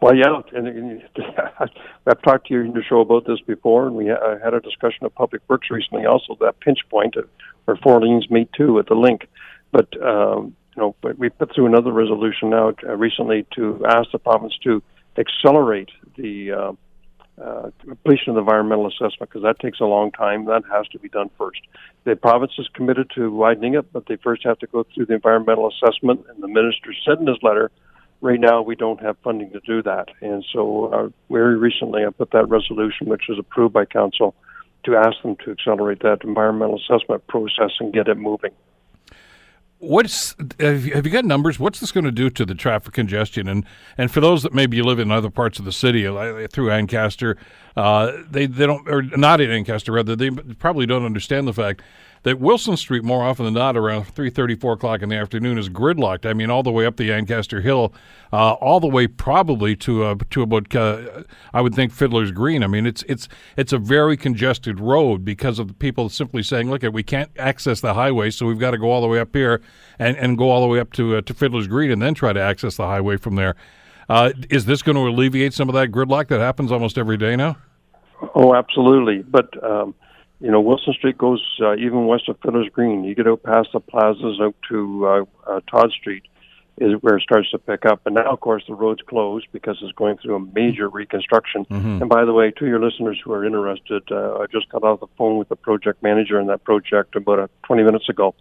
Well, 0.00 0.16
yeah, 0.16 0.42
and, 0.52 0.66
and 0.66 1.02
I've 2.06 2.22
talked 2.22 2.48
to 2.48 2.54
you 2.54 2.62
in 2.62 2.72
your 2.72 2.82
show 2.82 3.00
about 3.00 3.24
this 3.24 3.40
before, 3.46 3.86
and 3.86 3.94
we 3.94 4.08
ha- 4.08 4.36
had 4.42 4.52
a 4.52 4.60
discussion 4.60 5.06
of 5.06 5.14
public 5.14 5.42
works 5.46 5.70
recently, 5.70 6.04
also 6.06 6.36
that 6.40 6.58
pinch 6.58 6.80
point 6.90 7.14
of, 7.14 7.28
where 7.66 7.76
four 7.76 8.02
lanes 8.02 8.28
meet 8.28 8.52
two 8.52 8.80
at 8.80 8.86
the 8.86 8.96
link. 8.96 9.28
But 9.70 9.94
um, 10.02 10.56
you 10.74 10.82
know, 10.82 10.96
but 11.02 11.18
we 11.18 11.28
put 11.28 11.54
through 11.54 11.66
another 11.66 11.92
resolution 11.92 12.50
now 12.50 12.74
uh, 12.82 12.96
recently 12.96 13.46
to 13.54 13.84
ask 13.86 14.10
the 14.10 14.18
province 14.18 14.54
to 14.64 14.82
accelerate 15.16 15.90
the 16.16 16.50
uh, 16.50 16.72
uh, 17.42 17.70
completion 17.80 18.30
of 18.30 18.34
the 18.36 18.40
environmental 18.40 18.86
assessment 18.86 19.30
because 19.30 19.42
that 19.42 19.58
takes 19.58 19.80
a 19.80 19.84
long 19.84 20.12
time. 20.12 20.44
That 20.46 20.62
has 20.70 20.86
to 20.88 20.98
be 20.98 21.08
done 21.08 21.30
first. 21.36 21.60
The 22.04 22.16
province 22.16 22.52
is 22.58 22.68
committed 22.74 23.10
to 23.16 23.30
widening 23.30 23.74
it, 23.74 23.92
but 23.92 24.06
they 24.06 24.16
first 24.16 24.44
have 24.44 24.58
to 24.60 24.66
go 24.66 24.84
through 24.94 25.06
the 25.06 25.14
environmental 25.14 25.68
assessment. 25.68 26.24
And 26.28 26.42
the 26.42 26.48
minister 26.48 26.94
said 27.04 27.18
in 27.18 27.26
his 27.26 27.38
letter, 27.42 27.70
right 28.20 28.40
now 28.40 28.62
we 28.62 28.76
don't 28.76 29.00
have 29.02 29.16
funding 29.24 29.50
to 29.52 29.60
do 29.60 29.82
that. 29.82 30.08
And 30.20 30.44
so, 30.52 30.86
uh, 30.92 31.08
very 31.30 31.56
recently, 31.56 32.04
I 32.04 32.10
put 32.10 32.30
that 32.30 32.48
resolution, 32.48 33.08
which 33.08 33.24
was 33.28 33.38
approved 33.38 33.74
by 33.74 33.84
council, 33.84 34.34
to 34.84 34.96
ask 34.96 35.20
them 35.22 35.36
to 35.44 35.50
accelerate 35.52 36.00
that 36.02 36.24
environmental 36.24 36.76
assessment 36.78 37.26
process 37.26 37.70
and 37.80 37.92
get 37.92 38.08
it 38.08 38.16
moving. 38.16 38.52
What's 39.82 40.36
have 40.60 40.86
you, 40.86 41.10
got 41.10 41.24
numbers? 41.24 41.58
What's 41.58 41.80
this 41.80 41.90
going 41.90 42.04
to 42.04 42.12
do 42.12 42.30
to 42.30 42.44
the 42.44 42.54
traffic 42.54 42.94
congestion? 42.94 43.48
And 43.48 43.66
and 43.98 44.12
for 44.12 44.20
those 44.20 44.44
that 44.44 44.54
maybe 44.54 44.80
live 44.80 45.00
in 45.00 45.10
other 45.10 45.28
parts 45.28 45.58
of 45.58 45.64
the 45.64 45.72
city, 45.72 46.08
like 46.08 46.52
through 46.52 46.70
Ancaster, 46.70 47.36
uh, 47.76 48.12
they 48.30 48.46
they 48.46 48.64
don't 48.64 48.88
or 48.88 49.02
not 49.02 49.40
in 49.40 49.50
Ancaster 49.50 49.90
rather, 49.90 50.14
they 50.14 50.30
probably 50.30 50.86
don't 50.86 51.04
understand 51.04 51.48
the 51.48 51.52
fact 51.52 51.82
that 52.24 52.38
Wilson 52.38 52.76
Street 52.76 53.02
more 53.02 53.22
often 53.22 53.44
than 53.44 53.54
not 53.54 53.76
around 53.76 54.04
three 54.04 54.30
thirty, 54.30 54.54
four 54.54 54.74
o'clock 54.74 55.02
in 55.02 55.08
the 55.08 55.16
afternoon 55.16 55.58
is 55.58 55.68
gridlocked. 55.68 56.24
I 56.24 56.32
mean, 56.32 56.50
all 56.50 56.62
the 56.62 56.70
way 56.70 56.86
up 56.86 56.96
the 56.96 57.12
Ancaster 57.12 57.60
Hill, 57.60 57.92
uh, 58.32 58.52
all 58.54 58.80
the 58.80 58.86
way 58.86 59.06
probably 59.06 59.74
to 59.76 60.04
uh, 60.04 60.14
to 60.30 60.42
about 60.42 60.74
uh, 60.74 61.24
I 61.52 61.60
would 61.60 61.74
think 61.74 61.92
Fiddler's 61.92 62.30
Green. 62.30 62.62
I 62.62 62.66
mean, 62.66 62.86
it's 62.86 63.02
it's 63.08 63.28
it's 63.56 63.72
a 63.72 63.78
very 63.78 64.16
congested 64.16 64.78
road 64.78 65.24
because 65.24 65.58
of 65.58 65.68
the 65.68 65.74
people 65.74 66.08
simply 66.08 66.42
saying, 66.42 66.70
"Look, 66.70 66.82
we 66.92 67.02
can't 67.02 67.30
access 67.38 67.80
the 67.80 67.94
highway, 67.94 68.30
so 68.30 68.46
we've 68.46 68.58
got 68.58 68.70
to 68.70 68.78
go 68.78 68.90
all 68.90 69.00
the 69.00 69.08
way 69.08 69.18
up 69.18 69.34
here 69.34 69.60
and, 69.98 70.16
and 70.16 70.38
go 70.38 70.50
all 70.50 70.60
the 70.60 70.68
way 70.68 70.78
up 70.78 70.92
to 70.92 71.16
uh, 71.16 71.20
to 71.22 71.34
Fiddler's 71.34 71.66
Green 71.66 71.90
and 71.90 72.00
then 72.00 72.14
try 72.14 72.32
to 72.32 72.40
access 72.40 72.76
the 72.76 72.86
highway 72.86 73.16
from 73.16 73.34
there." 73.34 73.56
Uh, 74.08 74.32
is 74.50 74.66
this 74.66 74.82
going 74.82 74.96
to 74.96 75.08
alleviate 75.08 75.54
some 75.54 75.68
of 75.68 75.74
that 75.74 75.90
gridlock 75.90 76.28
that 76.28 76.40
happens 76.40 76.70
almost 76.70 76.98
every 76.98 77.16
day 77.16 77.34
now? 77.34 77.56
Oh, 78.34 78.54
absolutely. 78.54 79.22
But 79.22 79.62
um, 79.64 79.94
you 80.42 80.50
know, 80.50 80.60
Wilson 80.60 80.92
Street 80.94 81.16
goes 81.16 81.40
uh, 81.60 81.76
even 81.76 82.06
west 82.06 82.28
of 82.28 82.36
Fiddler's 82.42 82.68
Green. 82.68 83.04
You 83.04 83.14
get 83.14 83.28
out 83.28 83.44
past 83.44 83.68
the 83.72 83.78
plazas 83.78 84.40
out 84.40 84.56
to 84.68 85.06
uh, 85.06 85.24
uh, 85.46 85.60
Todd 85.70 85.92
Street. 85.92 86.24
is 86.78 87.00
where 87.00 87.16
it 87.16 87.22
starts 87.22 87.48
to 87.52 87.58
pick 87.58 87.86
up. 87.86 88.00
And 88.06 88.16
now, 88.16 88.32
of 88.32 88.40
course, 88.40 88.64
the 88.66 88.74
road's 88.74 89.02
closed 89.02 89.46
because 89.52 89.78
it's 89.80 89.92
going 89.92 90.18
through 90.18 90.34
a 90.34 90.40
major 90.40 90.88
reconstruction. 90.88 91.64
Mm-hmm. 91.66 92.02
And 92.02 92.08
by 92.08 92.24
the 92.24 92.32
way, 92.32 92.50
to 92.58 92.66
your 92.66 92.82
listeners 92.84 93.20
who 93.24 93.32
are 93.32 93.44
interested, 93.44 94.02
uh, 94.10 94.38
I 94.38 94.46
just 94.50 94.68
got 94.68 94.82
off 94.82 94.98
the 94.98 95.06
phone 95.16 95.38
with 95.38 95.48
the 95.48 95.54
project 95.54 96.02
manager 96.02 96.40
in 96.40 96.48
that 96.48 96.64
project 96.64 97.14
about 97.14 97.38
uh, 97.38 97.46
20 97.62 97.84
minutes 97.84 98.08
ago, 98.08 98.34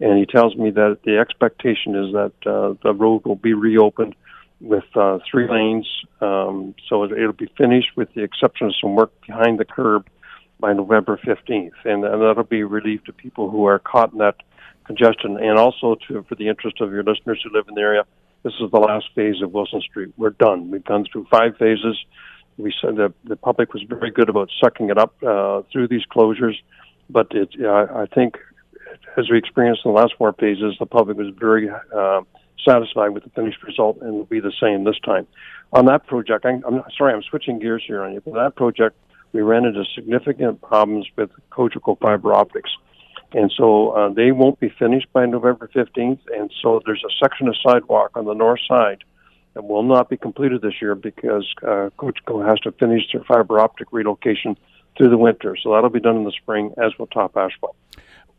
and 0.00 0.18
he 0.18 0.26
tells 0.26 0.54
me 0.54 0.70
that 0.70 0.98
the 1.04 1.16
expectation 1.16 1.94
is 1.96 2.12
that 2.12 2.32
uh, 2.44 2.74
the 2.82 2.92
road 2.92 3.24
will 3.24 3.36
be 3.36 3.54
reopened 3.54 4.14
with 4.60 4.84
uh, 4.94 5.18
three 5.30 5.48
lanes. 5.48 5.88
Um, 6.20 6.74
so 6.88 7.04
it'll 7.04 7.32
be 7.32 7.50
finished 7.56 7.96
with 7.96 8.12
the 8.14 8.22
exception 8.22 8.66
of 8.66 8.74
some 8.80 8.96
work 8.96 9.12
behind 9.26 9.58
the 9.58 9.64
curb 9.64 10.06
by 10.60 10.72
November 10.72 11.18
15th, 11.24 11.70
and, 11.84 12.04
and 12.04 12.22
that'll 12.22 12.44
be 12.44 12.64
relief 12.64 13.04
to 13.04 13.12
people 13.12 13.50
who 13.50 13.66
are 13.66 13.78
caught 13.78 14.12
in 14.12 14.18
that 14.18 14.36
congestion, 14.86 15.36
and 15.36 15.58
also 15.58 15.96
to 16.08 16.24
for 16.28 16.34
the 16.34 16.48
interest 16.48 16.80
of 16.80 16.90
your 16.90 17.02
listeners 17.02 17.40
who 17.44 17.50
live 17.56 17.66
in 17.68 17.74
the 17.74 17.80
area. 17.80 18.04
This 18.42 18.54
is 18.60 18.70
the 18.70 18.78
last 18.78 19.06
phase 19.14 19.42
of 19.42 19.52
Wilson 19.52 19.80
Street. 19.80 20.12
We're 20.16 20.30
done. 20.30 20.70
We've 20.70 20.84
gone 20.84 21.04
through 21.10 21.26
five 21.30 21.56
phases. 21.58 21.96
We 22.56 22.72
said 22.80 22.96
that 22.96 23.12
the 23.24 23.36
public 23.36 23.72
was 23.72 23.82
very 23.82 24.10
good 24.10 24.28
about 24.28 24.50
sucking 24.60 24.90
it 24.90 24.98
up 24.98 25.14
uh, 25.22 25.62
through 25.72 25.88
these 25.88 26.04
closures, 26.10 26.54
but 27.10 27.28
it, 27.32 27.50
uh, 27.60 27.86
I 27.94 28.06
think, 28.12 28.38
as 29.16 29.30
we 29.30 29.38
experienced 29.38 29.82
in 29.84 29.92
the 29.92 30.00
last 30.00 30.14
four 30.18 30.32
phases, 30.32 30.76
the 30.78 30.86
public 30.86 31.16
was 31.16 31.28
very 31.38 31.68
uh, 31.70 32.20
satisfied 32.66 33.10
with 33.10 33.24
the 33.24 33.30
finished 33.30 33.62
result, 33.62 33.98
and 34.00 34.14
will 34.14 34.24
be 34.24 34.40
the 34.40 34.52
same 34.60 34.84
this 34.84 34.98
time. 35.04 35.26
On 35.72 35.84
that 35.86 36.06
project, 36.06 36.44
I'm, 36.46 36.64
I'm 36.64 36.82
sorry, 36.96 37.12
I'm 37.12 37.22
switching 37.22 37.58
gears 37.58 37.84
here 37.86 38.02
on 38.02 38.12
you, 38.12 38.20
but 38.20 38.34
that 38.34 38.56
project, 38.56 38.96
we 39.32 39.40
ran 39.42 39.64
into 39.64 39.84
significant 39.94 40.60
problems 40.62 41.06
with 41.16 41.30
Cogeco 41.50 41.98
fiber 42.00 42.32
optics. 42.32 42.70
And 43.32 43.52
so 43.54 43.90
uh, 43.90 44.08
they 44.12 44.32
won't 44.32 44.58
be 44.58 44.70
finished 44.78 45.08
by 45.12 45.26
November 45.26 45.68
15th. 45.74 46.20
And 46.34 46.52
so 46.62 46.80
there's 46.86 47.04
a 47.04 47.12
section 47.22 47.48
of 47.48 47.56
sidewalk 47.62 48.12
on 48.14 48.24
the 48.24 48.32
north 48.32 48.60
side 48.66 49.04
that 49.54 49.64
will 49.64 49.82
not 49.82 50.08
be 50.08 50.16
completed 50.16 50.62
this 50.62 50.74
year 50.80 50.94
because 50.94 51.46
uh, 51.62 51.90
Cogeco 51.98 52.46
has 52.46 52.58
to 52.60 52.72
finish 52.72 53.02
their 53.12 53.24
fiber 53.24 53.58
optic 53.58 53.88
relocation 53.92 54.56
through 54.96 55.10
the 55.10 55.18
winter. 55.18 55.56
So 55.62 55.72
that'll 55.72 55.90
be 55.90 56.00
done 56.00 56.16
in 56.16 56.24
the 56.24 56.32
spring, 56.32 56.72
as 56.82 56.92
will 56.98 57.06
top 57.06 57.36
asphalt. 57.36 57.76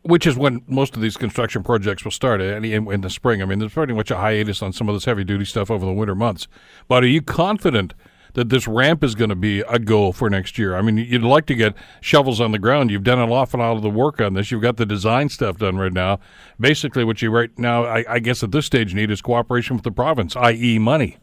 Which 0.04 0.25
is 0.25 0.38
when 0.38 0.63
most 0.67 0.95
of 0.95 1.02
these 1.02 1.17
construction 1.17 1.62
projects 1.62 2.04
will 2.04 2.12
start 2.12 2.41
in, 2.41 2.63
in 2.63 3.02
the 3.02 3.10
spring. 3.10 3.41
I 3.41 3.45
mean, 3.45 3.60
there's 3.60 3.73
pretty 3.73 3.93
much 3.93 4.10
a 4.12 4.17
hiatus 4.17 4.62
on 4.62 4.71
some 4.71 4.88
of 4.88 4.95
this 4.95 5.06
heavy 5.06 5.23
duty 5.23 5.45
stuff 5.45 5.69
over 5.69 5.86
the 5.86 5.91
winter 5.91 6.15
months. 6.15 6.47
But 6.88 7.04
are 7.04 7.08
you 7.08 7.21
confident 7.21 7.93
that 8.33 8.49
this 8.49 8.67
ramp 8.67 9.03
is 9.03 9.15
going 9.15 9.29
to 9.29 9.35
be 9.35 9.61
a 9.61 9.79
goal 9.79 10.13
for 10.13 10.29
next 10.29 10.57
year. 10.57 10.75
I 10.75 10.81
mean, 10.81 10.97
you'd 10.97 11.23
like 11.23 11.45
to 11.47 11.55
get 11.55 11.73
shovels 12.01 12.39
on 12.39 12.51
the 12.51 12.59
ground. 12.59 12.91
You've 12.91 13.03
done 13.03 13.19
an 13.19 13.29
awful 13.29 13.59
lot 13.59 13.75
of 13.75 13.81
the 13.81 13.89
work 13.89 14.21
on 14.21 14.33
this. 14.33 14.51
You've 14.51 14.61
got 14.61 14.77
the 14.77 14.85
design 14.85 15.29
stuff 15.29 15.57
done 15.57 15.77
right 15.77 15.93
now. 15.93 16.19
Basically, 16.59 17.03
what 17.03 17.21
you 17.21 17.31
right 17.31 17.57
now, 17.57 17.85
I, 17.85 18.05
I 18.07 18.19
guess 18.19 18.43
at 18.43 18.51
this 18.51 18.65
stage, 18.65 18.93
need 18.93 19.11
is 19.11 19.21
cooperation 19.21 19.75
with 19.75 19.83
the 19.83 19.91
province, 19.91 20.35
i.e., 20.35 20.79
money. 20.79 21.17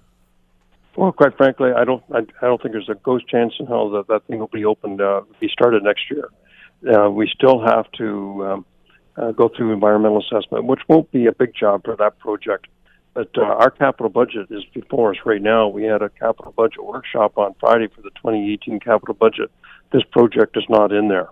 Well, 0.96 1.12
quite 1.12 1.36
frankly, 1.36 1.72
I 1.76 1.84
don't. 1.84 2.02
I, 2.10 2.20
I 2.40 2.46
don't 2.46 2.60
think 2.62 2.72
there's 2.72 2.88
a 2.88 2.94
ghost 2.94 3.28
chance 3.28 3.52
in 3.60 3.66
hell 3.66 3.90
that 3.90 4.08
that 4.08 4.26
thing 4.26 4.38
will 4.38 4.46
be 4.46 4.64
opened, 4.64 5.00
uh, 5.00 5.22
be 5.40 5.48
started 5.48 5.82
next 5.82 6.10
year. 6.10 6.30
Uh, 6.90 7.10
we 7.10 7.30
still 7.34 7.60
have 7.60 7.90
to 7.92 8.46
um, 8.46 8.66
uh, 9.16 9.32
go 9.32 9.50
through 9.54 9.72
environmental 9.72 10.20
assessment, 10.20 10.64
which 10.64 10.80
won't 10.88 11.10
be 11.12 11.26
a 11.26 11.32
big 11.32 11.54
job 11.54 11.82
for 11.84 11.96
that 11.96 12.18
project. 12.18 12.66
But 13.16 13.30
uh, 13.38 13.44
our 13.44 13.70
capital 13.70 14.10
budget 14.10 14.48
is 14.50 14.62
before 14.74 15.12
us 15.12 15.16
right 15.24 15.40
now. 15.40 15.68
We 15.68 15.84
had 15.84 16.02
a 16.02 16.10
capital 16.10 16.52
budget 16.52 16.84
workshop 16.84 17.38
on 17.38 17.54
Friday 17.58 17.86
for 17.88 18.02
the 18.02 18.10
2018 18.10 18.78
capital 18.78 19.14
budget. 19.14 19.50
This 19.90 20.02
project 20.12 20.54
is 20.58 20.64
not 20.68 20.92
in 20.92 21.08
there, 21.08 21.30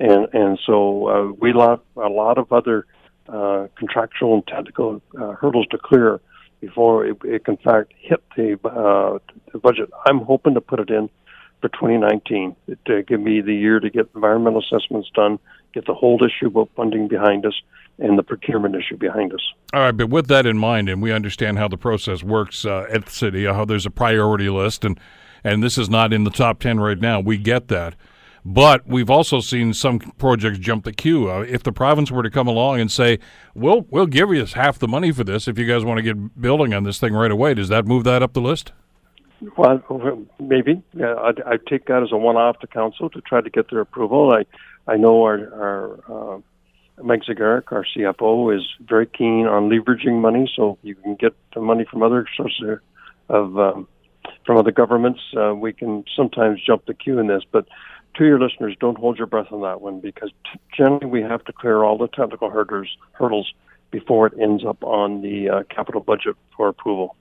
and 0.00 0.26
and 0.32 0.58
so 0.66 1.06
uh, 1.06 1.32
we 1.40 1.50
have 1.56 1.78
a 1.96 2.08
lot 2.08 2.36
of 2.36 2.52
other 2.52 2.84
uh, 3.28 3.68
contractual 3.76 4.34
and 4.34 4.46
technical 4.48 5.00
uh, 5.16 5.34
hurdles 5.34 5.68
to 5.70 5.78
clear 5.78 6.20
before 6.60 7.06
it, 7.06 7.16
it 7.22 7.44
can 7.44 7.54
in 7.54 7.62
fact 7.62 7.92
hit 7.96 8.24
the, 8.36 8.58
uh, 8.68 9.20
the 9.52 9.58
budget. 9.60 9.88
I'm 10.06 10.18
hoping 10.18 10.54
to 10.54 10.60
put 10.60 10.80
it 10.80 10.90
in 10.90 11.08
for 11.60 11.68
2019 11.68 12.56
to 12.86 13.02
give 13.04 13.20
me 13.20 13.40
the 13.40 13.54
year 13.54 13.78
to 13.78 13.88
get 13.88 14.10
environmental 14.16 14.64
assessments 14.64 15.08
done, 15.14 15.38
get 15.72 15.86
the 15.86 15.94
whole 15.94 16.18
issue 16.24 16.46
about 16.46 16.68
funding 16.76 17.08
behind 17.08 17.46
us, 17.46 17.54
and 17.98 18.18
the 18.18 18.22
procurement 18.22 18.74
issue 18.74 18.96
behind 18.96 19.32
us. 19.32 19.40
All 19.72 19.80
right, 19.80 19.96
but 19.96 20.08
with 20.08 20.28
that 20.28 20.46
in 20.46 20.58
mind, 20.58 20.88
and 20.88 21.02
we 21.02 21.12
understand 21.12 21.58
how 21.58 21.68
the 21.68 21.76
process 21.76 22.22
works 22.22 22.64
uh, 22.64 22.86
at 22.90 23.06
the 23.06 23.10
city, 23.10 23.44
how 23.44 23.64
there's 23.64 23.86
a 23.86 23.90
priority 23.90 24.48
list, 24.48 24.84
and 24.84 24.98
and 25.42 25.62
this 25.62 25.78
is 25.78 25.88
not 25.88 26.12
in 26.12 26.24
the 26.24 26.30
top 26.30 26.60
ten 26.60 26.80
right 26.80 26.98
now. 26.98 27.20
We 27.20 27.36
get 27.38 27.68
that, 27.68 27.94
but 28.44 28.86
we've 28.86 29.10
also 29.10 29.40
seen 29.40 29.72
some 29.72 29.98
projects 29.98 30.58
jump 30.58 30.84
the 30.84 30.92
queue. 30.92 31.30
Uh, 31.30 31.40
if 31.42 31.62
the 31.62 31.72
province 31.72 32.10
were 32.10 32.22
to 32.22 32.30
come 32.30 32.48
along 32.48 32.80
and 32.80 32.90
say, 32.90 33.18
"We'll 33.54 33.86
we'll 33.90 34.06
give 34.06 34.32
you 34.32 34.44
half 34.44 34.78
the 34.78 34.88
money 34.88 35.12
for 35.12 35.24
this 35.24 35.48
if 35.48 35.58
you 35.58 35.66
guys 35.66 35.84
want 35.84 35.98
to 35.98 36.02
get 36.02 36.40
building 36.40 36.74
on 36.74 36.84
this 36.84 36.98
thing 36.98 37.14
right 37.14 37.30
away," 37.30 37.54
does 37.54 37.68
that 37.68 37.86
move 37.86 38.04
that 38.04 38.22
up 38.22 38.32
the 38.32 38.40
list? 38.40 38.72
Well, 39.56 39.82
maybe. 40.38 40.82
Yeah, 40.92 41.14
I'd, 41.14 41.40
I'd 41.42 41.66
take 41.66 41.86
that 41.86 42.02
as 42.02 42.12
a 42.12 42.16
one-off 42.16 42.58
to 42.58 42.66
council 42.66 43.08
to 43.10 43.22
try 43.22 43.40
to 43.40 43.48
get 43.48 43.70
their 43.70 43.80
approval. 43.80 44.32
I 44.32 44.44
I 44.90 44.96
know 44.96 45.22
our 45.22 45.38
our 45.54 46.34
uh, 46.34 46.40
Mike 47.02 47.22
Zegarac, 47.22 47.70
our 47.70 47.86
CFO, 47.96 48.54
is 48.56 48.66
very 48.80 49.06
keen 49.06 49.46
on 49.46 49.70
leveraging 49.70 50.20
money, 50.20 50.52
so 50.56 50.78
you 50.82 50.96
can 50.96 51.14
get 51.14 51.32
the 51.54 51.60
money 51.60 51.86
from 51.88 52.02
other 52.02 52.26
sources 52.36 52.80
of 53.28 53.56
um, 53.56 53.86
from 54.44 54.56
other 54.56 54.72
governments. 54.72 55.20
Uh, 55.36 55.54
we 55.54 55.72
can 55.72 56.04
sometimes 56.16 56.60
jump 56.60 56.86
the 56.86 56.94
queue 56.94 57.20
in 57.20 57.28
this, 57.28 57.44
but 57.52 57.68
to 58.16 58.24
your 58.24 58.40
listeners, 58.40 58.74
don't 58.80 58.98
hold 58.98 59.16
your 59.16 59.28
breath 59.28 59.52
on 59.52 59.62
that 59.62 59.80
one 59.80 60.00
because 60.00 60.30
t- 60.52 60.58
generally 60.76 61.06
we 61.06 61.22
have 61.22 61.44
to 61.44 61.52
clear 61.52 61.84
all 61.84 61.96
the 61.96 62.08
technical 62.08 62.50
hurdles 62.50 62.88
hurdles 63.12 63.52
before 63.92 64.26
it 64.26 64.32
ends 64.40 64.64
up 64.64 64.82
on 64.82 65.22
the 65.22 65.48
uh, 65.48 65.62
capital 65.70 66.00
budget 66.00 66.34
for 66.56 66.66
approval. 66.66 67.14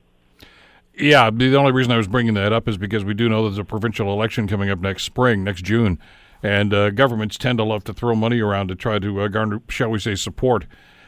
Yeah, 0.95 1.29
the 1.29 1.55
only 1.55 1.71
reason 1.71 1.91
I 1.91 1.97
was 1.97 2.07
bringing 2.07 2.33
that 2.33 2.51
up 2.51 2.67
is 2.67 2.77
because 2.77 3.05
we 3.05 3.13
do 3.13 3.29
know 3.29 3.43
there's 3.43 3.59
a 3.59 3.63
provincial 3.63 4.11
election 4.11 4.47
coming 4.47 4.71
up 4.71 4.79
next 4.79 5.03
spring, 5.03 5.43
next 5.43 5.61
June 5.61 5.99
and 6.41 6.73
uh, 6.73 6.89
governments 6.91 7.37
tend 7.37 7.57
to 7.57 7.63
love 7.63 7.83
to 7.85 7.93
throw 7.93 8.15
money 8.15 8.39
around 8.39 8.69
to 8.69 8.75
try 8.75 8.99
to 8.99 9.21
uh, 9.21 9.27
garner, 9.27 9.61
shall 9.67 9.89
we 9.89 9.99
say, 9.99 10.15
support. 10.15 10.65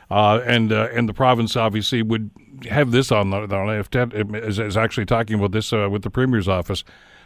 Uh, 0.10 0.42
and 0.46 0.74
uh, 0.74 0.90
and 0.94 1.08
the 1.08 1.14
province 1.14 1.56
obviously 1.56 2.02
would 2.02 2.30
have 2.70 2.92
this 2.92 3.12
on 3.12 3.30
the, 3.30 3.38
on 3.38 3.70
if 3.70 3.90
Ted 3.90 4.14
is, 4.14 4.60
is 4.60 4.76
actually 4.76 5.06
talking 5.06 5.38
about 5.38 5.54
this 5.54 5.72
uh, 5.72 5.88
with 5.90 6.02
the 6.02 6.10
premier's 6.10 6.50
office. 6.50 6.84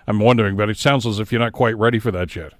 I'm 0.07 0.19
wondering, 0.19 0.55
but 0.55 0.69
it 0.69 0.77
sounds 0.77 1.05
as 1.07 1.19
if 1.19 1.31
you're 1.31 1.41
not 1.41 1.53
quite 1.53 1.75
ready 1.77 1.97
for 1.97 2.11
that 2.11 2.35
yet. 2.35 2.53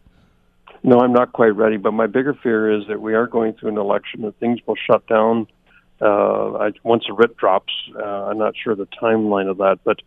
No, 0.82 1.00
I'm 1.00 1.14
not 1.14 1.32
quite 1.32 1.56
ready. 1.56 1.78
But 1.78 1.92
my 1.92 2.08
bigger 2.08 2.34
fear 2.34 2.72
is 2.72 2.88
that 2.88 3.00
we 3.00 3.14
are 3.14 3.28
going 3.28 3.54
through 3.54 3.70
an 3.70 3.78
election 3.78 4.24
and 4.24 4.36
things 4.40 4.60
will 4.66 4.76
shut 4.76 5.06
down 5.06 5.46
uh, 6.02 6.54
I, 6.54 6.72
once 6.82 7.06
the 7.08 7.14
writ 7.14 7.38
drops. 7.38 7.74
I'm 7.96 8.40
not 8.40 8.56
sure 8.58 8.76
the 8.76 8.88
timeline 9.00 9.48
of 9.48 9.58
that, 9.58 9.78
but 9.84 10.02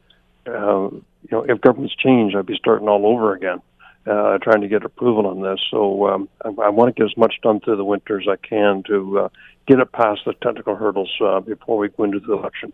you 0.47 1.29
know, 1.31 1.45
if 1.49 1.61
governments 1.61 1.95
change, 1.95 2.35
I'd 2.35 2.47
be 2.47 2.57
starting 2.57 2.89
all 2.89 3.07
over 3.07 3.35
again 3.35 3.61
uh, 4.09 4.39
trying 4.39 4.61
to 4.61 4.69
get 4.69 4.85
approval 4.85 5.27
on 5.27 5.43
this. 5.43 5.61
So 5.71 6.09
um, 6.09 6.29
I, 6.45 6.49
I 6.49 6.69
want 6.71 6.95
to 6.95 7.01
get 7.01 7.11
as 7.11 7.17
much 7.17 7.35
done 7.43 7.61
through 7.61 7.77
the 7.77 7.85
winter 7.85 8.21
as 8.21 8.27
I 8.29 8.37
can 8.37 8.83
to 8.85 9.19
uh, 9.19 9.29
get 9.67 9.79
it 9.81 9.93
past 9.93 10.23
the 10.25 10.35
technical 10.35 10.77
hurdles 10.77 11.13
uh, 11.21 11.41
before 11.41 11.79
we 11.79 11.89
go 11.89 12.05
into 12.05 12.21
the 12.21 12.33
election. 12.33 12.73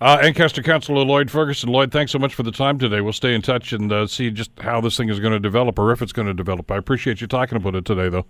Uh, 0.00 0.18
Ancaster 0.20 0.62
Councillor 0.62 1.04
Lloyd 1.04 1.30
Ferguson. 1.30 1.70
Lloyd, 1.70 1.92
thanks 1.92 2.12
so 2.12 2.18
much 2.18 2.34
for 2.34 2.42
the 2.42 2.50
time 2.50 2.78
today. 2.78 3.00
We'll 3.00 3.12
stay 3.12 3.34
in 3.34 3.42
touch 3.42 3.72
and 3.72 3.90
uh, 3.92 4.06
see 4.06 4.30
just 4.30 4.50
how 4.58 4.80
this 4.80 4.96
thing 4.96 5.08
is 5.08 5.20
going 5.20 5.32
to 5.32 5.40
develop 5.40 5.78
or 5.78 5.92
if 5.92 6.02
it's 6.02 6.12
going 6.12 6.26
to 6.26 6.34
develop. 6.34 6.70
I 6.70 6.76
appreciate 6.76 7.20
you 7.20 7.26
talking 7.26 7.56
about 7.56 7.74
it 7.74 7.84
today, 7.84 8.08
though. 8.08 8.26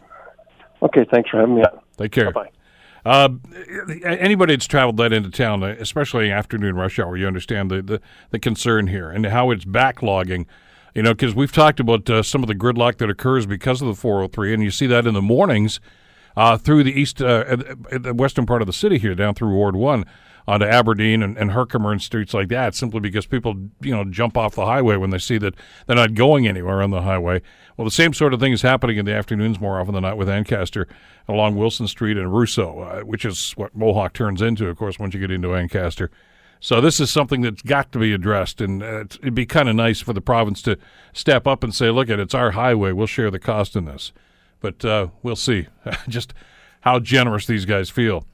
Okay, 0.83 1.07
thanks 1.11 1.31
for 1.31 1.40
having 1.40 1.57
me 1.57 1.62
on. 1.62 1.81
Take 1.97 2.12
care. 2.12 2.31
Bye. 2.31 2.51
Uh, 3.07 3.31
anybody 4.05 4.55
that's 4.55 4.67
traveled 4.67 4.97
that 4.97 5.12
into 5.12 5.31
town, 5.31 5.62
especially 5.62 6.31
afternoon 6.31 6.75
rush 6.77 6.99
hour, 6.99 7.17
you 7.17 7.27
understand 7.27 7.71
the, 7.71 7.83
the, 7.83 8.01
the 8.31 8.38
concern 8.38 8.87
here 8.87 9.11
and 9.11 9.27
how 9.27 9.51
it's 9.51 9.64
backlogging 9.64 10.47
you 10.94 11.02
know, 11.02 11.12
because 11.12 11.35
we've 11.35 11.52
talked 11.52 11.80
about 11.80 12.09
uh, 12.09 12.22
some 12.22 12.42
of 12.42 12.48
the 12.48 12.54
gridlock 12.54 12.98
that 12.98 13.11
occurs 13.11 13.46
because 13.46 13.83
of 13.83 13.88
the 13.88 13.94
403, 13.94 14.54
and 14.54 14.62
you 14.62 14.70
see 14.70 14.87
that 14.87 15.07
in 15.07 15.14
the 15.14 15.22
mornings 15.22 15.80
uh, 16.37 16.57
through 16.57 16.85
the 16.85 16.92
east, 16.92 17.20
uh, 17.20 17.57
the 17.90 18.14
western 18.14 18.46
part 18.46 18.62
of 18.62 18.66
the 18.66 18.72
city 18.72 18.98
here, 18.98 19.14
down 19.14 19.35
through 19.35 19.50
Ward 19.50 19.76
1 19.76 20.04
onto 20.46 20.66
Aberdeen 20.66 21.22
and, 21.22 21.38
and 21.38 21.52
Herkimer 21.52 21.90
and 21.90 22.02
streets 22.02 22.35
like 22.35 22.48
that, 22.48 22.74
simply 22.74 23.00
because 23.00 23.26
people, 23.26 23.54
you 23.80 23.92
know, 23.92 24.04
jump 24.04 24.37
off 24.37 24.54
the 24.54 24.66
highway 24.66 24.96
when 24.96 25.11
they 25.11 25.18
see 25.18 25.38
that 25.38 25.54
they're 25.87 25.96
not 25.96 26.14
going 26.14 26.46
anywhere 26.46 26.83
on 26.83 26.90
the 26.90 27.02
highway. 27.02 27.40
Well, 27.76 27.87
the 27.87 27.90
same 27.90 28.12
sort 28.12 28.35
of 28.35 28.40
thing 28.40 28.52
is 28.52 28.62
happening 28.62 28.98
in 28.98 29.07
the 29.07 29.14
afternoons 29.14 29.59
more 29.59 29.80
often 29.80 29.94
than 29.94 30.02
not 30.02 30.18
with 30.18 30.28
Ancaster 30.28 30.87
along 31.26 31.57
Wilson 31.57 31.88
Street 31.88 32.18
and 32.18 32.33
Rousseaux, 32.33 32.80
uh, 32.80 33.00
which 33.00 33.24
is 33.24 33.52
what 33.52 33.74
Mohawk 33.74 34.12
turns 34.12 34.42
into, 34.42 34.68
of 34.68 34.76
course, 34.76 34.99
once 34.99 35.14
you 35.14 35.20
get 35.20 35.30
into 35.30 35.55
Ancaster. 35.55 36.11
So 36.65 36.81
this 36.81 36.99
is 36.99 37.11
something 37.11 37.43
that's 37.43 37.61
got 37.61 37.93
to 37.93 37.99
be 37.99 38.15
addressed, 38.15 38.62
and 38.62 38.83
uh, 38.83 39.01
it'd 39.21 39.35
be 39.35 39.45
kind 39.45 39.69
of 39.69 39.77
nice 39.77 40.01
for 40.01 40.15
the 40.15 40.23
province 40.23 40.62
to 40.62 40.79
step 41.12 41.47
up 41.47 41.62
and 41.62 41.75
say, 41.75 41.91
"Look, 41.91 42.09
at 42.09 42.19
it's 42.19 42.33
our 42.35 42.53
highway. 42.53 42.93
We'll 42.93 43.07
share 43.07 43.31
the 43.31 43.39
cost 43.39 43.77
in 43.77 43.85
this." 43.85 44.15
But 44.61 44.83
uh, 44.83 45.09
we'll 45.23 45.37
see 45.37 45.67
just 46.09 46.33
how 46.81 47.01
generous 47.01 47.47
these 47.47 47.67
guys 47.67 47.91
feel. 47.91 48.25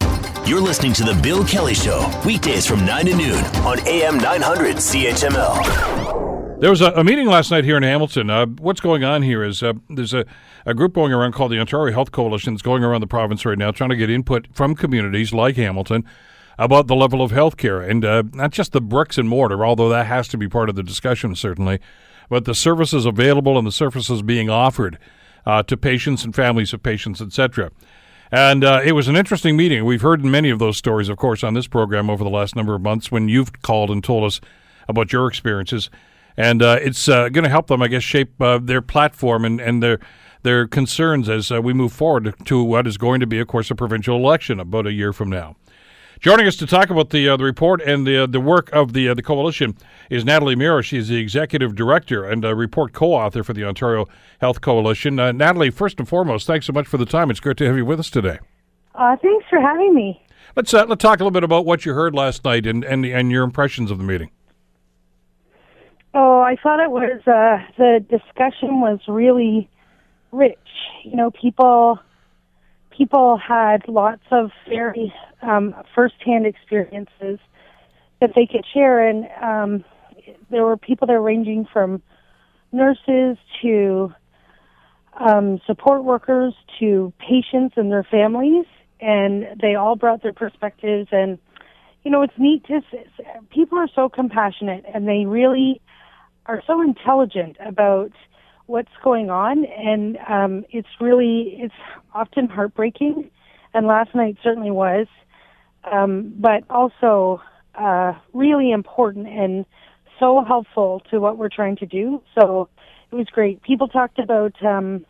You're 0.46 0.60
listening 0.60 0.92
to 0.92 1.02
the 1.02 1.18
Bill 1.20 1.44
Kelly 1.44 1.74
Show 1.74 2.08
weekdays 2.24 2.64
from 2.66 2.86
nine 2.86 3.06
to 3.06 3.16
noon 3.16 3.44
on 3.66 3.84
AM 3.88 4.18
900 4.18 4.76
CHML. 4.76 6.60
There 6.60 6.70
was 6.70 6.82
a, 6.82 6.92
a, 6.92 7.02
meeting 7.02 7.26
last 7.26 7.50
night 7.50 7.64
here 7.64 7.78
in 7.78 7.82
Hamilton. 7.82 8.30
Uh, 8.30 8.46
what's 8.46 8.80
going 8.80 9.02
on 9.02 9.22
here 9.22 9.42
is 9.42 9.60
uh, 9.60 9.72
there's 9.88 10.14
a, 10.14 10.24
a 10.64 10.72
group 10.72 10.94
going 10.94 11.12
around 11.12 11.32
called 11.32 11.50
the 11.50 11.58
Ontario 11.58 11.92
Health 11.92 12.12
Coalition 12.12 12.54
that's 12.54 12.62
going 12.62 12.84
around 12.84 13.00
the 13.00 13.08
province 13.08 13.44
right 13.44 13.58
now 13.58 13.72
trying 13.72 13.90
to 13.90 13.96
get 13.96 14.08
input 14.08 14.46
from 14.52 14.76
communities 14.76 15.32
like 15.32 15.56
Hamilton 15.56 16.04
about 16.60 16.88
the 16.88 16.94
level 16.94 17.22
of 17.22 17.30
health 17.30 17.56
care 17.56 17.80
and 17.80 18.04
uh, 18.04 18.22
not 18.34 18.50
just 18.50 18.72
the 18.72 18.82
bricks 18.82 19.16
and 19.16 19.26
mortar, 19.26 19.64
although 19.64 19.88
that 19.88 20.06
has 20.06 20.28
to 20.28 20.36
be 20.36 20.46
part 20.46 20.68
of 20.68 20.74
the 20.74 20.82
discussion, 20.82 21.34
certainly, 21.34 21.80
but 22.28 22.44
the 22.44 22.54
services 22.54 23.06
available 23.06 23.56
and 23.56 23.66
the 23.66 23.72
services 23.72 24.20
being 24.20 24.50
offered 24.50 24.98
uh, 25.46 25.62
to 25.62 25.74
patients 25.74 26.22
and 26.22 26.34
families 26.34 26.74
of 26.74 26.82
patients, 26.82 27.22
etc. 27.22 27.70
And 28.30 28.62
uh, 28.62 28.82
it 28.84 28.92
was 28.92 29.08
an 29.08 29.16
interesting 29.16 29.56
meeting. 29.56 29.86
We've 29.86 30.02
heard 30.02 30.22
many 30.22 30.50
of 30.50 30.58
those 30.58 30.76
stories, 30.76 31.08
of 31.08 31.16
course, 31.16 31.42
on 31.42 31.54
this 31.54 31.66
program 31.66 32.10
over 32.10 32.22
the 32.22 32.30
last 32.30 32.54
number 32.54 32.74
of 32.74 32.82
months 32.82 33.10
when 33.10 33.26
you've 33.26 33.62
called 33.62 33.90
and 33.90 34.04
told 34.04 34.24
us 34.24 34.38
about 34.86 35.14
your 35.14 35.28
experiences. 35.28 35.88
And 36.36 36.62
uh, 36.62 36.78
it's 36.82 37.08
uh, 37.08 37.30
going 37.30 37.44
to 37.44 37.50
help 37.50 37.68
them, 37.68 37.80
I 37.80 37.88
guess, 37.88 38.02
shape 38.02 38.38
uh, 38.40 38.58
their 38.58 38.82
platform 38.82 39.46
and, 39.46 39.60
and 39.60 39.82
their 39.82 39.98
their 40.42 40.66
concerns 40.66 41.28
as 41.28 41.52
uh, 41.52 41.60
we 41.60 41.74
move 41.74 41.92
forward 41.92 42.34
to 42.46 42.62
what 42.62 42.86
is 42.86 42.96
going 42.96 43.20
to 43.20 43.26
be, 43.26 43.40
of 43.40 43.46
course, 43.48 43.70
a 43.70 43.74
provincial 43.74 44.16
election 44.16 44.58
about 44.58 44.86
a 44.86 44.92
year 44.92 45.12
from 45.12 45.28
now. 45.28 45.54
Joining 46.20 46.46
us 46.46 46.56
to 46.56 46.66
talk 46.66 46.90
about 46.90 47.08
the 47.08 47.30
uh, 47.30 47.38
the 47.38 47.44
report 47.44 47.80
and 47.80 48.06
the 48.06 48.24
uh, 48.24 48.26
the 48.26 48.40
work 48.40 48.68
of 48.74 48.92
the 48.92 49.08
uh, 49.08 49.14
the 49.14 49.22
coalition 49.22 49.74
is 50.10 50.22
Natalie 50.22 50.54
Mehra. 50.54 50.84
She's 50.84 51.08
the 51.08 51.16
executive 51.16 51.74
director 51.74 52.26
and 52.26 52.44
a 52.44 52.54
report 52.54 52.92
co-author 52.92 53.42
for 53.42 53.54
the 53.54 53.64
Ontario 53.64 54.06
Health 54.38 54.60
Coalition. 54.60 55.18
Uh, 55.18 55.32
Natalie, 55.32 55.70
first 55.70 55.98
and 55.98 56.06
foremost, 56.06 56.46
thanks 56.46 56.66
so 56.66 56.74
much 56.74 56.86
for 56.86 56.98
the 56.98 57.06
time. 57.06 57.30
It's 57.30 57.40
great 57.40 57.56
to 57.56 57.66
have 57.66 57.74
you 57.74 57.86
with 57.86 57.98
us 57.98 58.10
today. 58.10 58.38
Uh, 58.94 59.16
thanks 59.16 59.46
for 59.48 59.62
having 59.62 59.94
me. 59.94 60.22
Let's 60.54 60.74
uh, 60.74 60.84
let's 60.84 61.00
talk 61.00 61.20
a 61.20 61.24
little 61.24 61.30
bit 61.30 61.42
about 61.42 61.64
what 61.64 61.86
you 61.86 61.94
heard 61.94 62.14
last 62.14 62.44
night 62.44 62.66
and 62.66 62.84
and, 62.84 63.06
and 63.06 63.30
your 63.30 63.42
impressions 63.42 63.90
of 63.90 63.96
the 63.96 64.04
meeting. 64.04 64.30
Oh, 66.12 66.40
I 66.42 66.56
thought 66.62 66.80
it 66.80 66.90
was 66.90 67.22
the 67.24 68.04
discussion 68.10 68.82
was 68.82 68.98
really 69.08 69.70
rich. 70.32 70.58
You 71.02 71.16
know, 71.16 71.30
people 71.30 71.98
people 73.00 73.38
had 73.38 73.88
lots 73.88 74.20
of 74.30 74.50
very 74.68 75.10
um, 75.40 75.74
firsthand 75.94 76.44
experiences 76.44 77.38
that 78.20 78.32
they 78.36 78.44
could 78.44 78.66
share, 78.74 79.08
and 79.08 79.26
um, 79.42 79.84
there 80.50 80.64
were 80.64 80.76
people 80.76 81.06
there 81.06 81.22
ranging 81.22 81.66
from 81.72 82.02
nurses 82.72 83.38
to 83.62 84.12
um, 85.18 85.62
support 85.66 86.04
workers 86.04 86.52
to 86.78 87.10
patients 87.18 87.72
and 87.78 87.90
their 87.90 88.04
families, 88.04 88.66
and 89.00 89.46
they 89.62 89.76
all 89.76 89.96
brought 89.96 90.22
their 90.22 90.34
perspectives. 90.34 91.08
And 91.10 91.38
you 92.04 92.10
know, 92.10 92.20
it's 92.20 92.34
neat 92.36 92.66
to 92.66 92.82
people 93.48 93.78
are 93.78 93.88
so 93.94 94.10
compassionate, 94.10 94.84
and 94.92 95.08
they 95.08 95.24
really 95.24 95.80
are 96.44 96.62
so 96.66 96.82
intelligent 96.82 97.56
about 97.60 98.12
what's 98.70 98.92
going 99.02 99.30
on, 99.30 99.64
and 99.64 100.16
um, 100.28 100.64
it's 100.70 100.88
really 101.00 101.56
it's 101.58 101.74
often 102.14 102.46
heartbreaking, 102.48 103.28
and 103.74 103.86
last 103.86 104.14
night 104.14 104.36
certainly 104.44 104.70
was, 104.70 105.08
um, 105.90 106.32
but 106.38 106.62
also 106.70 107.42
uh, 107.74 108.12
really 108.32 108.70
important 108.70 109.26
and 109.26 109.66
so 110.20 110.44
helpful 110.46 111.02
to 111.10 111.18
what 111.18 111.36
we're 111.36 111.48
trying 111.48 111.74
to 111.76 111.86
do. 111.86 112.22
So 112.38 112.68
it 113.10 113.16
was 113.16 113.26
great. 113.26 113.60
People 113.62 113.88
talked 113.88 114.20
about 114.20 114.54
um, 114.64 115.04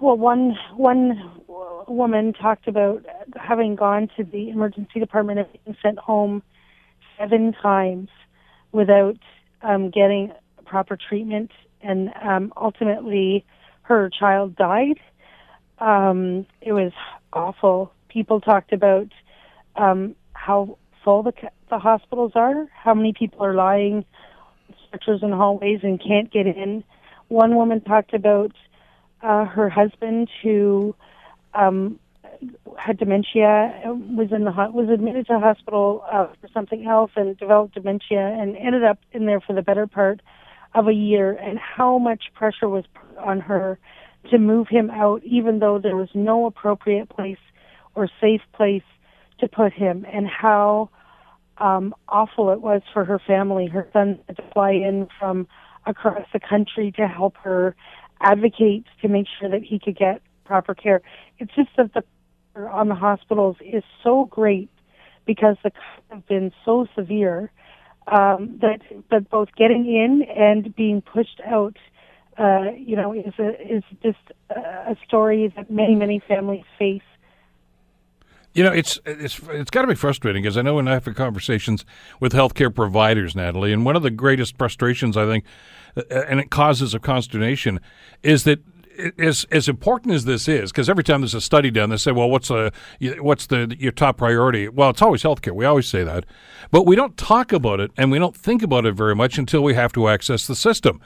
well, 0.00 0.16
one 0.16 0.56
one 0.76 1.32
woman 1.88 2.34
talked 2.34 2.68
about 2.68 3.04
having 3.34 3.74
gone 3.74 4.08
to 4.16 4.22
the 4.22 4.48
emergency 4.50 5.00
department 5.00 5.40
and 5.40 5.48
being 5.64 5.76
sent 5.82 5.98
home 5.98 6.40
seven 7.18 7.52
times 7.60 8.10
without 8.70 9.18
um, 9.62 9.90
getting 9.90 10.32
proper 10.64 10.96
treatment 10.96 11.50
and 11.82 12.10
um, 12.22 12.52
ultimately 12.56 13.44
her 13.82 14.10
child 14.10 14.56
died. 14.56 15.00
Um, 15.78 16.46
it 16.60 16.72
was 16.72 16.92
awful. 17.32 17.92
People 18.08 18.40
talked 18.40 18.72
about 18.72 19.08
um, 19.76 20.14
how 20.34 20.78
full 21.04 21.22
the 21.22 21.32
the 21.70 21.78
hospitals 21.78 22.32
are, 22.34 22.66
how 22.74 22.94
many 22.94 23.12
people 23.12 23.44
are 23.44 23.54
lying 23.54 24.04
stretchers 24.86 25.22
in 25.22 25.32
hallways 25.32 25.80
and 25.82 26.00
can't 26.00 26.30
get 26.30 26.46
in. 26.46 26.84
One 27.28 27.56
woman 27.56 27.80
talked 27.80 28.12
about 28.12 28.52
uh, 29.22 29.46
her 29.46 29.70
husband 29.70 30.28
who 30.42 30.94
um, 31.54 31.98
had 32.76 32.98
dementia, 32.98 33.80
was 33.84 34.28
in 34.32 34.44
the 34.44 34.50
was 34.50 34.88
admitted 34.92 35.26
to 35.28 35.38
hospital 35.38 36.04
uh, 36.10 36.26
for 36.40 36.48
something 36.52 36.86
else 36.86 37.10
and 37.16 37.36
developed 37.38 37.74
dementia, 37.74 38.20
and 38.20 38.56
ended 38.56 38.84
up 38.84 38.98
in 39.12 39.26
there 39.26 39.40
for 39.40 39.54
the 39.54 39.62
better 39.62 39.86
part 39.86 40.20
of 40.74 40.88
a 40.88 40.92
year 40.92 41.32
and 41.32 41.58
how 41.58 41.98
much 41.98 42.24
pressure 42.34 42.68
was 42.68 42.84
put 42.94 43.18
on 43.18 43.40
her 43.40 43.78
to 44.30 44.38
move 44.38 44.68
him 44.68 44.90
out, 44.90 45.22
even 45.24 45.58
though 45.58 45.78
there 45.78 45.96
was 45.96 46.08
no 46.14 46.46
appropriate 46.46 47.08
place 47.08 47.38
or 47.94 48.08
safe 48.20 48.40
place 48.54 48.82
to 49.40 49.48
put 49.48 49.72
him, 49.72 50.06
and 50.10 50.28
how 50.28 50.88
um, 51.58 51.94
awful 52.08 52.50
it 52.50 52.60
was 52.60 52.82
for 52.92 53.04
her 53.04 53.18
family. 53.18 53.66
Her 53.66 53.88
son 53.92 54.18
had 54.26 54.36
to 54.36 54.42
fly 54.52 54.70
in 54.70 55.08
from 55.18 55.46
across 55.84 56.26
the 56.32 56.40
country 56.40 56.92
to 56.92 57.08
help 57.08 57.36
her 57.38 57.74
advocate 58.20 58.84
to 59.00 59.08
make 59.08 59.26
sure 59.38 59.50
that 59.50 59.62
he 59.62 59.78
could 59.78 59.96
get 59.96 60.22
proper 60.44 60.74
care. 60.74 61.02
It's 61.38 61.52
just 61.54 61.70
that 61.76 61.92
the 61.94 62.04
on 62.54 62.88
the 62.88 62.94
hospitals 62.94 63.56
is 63.60 63.82
so 64.04 64.26
great 64.26 64.68
because 65.24 65.56
the 65.64 65.70
cuts 65.70 66.04
have 66.10 66.26
been 66.26 66.52
so 66.64 66.86
severe 66.94 67.50
um, 68.06 68.58
that 68.60 68.80
that 69.10 69.30
both 69.30 69.48
getting 69.56 69.86
in 69.86 70.22
and 70.22 70.74
being 70.74 71.02
pushed 71.02 71.40
out, 71.46 71.76
uh, 72.38 72.70
you 72.76 72.96
know, 72.96 73.12
is 73.12 73.34
a, 73.38 73.76
is 73.76 73.82
just 74.02 74.18
a 74.50 74.96
story 75.06 75.52
that 75.56 75.70
many 75.70 75.94
many 75.94 76.20
families 76.26 76.64
face. 76.78 77.02
You 78.54 78.64
know, 78.64 78.72
it's 78.72 79.00
it's 79.06 79.40
it's 79.48 79.70
got 79.70 79.82
to 79.82 79.88
be 79.88 79.94
frustrating 79.94 80.42
because 80.42 80.58
I 80.58 80.62
know 80.62 80.74
when 80.74 80.86
I 80.86 80.92
have 80.92 81.04
conversations 81.14 81.86
with 82.20 82.32
healthcare 82.32 82.74
providers, 82.74 83.34
Natalie, 83.34 83.72
and 83.72 83.84
one 83.84 83.96
of 83.96 84.02
the 84.02 84.10
greatest 84.10 84.58
frustrations 84.58 85.16
I 85.16 85.26
think, 85.26 85.44
and 86.10 86.38
it 86.38 86.50
causes 86.50 86.92
a 86.92 86.98
consternation, 86.98 87.80
is 88.22 88.44
that 88.44 88.60
as 89.18 89.46
as 89.50 89.68
important 89.68 90.14
as 90.14 90.24
this 90.24 90.48
is, 90.48 90.70
because 90.70 90.88
every 90.88 91.04
time 91.04 91.20
there's 91.20 91.34
a 91.34 91.40
study 91.40 91.70
done, 91.70 91.90
they 91.90 91.96
say, 91.96 92.12
"Well, 92.12 92.30
what's 92.30 92.48
the 92.48 92.72
what's 93.20 93.46
the 93.46 93.74
your 93.78 93.92
top 93.92 94.18
priority?" 94.18 94.68
Well, 94.68 94.90
it's 94.90 95.02
always 95.02 95.22
healthcare. 95.22 95.52
We 95.52 95.64
always 95.64 95.86
say 95.86 96.04
that, 96.04 96.24
but 96.70 96.86
we 96.86 96.96
don't 96.96 97.16
talk 97.16 97.52
about 97.52 97.80
it 97.80 97.90
and 97.96 98.10
we 98.10 98.18
don't 98.18 98.36
think 98.36 98.62
about 98.62 98.86
it 98.86 98.94
very 98.94 99.14
much 99.14 99.38
until 99.38 99.62
we 99.62 99.74
have 99.74 99.92
to 99.94 100.08
access 100.08 100.46
the 100.46 100.56
system. 100.56 101.00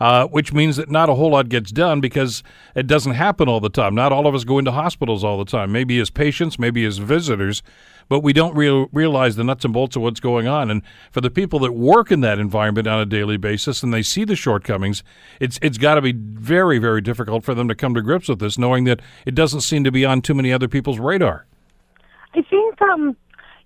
Uh, 0.00 0.28
which 0.28 0.52
means 0.52 0.76
that 0.76 0.88
not 0.88 1.08
a 1.08 1.14
whole 1.14 1.32
lot 1.32 1.48
gets 1.48 1.72
done 1.72 2.00
because 2.00 2.44
it 2.76 2.86
doesn't 2.86 3.14
happen 3.14 3.48
all 3.48 3.58
the 3.58 3.68
time. 3.68 3.96
Not 3.96 4.12
all 4.12 4.28
of 4.28 4.34
us 4.34 4.44
go 4.44 4.60
into 4.60 4.70
hospitals 4.70 5.24
all 5.24 5.38
the 5.38 5.44
time. 5.44 5.72
Maybe 5.72 5.98
as 5.98 6.08
patients, 6.08 6.56
maybe 6.56 6.84
as 6.84 6.98
visitors, 6.98 7.64
but 8.08 8.20
we 8.20 8.32
don't 8.32 8.56
real, 8.56 8.88
realize 8.92 9.36
the 9.36 9.44
nuts 9.44 9.64
and 9.64 9.74
bolts 9.74 9.96
of 9.96 10.02
what's 10.02 10.20
going 10.20 10.48
on. 10.48 10.70
And 10.70 10.82
for 11.10 11.20
the 11.20 11.30
people 11.30 11.58
that 11.60 11.72
work 11.72 12.10
in 12.10 12.20
that 12.20 12.38
environment 12.38 12.86
on 12.86 13.00
a 13.00 13.06
daily 13.06 13.36
basis 13.36 13.82
and 13.82 13.92
they 13.92 14.02
see 14.02 14.24
the 14.24 14.36
shortcomings, 14.36 15.02
it's 15.40 15.58
it's 15.62 15.78
got 15.78 15.94
to 15.94 16.02
be 16.02 16.12
very 16.12 16.78
very 16.78 17.00
difficult 17.00 17.44
for 17.44 17.54
them 17.54 17.68
to 17.68 17.74
come 17.74 17.94
to 17.94 18.02
grips 18.02 18.28
with 18.28 18.38
this, 18.38 18.58
knowing 18.58 18.84
that 18.84 19.00
it 19.26 19.34
doesn't 19.34 19.60
seem 19.60 19.84
to 19.84 19.92
be 19.92 20.04
on 20.04 20.22
too 20.22 20.34
many 20.34 20.52
other 20.52 20.68
people's 20.68 20.98
radar. 20.98 21.46
I 22.34 22.42
think, 22.42 22.80
um, 22.82 23.16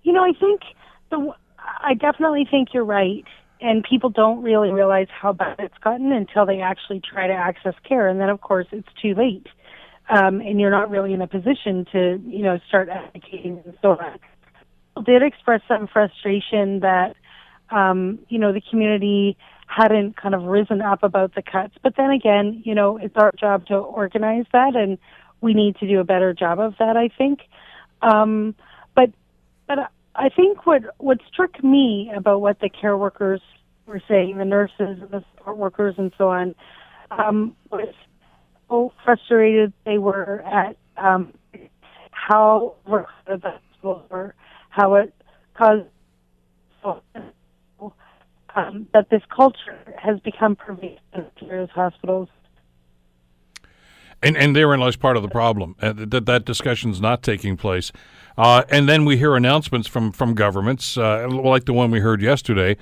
you 0.03 0.13
know, 0.13 0.23
I 0.23 0.33
think 0.39 0.61
the 1.09 1.33
I 1.57 1.93
definitely 1.93 2.45
think 2.49 2.69
you're 2.73 2.85
right. 2.85 3.25
And 3.61 3.81
people 3.81 4.09
don't 4.09 4.41
really 4.43 4.71
realize 4.71 5.07
how 5.09 5.31
bad 5.31 5.55
it's 5.57 5.77
gotten 5.81 6.11
until 6.11 6.45
they 6.45 6.59
actually 6.59 6.99
try 6.99 7.27
to 7.27 7.33
access 7.33 7.75
care, 7.87 8.09
and 8.09 8.19
then 8.19 8.27
of 8.27 8.41
course 8.41 8.67
it's 8.73 8.89
too 9.01 9.15
late, 9.15 9.47
um, 10.09 10.41
and 10.41 10.59
you're 10.59 10.69
not 10.69 10.89
really 10.89 11.13
in 11.13 11.21
a 11.21 11.27
position 11.27 11.85
to, 11.93 12.21
you 12.25 12.43
know, 12.43 12.59
start 12.67 12.89
advocating 12.89 13.61
and 13.63 13.73
so 13.81 13.91
on 13.91 14.19
did 15.05 15.23
express 15.23 15.61
some 15.67 15.87
frustration 15.87 16.81
that 16.81 17.15
um, 17.71 18.19
you 18.29 18.39
know 18.39 18.53
the 18.53 18.61
community 18.69 19.37
hadn't 19.67 20.17
kind 20.17 20.35
of 20.35 20.43
risen 20.43 20.81
up 20.81 21.03
about 21.03 21.33
the 21.35 21.41
cuts. 21.41 21.73
But 21.81 21.95
then 21.97 22.11
again, 22.11 22.61
you 22.65 22.75
know, 22.75 22.97
it's 22.97 23.15
our 23.15 23.31
job 23.39 23.65
to 23.67 23.75
organize 23.75 24.45
that, 24.53 24.75
and 24.75 24.97
we 25.41 25.53
need 25.53 25.77
to 25.77 25.87
do 25.87 25.99
a 25.99 26.03
better 26.03 26.33
job 26.33 26.59
of 26.59 26.75
that. 26.79 26.97
I 26.97 27.09
think. 27.09 27.39
Um, 28.01 28.55
but 28.95 29.11
but 29.67 29.79
I 30.15 30.29
think 30.29 30.65
what 30.65 30.83
what 30.97 31.19
struck 31.31 31.63
me 31.63 32.11
about 32.15 32.41
what 32.41 32.59
the 32.59 32.69
care 32.69 32.97
workers 32.97 33.41
were 33.85 34.01
saying, 34.07 34.37
the 34.37 34.45
nurses 34.45 35.01
and 35.01 35.09
the 35.09 35.23
support 35.35 35.57
workers 35.57 35.95
and 35.97 36.11
so 36.17 36.29
on, 36.29 36.55
um, 37.11 37.55
was 37.71 37.93
how 38.69 38.91
frustrated 39.03 39.73
they 39.85 39.97
were 39.97 40.41
at 40.41 40.77
um, 40.97 41.33
how 42.11 42.75
the 42.85 43.05
hospitals 43.27 44.03
were 44.09 44.35
how 44.73 44.95
it 44.95 45.13
caused 45.53 45.85
um, 48.55 48.87
that 48.91 49.07
this 49.11 49.21
culture 49.35 49.77
has 49.97 50.19
become 50.21 50.55
pervasive 50.55 50.99
in 51.13 51.47
various 51.47 51.69
hospitals. 51.69 52.27
And, 54.23 54.35
and 54.35 54.55
therein 54.55 54.79
lies 54.79 54.95
part 54.95 55.15
of 55.15 55.21
the 55.21 55.29
problem 55.29 55.75
uh, 55.79 55.93
that 55.93 56.25
that 56.25 56.45
discussion's 56.45 56.99
not 56.99 57.21
taking 57.21 57.55
place. 57.55 57.91
Uh, 58.35 58.63
and 58.69 58.89
then 58.89 59.05
we 59.05 59.17
hear 59.17 59.35
announcements 59.35 59.87
from 59.87 60.11
from 60.11 60.33
governments, 60.33 60.97
uh, 60.97 61.27
like 61.29 61.65
the 61.65 61.73
one 61.73 61.91
we 61.91 61.99
heard 61.99 62.21
yesterday, 62.21 62.75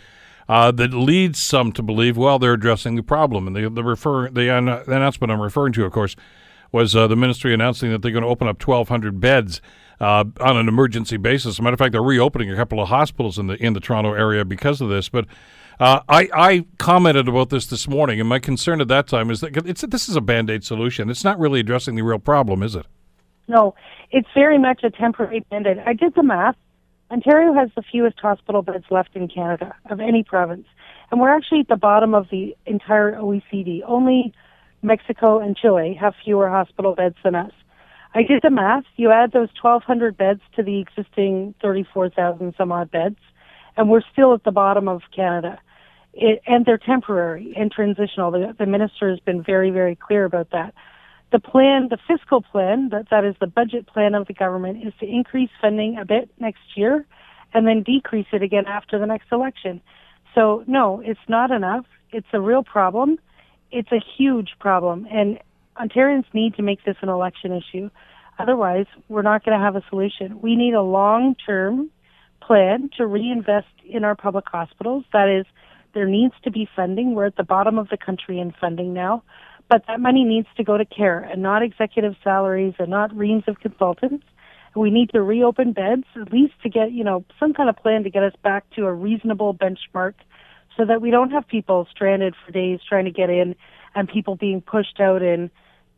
uh, 0.47 0.71
that 0.71 0.93
leads 0.93 1.41
some 1.41 1.73
to 1.73 1.83
believe, 1.83 2.15
well, 2.15 2.39
they're 2.39 2.53
addressing 2.53 2.95
the 2.95 3.03
problem. 3.03 3.47
And 3.47 3.55
the 3.55 3.69
the 3.69 3.83
refer 3.83 4.29
the, 4.29 4.45
the 4.85 4.95
announcement 4.95 5.29
I'm 5.29 5.41
referring 5.41 5.73
to, 5.73 5.83
of 5.83 5.91
course, 5.91 6.15
was 6.71 6.95
uh, 6.95 7.07
the 7.07 7.17
ministry 7.17 7.53
announcing 7.53 7.91
that 7.91 8.01
they're 8.01 8.11
going 8.11 8.23
to 8.23 8.29
open 8.29 8.47
up 8.47 8.65
1,200 8.65 9.19
beds 9.19 9.61
uh, 10.01 10.25
on 10.39 10.57
an 10.57 10.67
emergency 10.67 11.17
basis. 11.17 11.55
As 11.55 11.59
a 11.59 11.61
matter 11.61 11.75
of 11.75 11.79
fact, 11.79 11.91
they're 11.91 12.01
reopening 12.01 12.51
a 12.51 12.55
couple 12.55 12.81
of 12.81 12.89
hospitals 12.89 13.37
in 13.37 13.47
the 13.47 13.63
in 13.63 13.73
the 13.73 13.79
Toronto 13.79 14.13
area 14.13 14.43
because 14.43 14.81
of 14.81 14.89
this. 14.89 15.07
But 15.07 15.27
uh, 15.79 16.01
I, 16.09 16.27
I 16.33 16.65
commented 16.79 17.27
about 17.27 17.49
this 17.49 17.67
this 17.67 17.87
morning, 17.87 18.19
and 18.19 18.27
my 18.27 18.39
concern 18.39 18.81
at 18.81 18.87
that 18.87 19.07
time 19.07 19.29
is 19.29 19.41
that 19.41 19.53
this 19.89 20.09
is 20.09 20.15
a 20.15 20.21
band 20.21 20.49
aid 20.49 20.63
solution. 20.63 21.09
It's 21.09 21.23
not 21.23 21.39
really 21.39 21.59
addressing 21.59 21.95
the 21.95 22.01
real 22.01 22.19
problem, 22.19 22.63
is 22.63 22.75
it? 22.75 22.87
No, 23.47 23.75
it's 24.09 24.27
very 24.33 24.57
much 24.57 24.83
a 24.83 24.89
temporary 24.89 25.45
band 25.51 25.67
aid. 25.67 25.77
I 25.85 25.93
did 25.93 26.15
the 26.15 26.23
math. 26.23 26.55
Ontario 27.11 27.53
has 27.53 27.69
the 27.75 27.83
fewest 27.91 28.19
hospital 28.19 28.61
beds 28.61 28.85
left 28.89 29.15
in 29.15 29.27
Canada 29.27 29.75
of 29.89 29.99
any 29.99 30.23
province, 30.23 30.65
and 31.11 31.19
we're 31.21 31.35
actually 31.35 31.59
at 31.59 31.67
the 31.67 31.75
bottom 31.75 32.15
of 32.15 32.27
the 32.31 32.55
entire 32.65 33.13
OECD. 33.13 33.81
Only 33.85 34.33
Mexico 34.81 35.39
and 35.39 35.55
Chile 35.55 35.95
have 35.99 36.15
fewer 36.23 36.49
hospital 36.49 36.95
beds 36.95 37.17
than 37.23 37.35
us. 37.35 37.51
I 38.13 38.23
did 38.23 38.41
the 38.43 38.49
math. 38.49 38.83
You 38.97 39.11
add 39.11 39.31
those 39.31 39.49
1,200 39.61 40.17
beds 40.17 40.41
to 40.55 40.63
the 40.63 40.79
existing 40.79 41.55
34,000 41.61 42.53
some 42.57 42.71
odd 42.71 42.91
beds, 42.91 43.17
and 43.77 43.89
we're 43.89 44.01
still 44.11 44.33
at 44.33 44.43
the 44.43 44.51
bottom 44.51 44.87
of 44.87 45.01
Canada 45.15 45.59
it, 46.13 46.41
and 46.45 46.65
they're 46.65 46.77
temporary 46.77 47.53
and 47.55 47.71
transitional. 47.71 48.31
The, 48.31 48.55
the 48.57 48.65
minister 48.65 49.09
has 49.09 49.19
been 49.19 49.43
very, 49.43 49.69
very 49.69 49.95
clear 49.95 50.25
about 50.25 50.51
that. 50.51 50.73
The 51.31 51.39
plan, 51.39 51.87
the 51.89 51.97
fiscal 52.07 52.41
plan, 52.41 52.89
that, 52.89 53.07
that 53.09 53.23
is 53.23 53.35
the 53.39 53.47
budget 53.47 53.87
plan 53.87 54.15
of 54.15 54.27
the 54.27 54.33
government, 54.33 54.85
is 54.85 54.93
to 54.99 55.05
increase 55.05 55.49
funding 55.61 55.97
a 55.97 56.05
bit 56.05 56.29
next 56.39 56.59
year 56.75 57.05
and 57.53 57.65
then 57.65 57.83
decrease 57.83 58.27
it 58.33 58.41
again 58.41 58.65
after 58.67 58.99
the 58.99 59.05
next 59.05 59.31
election. 59.31 59.81
So, 60.35 60.63
no, 60.67 61.01
it's 61.03 61.19
not 61.27 61.51
enough. 61.51 61.85
It's 62.11 62.27
a 62.33 62.41
real 62.41 62.63
problem. 62.63 63.17
It's 63.71 63.91
a 63.91 64.01
huge 64.17 64.51
problem. 64.59 65.07
And 65.09 65.39
Ontarians 65.79 66.25
need 66.33 66.55
to 66.55 66.61
make 66.61 66.83
this 66.85 66.97
an 67.01 67.09
election 67.09 67.51
issue. 67.51 67.89
Otherwise, 68.39 68.87
we're 69.07 69.21
not 69.21 69.43
going 69.45 69.57
to 69.57 69.63
have 69.63 69.75
a 69.75 69.83
solution. 69.89 70.41
We 70.41 70.55
need 70.55 70.73
a 70.73 70.81
long 70.81 71.35
term 71.35 71.89
plan 72.41 72.89
to 72.97 73.05
reinvest 73.05 73.67
in 73.87 74.03
our 74.03 74.15
public 74.15 74.45
hospitals. 74.47 75.05
That 75.13 75.29
is, 75.29 75.45
there 75.93 76.07
needs 76.07 76.33
to 76.43 76.51
be 76.51 76.67
funding. 76.75 77.13
We're 77.13 77.27
at 77.27 77.35
the 77.35 77.43
bottom 77.43 77.77
of 77.77 77.89
the 77.89 77.97
country 77.97 78.39
in 78.39 78.53
funding 78.59 78.93
now, 78.93 79.23
but 79.69 79.83
that 79.87 79.99
money 79.99 80.23
needs 80.23 80.47
to 80.57 80.63
go 80.63 80.77
to 80.77 80.85
care 80.85 81.19
and 81.19 81.41
not 81.41 81.61
executive 81.61 82.15
salaries 82.23 82.73
and 82.79 82.89
not 82.89 83.15
reams 83.15 83.43
of 83.47 83.59
consultants. 83.59 84.25
We 84.75 84.89
need 84.89 85.09
to 85.11 85.21
reopen 85.21 85.73
beds, 85.73 86.05
at 86.15 86.31
least 86.31 86.53
to 86.63 86.69
get, 86.69 86.93
you 86.93 87.03
know, 87.03 87.25
some 87.39 87.53
kind 87.53 87.69
of 87.69 87.75
plan 87.75 88.03
to 88.03 88.09
get 88.09 88.23
us 88.23 88.33
back 88.41 88.69
to 88.71 88.85
a 88.85 88.93
reasonable 88.93 89.53
benchmark 89.53 90.13
so 90.77 90.85
that 90.85 91.01
we 91.01 91.11
don't 91.11 91.31
have 91.31 91.47
people 91.47 91.87
stranded 91.91 92.35
for 92.45 92.53
days 92.53 92.79
trying 92.87 93.05
to 93.05 93.11
get 93.11 93.29
in 93.29 93.55
and 93.95 94.07
people 94.07 94.35
being 94.35 94.61
pushed 94.61 94.99
out 94.99 95.21
in 95.21 95.51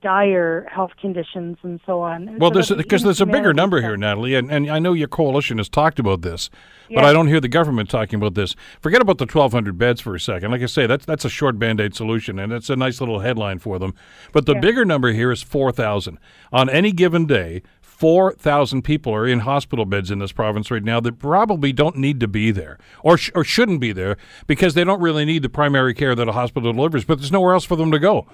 dire 0.04 0.68
health 0.70 0.91
conditions 1.00 1.58
and 1.64 1.80
so 1.86 2.02
on. 2.02 2.38
Well, 2.38 2.52
there's 2.52 2.70
because 2.70 3.04
there's 3.04 3.22
a 3.22 3.26
bigger 3.26 3.54
number 3.54 3.82
here, 3.82 3.96
Natalie, 3.96 4.36
and, 4.36 4.52
and 4.52 4.70
I 4.70 4.78
know 4.78 4.91
your 4.91 5.08
coalition 5.08 5.58
has 5.58 5.70
talked 5.70 5.98
about 5.98 6.22
this, 6.22 6.50
yeah. 6.89 7.00
but 7.00 7.06
I 7.06 7.14
don't 7.14 7.28
hear 7.28 7.39
the 7.39 7.48
government 7.48 7.89
talking 7.89 8.18
about 8.18 8.36
this. 8.36 8.54
Forget 8.82 9.02
about 9.02 9.18
the 9.18 9.26
1,200 9.26 9.78
beds 9.78 10.02
for 10.02 10.14
a 10.14 10.20
second. 10.20 10.52
Like 10.52 10.62
I 10.62 10.68
say, 10.68 10.86
that's 10.86 11.06
that's 11.06 11.26
a 11.26 11.30
short 11.30 11.58
band 11.58 11.80
aid 11.80 11.96
solution, 11.96 12.38
and 12.38 12.52
it's 12.52 12.70
a 12.70 12.76
nice 12.76 13.00
little 13.00 13.22
headline 13.22 13.60
for 13.60 13.80
them. 13.80 13.96
But 14.34 14.46
the 14.46 14.54
yeah. 14.54 14.60
bigger 14.60 14.86
number 14.86 15.14
here 15.14 15.32
is 15.32 15.41
4,000 15.41 16.20
on 16.52 16.70
any 16.70 16.91
given 16.91 17.26
day. 17.26 17.64
4,000 17.94 18.82
people 18.82 19.14
are 19.14 19.28
in 19.28 19.41
hospital 19.41 19.86
beds 19.86 20.10
in 20.10 20.20
this 20.20 20.32
province 20.32 20.72
right 20.72 20.84
now 20.84 21.00
that 21.00 21.20
probably 21.20 21.72
don't 21.72 21.96
need 21.96 22.20
to 22.20 22.28
be 22.28 22.52
there 22.52 22.80
or, 23.04 23.18
sh- 23.18 23.32
or 23.36 23.44
shouldn't 23.44 23.80
be 23.80 23.94
there 23.94 24.18
because 24.48 24.74
they 24.74 24.84
don't 24.84 25.00
really 25.00 25.26
need 25.26 25.44
the 25.44 25.48
primary 25.48 25.94
care 25.94 26.16
that 26.16 26.28
a 26.28 26.32
hospital 26.34 26.74
delivers, 26.74 27.06
but 27.06 27.20
there's 27.20 27.32
nowhere 27.32 27.54
else 27.54 27.64
for 27.64 27.76
them 27.76 27.91
to 27.91 28.00
go. 28.00 28.28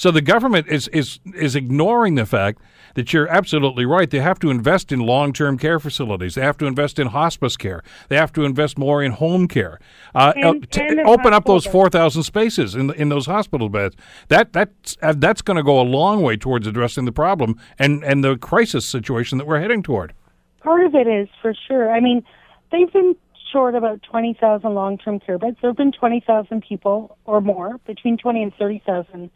So 0.00 0.10
the 0.10 0.22
government 0.22 0.66
is 0.66 0.88
is 0.88 1.20
is 1.34 1.54
ignoring 1.54 2.14
the 2.14 2.24
fact 2.24 2.62
that 2.94 3.12
you're 3.12 3.28
absolutely 3.28 3.84
right. 3.84 4.08
They 4.08 4.20
have 4.20 4.38
to 4.38 4.48
invest 4.48 4.92
in 4.92 5.00
long-term 5.00 5.58
care 5.58 5.78
facilities. 5.78 6.36
They 6.36 6.40
have 6.40 6.56
to 6.56 6.64
invest 6.64 6.98
in 6.98 7.08
hospice 7.08 7.54
care. 7.58 7.82
They 8.08 8.16
have 8.16 8.32
to 8.32 8.44
invest 8.44 8.78
more 8.78 9.02
in 9.02 9.12
home 9.12 9.46
care. 9.46 9.78
Uh, 10.14 10.32
and, 10.36 10.66
and 10.78 11.00
open 11.00 11.34
up 11.34 11.44
those 11.44 11.66
four 11.66 11.90
thousand 11.90 12.22
spaces 12.22 12.74
in 12.74 12.94
in 12.94 13.10
those 13.10 13.26
hospital 13.26 13.68
beds. 13.68 13.94
That 14.28 14.54
that's 14.54 14.96
uh, 15.02 15.12
that's 15.18 15.42
going 15.42 15.58
to 15.58 15.62
go 15.62 15.78
a 15.78 15.84
long 15.84 16.22
way 16.22 16.38
towards 16.38 16.66
addressing 16.66 17.04
the 17.04 17.12
problem 17.12 17.60
and 17.78 18.02
and 18.02 18.24
the 18.24 18.38
crisis 18.38 18.86
situation 18.86 19.36
that 19.36 19.46
we're 19.46 19.60
heading 19.60 19.82
toward. 19.82 20.14
Part 20.60 20.82
of 20.82 20.94
it 20.94 21.08
is 21.08 21.28
for 21.42 21.52
sure. 21.68 21.92
I 21.92 22.00
mean, 22.00 22.24
they've 22.72 22.90
been 22.90 23.16
short 23.52 23.74
about 23.74 24.02
20,000 24.04 24.72
long-term 24.72 25.20
care 25.20 25.36
beds. 25.36 25.58
There 25.60 25.68
have 25.68 25.76
been 25.76 25.92
20,000 25.92 26.62
people 26.66 27.18
or 27.26 27.42
more, 27.42 27.78
between 27.86 28.16
20 28.16 28.44
and 28.44 28.54
30,000 28.54 29.30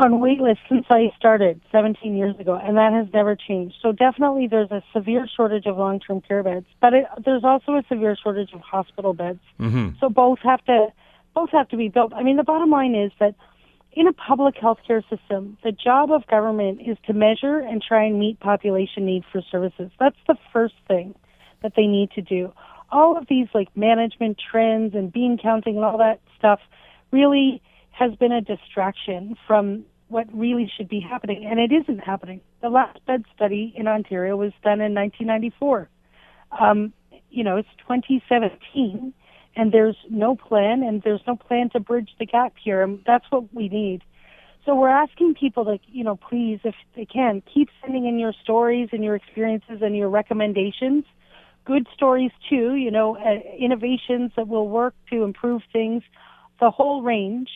on 0.00 0.12
waitlist 0.12 0.58
since 0.68 0.86
I 0.90 1.12
started 1.16 1.60
17 1.72 2.16
years 2.16 2.34
ago, 2.38 2.58
and 2.60 2.76
that 2.76 2.92
has 2.92 3.06
never 3.12 3.36
changed. 3.36 3.76
So 3.82 3.92
definitely, 3.92 4.46
there's 4.48 4.70
a 4.70 4.82
severe 4.92 5.26
shortage 5.36 5.66
of 5.66 5.76
long-term 5.76 6.22
care 6.22 6.42
beds, 6.42 6.66
but 6.80 6.94
it, 6.94 7.06
there's 7.24 7.44
also 7.44 7.72
a 7.72 7.82
severe 7.88 8.16
shortage 8.20 8.52
of 8.52 8.60
hospital 8.60 9.14
beds. 9.14 9.40
Mm-hmm. 9.58 9.90
So 10.00 10.08
both 10.08 10.38
have 10.42 10.64
to 10.64 10.88
both 11.34 11.50
have 11.50 11.68
to 11.68 11.76
be 11.76 11.88
built. 11.88 12.12
I 12.12 12.22
mean, 12.22 12.36
the 12.36 12.42
bottom 12.42 12.70
line 12.70 12.94
is 12.94 13.12
that 13.20 13.34
in 13.92 14.06
a 14.06 14.12
public 14.12 14.56
healthcare 14.56 15.02
system, 15.08 15.58
the 15.62 15.72
job 15.72 16.10
of 16.10 16.26
government 16.26 16.80
is 16.84 16.96
to 17.06 17.12
measure 17.12 17.58
and 17.58 17.82
try 17.82 18.04
and 18.04 18.18
meet 18.18 18.38
population 18.40 19.04
need 19.04 19.24
for 19.30 19.42
services. 19.50 19.90
That's 19.98 20.18
the 20.26 20.36
first 20.52 20.74
thing 20.86 21.14
that 21.62 21.72
they 21.76 21.86
need 21.86 22.10
to 22.12 22.22
do. 22.22 22.52
All 22.92 23.16
of 23.16 23.26
these 23.28 23.48
like 23.54 23.68
management 23.76 24.38
trends 24.50 24.94
and 24.94 25.12
bean 25.12 25.38
counting 25.40 25.76
and 25.76 25.84
all 25.84 25.98
that 25.98 26.20
stuff 26.38 26.60
really 27.10 27.62
has 27.90 28.14
been 28.14 28.32
a 28.32 28.40
distraction 28.40 29.36
from 29.46 29.84
what 30.10 30.26
really 30.32 30.70
should 30.76 30.88
be 30.88 31.00
happening, 31.00 31.46
and 31.48 31.60
it 31.60 31.70
isn't 31.72 32.00
happening. 32.00 32.40
The 32.62 32.68
last 32.68 32.98
bed 33.06 33.24
study 33.34 33.72
in 33.76 33.86
Ontario 33.86 34.36
was 34.36 34.52
done 34.62 34.80
in 34.80 34.94
1994. 34.94 35.88
Um, 36.60 36.92
you 37.30 37.44
know, 37.44 37.56
it's 37.56 37.68
2017, 37.78 39.14
and 39.56 39.72
there's 39.72 39.96
no 40.10 40.34
plan, 40.34 40.82
and 40.82 41.02
there's 41.02 41.22
no 41.26 41.36
plan 41.36 41.70
to 41.70 41.80
bridge 41.80 42.10
the 42.18 42.26
gap 42.26 42.54
here, 42.62 42.82
and 42.82 43.00
that's 43.06 43.24
what 43.30 43.54
we 43.54 43.68
need. 43.68 44.02
So 44.66 44.74
we're 44.74 44.88
asking 44.88 45.34
people 45.34 45.64
to, 45.64 45.78
you 45.86 46.04
know, 46.04 46.16
please, 46.16 46.60
if 46.64 46.74
they 46.94 47.06
can, 47.06 47.42
keep 47.52 47.68
sending 47.80 48.06
in 48.06 48.18
your 48.18 48.34
stories 48.42 48.88
and 48.92 49.02
your 49.02 49.14
experiences 49.14 49.78
and 49.80 49.96
your 49.96 50.10
recommendations. 50.10 51.04
Good 51.64 51.86
stories 51.94 52.32
too, 52.48 52.74
you 52.74 52.90
know, 52.90 53.16
uh, 53.16 53.38
innovations 53.58 54.32
that 54.36 54.48
will 54.48 54.68
work 54.68 54.94
to 55.10 55.22
improve 55.22 55.62
things, 55.72 56.02
the 56.58 56.70
whole 56.70 57.02
range 57.02 57.48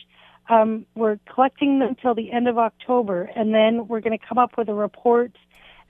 um, 0.49 0.85
we're 0.95 1.17
collecting 1.33 1.79
them 1.79 1.89
until 1.89 2.13
the 2.13 2.31
end 2.31 2.47
of 2.47 2.57
October, 2.57 3.23
and 3.35 3.53
then 3.53 3.87
we're 3.87 4.01
going 4.01 4.17
to 4.17 4.25
come 4.25 4.37
up 4.37 4.57
with 4.57 4.69
a 4.69 4.73
report 4.73 5.31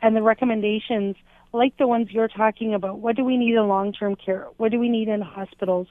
and 0.01 0.15
the 0.15 0.21
recommendations 0.21 1.15
like 1.51 1.77
the 1.77 1.87
ones 1.87 2.09
you're 2.11 2.27
talking 2.27 2.73
about. 2.73 2.99
What 2.99 3.15
do 3.15 3.23
we 3.23 3.37
need 3.37 3.55
in 3.55 3.67
long 3.67 3.93
term 3.93 4.15
care? 4.15 4.47
What 4.57 4.71
do 4.71 4.79
we 4.79 4.89
need 4.89 5.07
in 5.07 5.21
hospitals? 5.21 5.87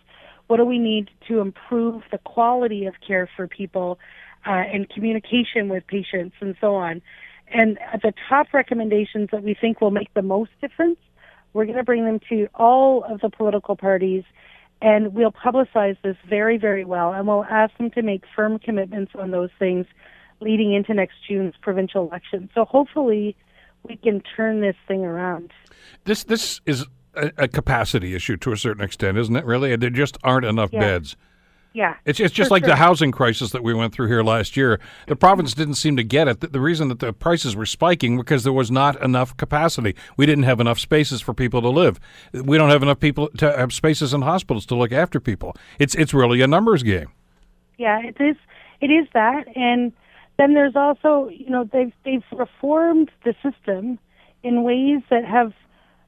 What 0.47 0.59
do 0.59 0.65
we 0.65 0.79
need 0.79 1.11
to 1.29 1.41
improve 1.41 2.03
the 2.11 2.19
quality 2.19 2.85
of 2.85 2.95
care 3.07 3.29
for 3.35 3.49
people 3.49 3.99
uh, 4.47 4.51
and 4.51 4.89
communication 4.89 5.69
with 5.69 5.87
patients 5.87 6.37
and 6.41 6.55
so 6.61 6.75
on? 6.75 7.03
And 7.49 7.79
the 8.03 8.13
top 8.29 8.53
recommendations 8.53 9.29
that 9.33 9.43
we 9.43 9.55
think 9.59 9.81
will 9.81 9.91
make 9.91 10.13
the 10.15 10.23
most 10.23 10.51
difference, 10.61 10.99
we're 11.53 11.67
going 11.67 11.79
to 11.79 11.85
bring 11.85 12.05
them 12.05 12.21
to 12.29 12.49
all 12.55 13.05
of 13.05 13.21
the 13.21 13.31
political 13.31 13.77
parties 13.77 14.25
and 14.83 15.15
we'll 15.15 15.33
publicize 15.33 15.97
this 16.03 16.17
very, 16.29 16.59
very 16.59 16.85
well, 16.85 17.13
and 17.13 17.27
we'll 17.27 17.45
ask 17.45 17.77
them 17.79 17.91
to 17.93 18.03
make 18.03 18.25
firm 18.35 18.59
commitments 18.59 19.13
on 19.19 19.31
those 19.31 19.51
things 19.59 19.87
leading 20.41 20.75
into 20.75 20.93
next 20.95 21.15
June's 21.27 21.55
provincial 21.63 22.07
election. 22.07 22.51
So 22.55 22.65
hopefully, 22.65 23.37
we 23.89 23.97
can 23.97 24.23
turn 24.37 24.61
this 24.61 24.77
thing 24.87 25.05
around. 25.05 25.53
This 26.05 26.25
this 26.25 26.61
is 26.67 26.87
a, 27.15 27.33
a 27.39 27.49
capacity 27.49 28.15
issue 28.15 28.37
to 28.39 28.53
a 28.53 28.57
certain 28.57 28.85
extent, 28.85 29.19
isn't 29.19 29.37
it? 29.37 29.45
Really, 29.45 29.75
there 29.77 29.91
just 29.91 30.19
aren't 30.23 30.45
enough 30.45 30.71
yeah. 30.73 30.81
beds. 30.81 31.17
Yeah. 31.75 31.97
It's, 32.05 32.21
it's 32.21 32.33
just 32.33 32.53
like 32.53 32.63
sure. 32.63 32.69
the 32.69 32.77
housing 32.77 33.11
crisis 33.11 33.51
that 33.51 33.65
we 33.65 33.75
went 33.75 33.93
through 33.93 34.07
here 34.07 34.23
last 34.23 34.57
year. 34.57 34.79
The 35.09 35.17
province 35.17 35.51
mm-hmm. 35.51 35.61
didn't 35.61 35.75
seem 35.75 35.97
to 35.97 36.05
get 36.05 36.29
it. 36.29 36.41
The, 36.41 36.47
the 36.47 36.61
reason 36.61 36.87
that 36.89 37.01
the 37.01 37.13
prices 37.13 37.57
were 37.57 37.67
spiking 37.67 38.17
because 38.17 38.45
there 38.45 38.53
was 38.53 38.71
not 38.71 39.01
enough 39.03 39.37
capacity. 39.37 39.97
We 40.17 40.25
didn't 40.25 40.45
have 40.45 40.61
enough 40.61 40.79
spaces 40.79 41.21
for 41.21 41.35
people 41.35 41.61
to 41.63 41.69
live. 41.69 41.99
We 42.33 42.57
don't 42.57 42.71
have 42.71 42.85
enough 42.85 43.01
people 43.01 43.29
to 43.39 43.57
have 43.57 43.73
spaces 43.73 44.15
in 44.15 44.23
hospitals 44.23 44.67
to 44.67 44.77
look 44.77 44.93
after 44.93 45.19
people. 45.19 45.57
It's 45.81 45.97
it's 45.97 46.15
really 46.15 46.41
a 46.43 46.47
numbers 46.47 46.85
game. 46.85 47.09
Yeah, 47.77 48.01
it 48.01 48.17
is. 48.21 48.37
It 48.81 48.91
is 48.91 49.09
that, 49.13 49.49
and 49.57 49.93
then 50.39 50.55
there's 50.55 50.77
also 50.77 51.29
you 51.29 51.51
know 51.51 51.69
they've 51.73 51.93
they've 52.05 52.25
reformed 52.31 53.11
the 53.25 53.35
system 53.43 53.99
in 54.45 54.63
ways 54.63 55.03
that 55.11 55.25
have 55.25 55.53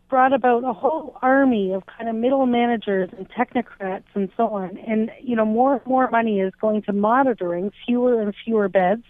brought 0.09 0.32
about 0.32 0.64
a 0.64 0.72
whole 0.72 1.18
army 1.22 1.72
of 1.72 1.84
kind 1.86 2.09
of 2.09 2.14
middle 2.14 2.46
managers 2.46 3.11
and 3.16 3.28
technocrats 3.28 4.04
and 4.14 4.30
so 4.36 4.48
on. 4.48 4.78
And, 4.78 5.11
you 5.20 5.34
know, 5.34 5.44
more 5.44 5.74
and 5.74 5.86
more 5.86 6.11
money 6.11 6.40
is 6.40 6.52
going 6.61 6.82
to 6.82 6.92
monitoring 6.92 7.72
fewer 7.84 8.20
and 8.20 8.34
fewer 8.44 8.68
beds 8.68 9.04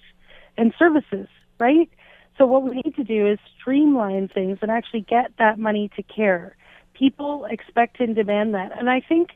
and 0.57 0.73
services, 0.79 1.29
right? 1.59 1.91
So 2.39 2.47
what 2.47 2.63
we 2.63 2.83
need 2.85 2.95
to 2.97 3.05
do 3.05 3.27
is 3.27 3.39
streamline 3.61 4.29
things 4.29 4.59
and 4.63 4.71
actually 4.71 5.03
get 5.03 5.33
that 5.39 5.59
money 5.59 5.91
to 5.97 6.03
care. 6.03 6.57
People 6.95 7.47
expect 7.47 8.01
and 8.01 8.15
demand 8.15 8.55
that. 8.55 8.79
And 8.79 8.89
I 8.89 9.01
think 9.01 9.31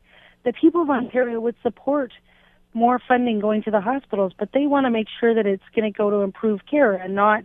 the 0.44 0.52
people 0.52 0.82
of 0.82 0.90
Ontario 0.90 1.40
would 1.40 1.56
support 1.62 2.12
more 2.72 3.00
funding 3.06 3.40
going 3.40 3.62
to 3.64 3.70
the 3.70 3.80
hospitals, 3.80 4.32
but 4.38 4.50
they 4.54 4.66
want 4.66 4.84
to 4.84 4.90
make 4.90 5.08
sure 5.18 5.34
that 5.34 5.46
it's 5.46 5.62
going 5.74 5.90
to 5.90 5.96
go 5.96 6.08
to 6.10 6.18
improve 6.18 6.60
care 6.70 6.94
and 6.94 7.14
not 7.14 7.42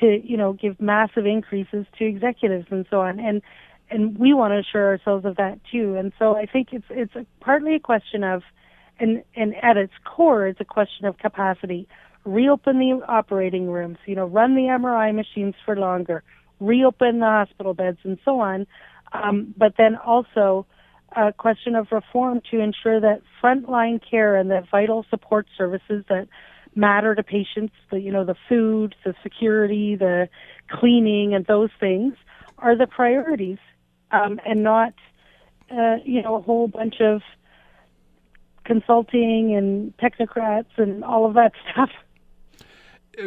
to 0.00 0.20
you 0.22 0.36
know 0.36 0.52
give 0.52 0.80
massive 0.80 1.26
increases 1.26 1.86
to 1.98 2.04
executives 2.04 2.66
and 2.70 2.86
so 2.90 3.00
on. 3.00 3.20
And 3.20 3.42
and 3.90 4.18
we 4.18 4.32
want 4.32 4.52
to 4.52 4.58
assure 4.58 4.88
ourselves 4.88 5.24
of 5.24 5.36
that 5.36 5.60
too. 5.70 5.96
And 5.96 6.12
so 6.18 6.36
i 6.36 6.46
think 6.46 6.68
it's 6.72 6.86
it's 6.90 7.14
a, 7.14 7.26
partly 7.40 7.74
a 7.76 7.80
question 7.80 8.24
of 8.24 8.42
and 8.98 9.22
and 9.36 9.54
at 9.62 9.76
its 9.76 9.92
core 10.04 10.46
it's 10.46 10.60
a 10.60 10.64
question 10.64 11.06
of 11.06 11.18
capacity. 11.18 11.88
Reopen 12.24 12.78
the 12.78 13.04
operating 13.06 13.68
rooms 13.70 13.98
you 14.06 14.16
know 14.16 14.26
run 14.26 14.54
the 14.54 14.62
mri 14.62 15.14
machines 15.14 15.54
for 15.64 15.76
longer 15.76 16.22
reopen 16.60 17.20
the 17.20 17.26
hospital 17.26 17.74
beds 17.74 17.98
and 18.04 18.18
so 18.24 18.40
on. 18.40 18.66
Um, 19.12 19.54
but 19.56 19.74
then 19.78 19.96
also 19.96 20.66
a 21.16 21.32
question 21.32 21.76
of 21.76 21.88
reform 21.92 22.40
to 22.50 22.58
ensure 22.60 23.00
that 23.00 23.22
frontline 23.42 24.00
care 24.08 24.36
and 24.36 24.50
the 24.50 24.62
vital 24.70 25.04
support 25.10 25.46
services 25.56 26.04
that 26.08 26.26
matter 26.74 27.14
to 27.14 27.22
patients, 27.22 27.74
the 27.90 28.00
you 28.00 28.12
know 28.12 28.24
the 28.24 28.36
food, 28.48 28.94
the 29.04 29.14
security, 29.22 29.96
the 29.96 30.28
cleaning, 30.70 31.34
and 31.34 31.46
those 31.46 31.70
things 31.78 32.14
are 32.58 32.76
the 32.76 32.86
priorities, 32.86 33.58
um, 34.10 34.40
and 34.46 34.62
not 34.62 34.94
uh, 35.70 35.96
you 36.04 36.22
know 36.22 36.36
a 36.36 36.40
whole 36.40 36.68
bunch 36.68 37.00
of 37.00 37.22
consulting 38.64 39.54
and 39.54 39.96
technocrats 39.98 40.78
and 40.78 41.04
all 41.04 41.26
of 41.26 41.34
that 41.34 41.52
stuff. 41.72 41.90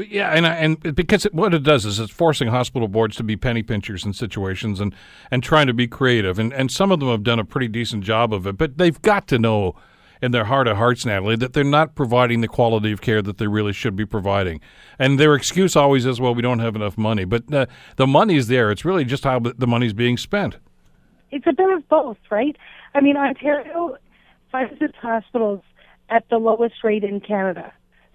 Yeah, 0.09 0.31
and 0.31 0.45
and 0.45 0.95
because 0.95 1.25
it, 1.25 1.33
what 1.33 1.53
it 1.53 1.63
does 1.63 1.85
is 1.85 1.99
it's 1.99 2.11
forcing 2.11 2.49
hospital 2.49 2.87
boards 2.87 3.15
to 3.17 3.23
be 3.23 3.37
penny 3.37 3.63
pinchers 3.63 4.05
in 4.05 4.13
situations 4.13 4.81
and, 4.81 4.93
and 5.31 5.41
trying 5.41 5.67
to 5.67 5.73
be 5.73 5.87
creative, 5.87 6.39
and 6.39 6.51
and 6.53 6.69
some 6.71 6.91
of 6.91 6.99
them 6.99 7.09
have 7.09 7.23
done 7.23 7.39
a 7.39 7.45
pretty 7.45 7.69
decent 7.69 8.03
job 8.03 8.33
of 8.33 8.45
it, 8.45 8.57
but 8.57 8.77
they've 8.77 9.01
got 9.01 9.27
to 9.27 9.39
know 9.39 9.75
in 10.21 10.31
their 10.31 10.45
heart 10.45 10.67
of 10.67 10.77
hearts, 10.77 11.05
Natalie, 11.05 11.35
that 11.37 11.53
they're 11.53 11.63
not 11.63 11.95
providing 11.95 12.41
the 12.41 12.47
quality 12.47 12.91
of 12.91 13.01
care 13.01 13.21
that 13.21 13.37
they 13.37 13.47
really 13.47 13.73
should 13.73 13.95
be 13.95 14.05
providing. 14.05 14.61
And 14.99 15.19
their 15.19 15.35
excuse 15.35 15.75
always 15.75 16.05
is, 16.05 16.19
well, 16.19 16.33
we 16.33 16.41
don't 16.41 16.59
have 16.59 16.75
enough 16.75 16.97
money. 16.97 17.25
But 17.25 17.53
uh, 17.53 17.65
the 17.95 18.07
money's 18.07 18.47
there. 18.47 18.71
It's 18.71 18.85
really 18.85 19.05
just 19.05 19.23
how 19.23 19.39
the 19.39 19.67
money's 19.67 19.93
being 19.93 20.17
spent. 20.17 20.57
It's 21.31 21.45
a 21.47 21.53
bit 21.53 21.69
of 21.69 21.87
both, 21.89 22.17
right? 22.31 22.55
I 22.93 23.01
mean, 23.01 23.17
Ontario 23.17 23.97
finds 24.51 24.81
its 24.81 24.95
hospitals 25.01 25.61
at 26.09 26.23
the 26.29 26.37
lowest 26.37 26.75
rate 26.83 27.03
in 27.03 27.19
Canada. 27.19 27.73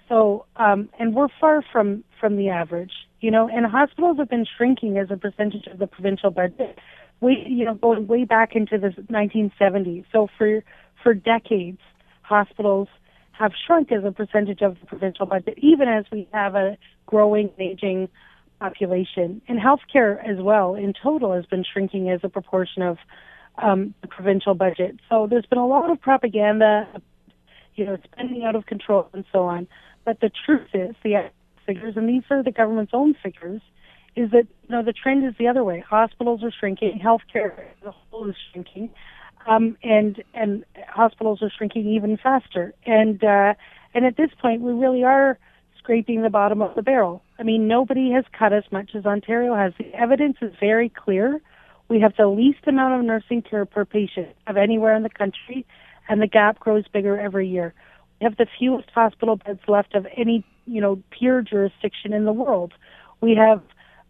So, 0.09 0.47
um, 0.57 0.89
and 0.99 1.15
we're 1.15 1.29
far 1.41 1.63
from 1.73 2.05
from 2.21 2.37
the 2.37 2.49
average, 2.49 2.93
you 3.21 3.31
know. 3.31 3.49
And 3.49 3.65
hospitals 3.67 4.19
have 4.19 4.29
been 4.29 4.47
shrinking 4.57 4.99
as 4.99 5.11
a 5.11 5.17
percentage 5.17 5.67
of 5.67 5.79
the 5.79 5.87
provincial 5.87 6.31
budget, 6.31 6.79
way 7.21 7.45
you 7.49 7.65
know, 7.65 7.75
going 7.75 8.07
way 8.07 8.25
back 8.25 8.55
into 8.55 8.79
the 8.79 8.91
1970s. 9.11 10.05
So 10.13 10.29
for 10.37 10.63
for 11.03 11.15
decades, 11.15 11.81
hospitals 12.23 12.89
have 13.33 13.53
shrunk 13.67 13.91
as 13.93 14.05
a 14.05 14.13
percentage 14.13 14.61
of 14.63 14.79
the 14.81 14.87
provincial 14.87 15.27
budget, 15.27 15.59
even 15.59 15.89
as 15.89 16.05
we 16.13 16.29
have 16.33 16.55
a 16.55 16.77
growing, 17.07 17.51
aging 17.59 18.09
population. 18.61 19.43
And 19.49 19.59
healthcare 19.59 20.23
as 20.27 20.41
well, 20.41 20.75
in 20.75 20.93
total, 21.03 21.33
has 21.33 21.47
been 21.47 21.65
shrinking 21.65 22.11
as 22.11 22.21
a 22.23 22.29
proportion 22.29 22.83
of 22.83 22.99
um, 23.59 23.95
the 24.03 24.09
provincial 24.09 24.55
budget. 24.55 25.01
So 25.09 25.27
there's 25.29 25.47
been 25.47 25.59
a 25.59 25.67
lot 25.67 25.91
of 25.91 26.01
propaganda, 26.01 26.89
you 27.75 27.85
know, 27.85 27.99
spending 28.13 28.45
out 28.45 28.55
of 28.55 28.67
control 28.67 29.09
and 29.13 29.25
so 29.33 29.41
on. 29.41 29.67
But 30.05 30.21
the 30.21 30.31
truth 30.47 30.69
is, 30.75 30.95
the 31.03 31.31
figures, 31.67 31.95
and 31.97 32.09
these 32.09 32.23
are 32.31 32.43
the 32.43 32.51
government's 32.51 32.93
own 32.95 33.15
figures, 33.23 33.61
is 34.17 34.31
that 34.31 34.47
you 34.63 34.69
know 34.69 34.83
the 34.83 34.93
trend 34.93 35.25
is 35.25 35.35
the 35.39 35.49
other 35.49 35.65
way. 35.65 35.83
Hospitals 35.89 36.43
are 36.43 36.51
shrinking, 36.51 37.01
healthcare 37.03 37.59
as 37.59 37.87
a 37.87 37.93
whole 37.93 38.29
is 38.29 38.37
shrinking, 38.51 38.91
um, 39.47 39.77
and 39.83 40.23
and 40.35 40.65
hospitals 40.93 41.43
are 41.43 41.51
shrinking 41.51 41.89
even 41.89 42.17
faster. 42.17 42.75
And 42.87 43.23
uh, 43.23 43.55
and 43.95 44.05
at 44.07 44.17
this 44.17 44.31
point, 44.41 44.63
we 44.63 44.73
really 44.73 45.05
are 45.05 45.39
scraping 45.79 46.23
the 46.23 46.31
bottom 46.31 46.63
of 46.63 46.75
the 46.75 46.83
barrel. 46.83 47.23
I 47.39 47.43
mean, 47.43 47.67
nobody 47.67 48.13
has 48.13 48.25
cut 48.39 48.53
as 48.53 48.65
much 48.71 48.91
as 48.95 49.05
Ontario 49.05 49.55
has. 49.55 49.73
The 49.79 49.93
evidence 49.95 50.37
is 50.41 50.53
very 50.61 50.89
clear. 50.89 51.41
We 51.89 52.01
have 52.01 52.15
the 52.17 52.29
least 52.29 52.61
amount 52.67 52.99
of 52.99 53.05
nursing 53.05 53.43
care 53.43 53.67
per 53.67 53.85
patient 53.85 54.29
of 54.47 54.57
anywhere 54.57 54.95
in 54.95 55.03
the 55.03 55.11
country, 55.11 55.67
and 56.09 56.23
the 56.23 56.27
gap 56.27 56.61
grows 56.61 56.85
bigger 56.93 57.19
every 57.19 57.49
year. 57.49 57.75
We 58.21 58.25
have 58.25 58.37
the 58.37 58.47
fewest 58.59 58.91
hospital 58.95 59.37
beds 59.37 59.61
left 59.67 59.95
of 59.95 60.07
any, 60.17 60.45
you 60.67 60.81
know, 60.81 61.03
peer 61.11 61.43
jurisdiction 61.43 62.13
in 62.13 62.25
the 62.25 62.33
world. 62.33 62.73
We 63.21 63.35
have 63.35 63.63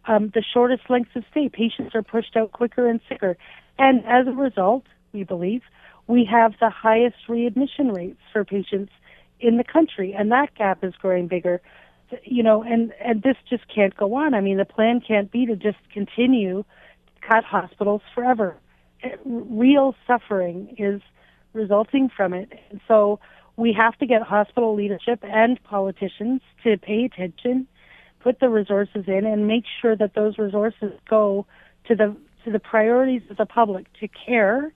um, 0.05 0.31
the 0.33 0.43
shortest 0.53 0.89
lengths 0.89 1.15
of 1.15 1.23
stay. 1.31 1.49
Patients 1.49 1.95
are 1.95 2.03
pushed 2.03 2.37
out 2.37 2.51
quicker 2.51 2.87
and 2.87 3.01
sicker. 3.09 3.37
And 3.77 4.05
as 4.05 4.27
a 4.27 4.31
result, 4.31 4.83
we 5.11 5.23
believe, 5.23 5.61
we 6.07 6.25
have 6.25 6.53
the 6.59 6.69
highest 6.69 7.17
readmission 7.27 7.91
rates 7.91 8.19
for 8.31 8.43
patients 8.43 8.91
in 9.39 9.57
the 9.57 9.63
country, 9.63 10.13
and 10.17 10.31
that 10.31 10.55
gap 10.55 10.83
is 10.83 10.93
growing 10.95 11.27
bigger. 11.27 11.61
You 12.23 12.43
know, 12.43 12.61
and 12.63 12.93
and 13.03 13.23
this 13.23 13.37
just 13.49 13.63
can't 13.73 13.95
go 13.95 14.13
on. 14.15 14.33
I 14.33 14.41
mean, 14.41 14.57
the 14.57 14.65
plan 14.65 15.01
can't 15.01 15.31
be 15.31 15.45
to 15.45 15.55
just 15.55 15.77
continue 15.91 16.63
cut 17.27 17.43
hospitals 17.43 18.01
forever. 18.13 18.57
It, 19.01 19.19
real 19.25 19.95
suffering 20.05 20.75
is 20.77 21.01
resulting 21.53 22.09
from 22.15 22.33
it, 22.33 22.51
and 22.69 22.81
so 22.87 23.19
we 23.55 23.73
have 23.73 23.97
to 23.99 24.05
get 24.05 24.21
hospital 24.21 24.75
leadership 24.75 25.19
and 25.23 25.61
politicians 25.63 26.41
to 26.63 26.77
pay 26.77 27.05
attention, 27.05 27.67
put 28.19 28.39
the 28.39 28.49
resources 28.49 29.05
in, 29.07 29.25
and 29.25 29.47
make 29.47 29.63
sure 29.81 29.95
that 29.95 30.13
those 30.15 30.37
resources 30.37 30.91
go 31.09 31.45
to 31.87 31.95
the 31.95 32.15
to 32.43 32.51
the 32.51 32.59
priorities 32.59 33.21
of 33.29 33.37
the 33.37 33.45
public 33.45 33.85
to 33.99 34.07
care 34.07 34.73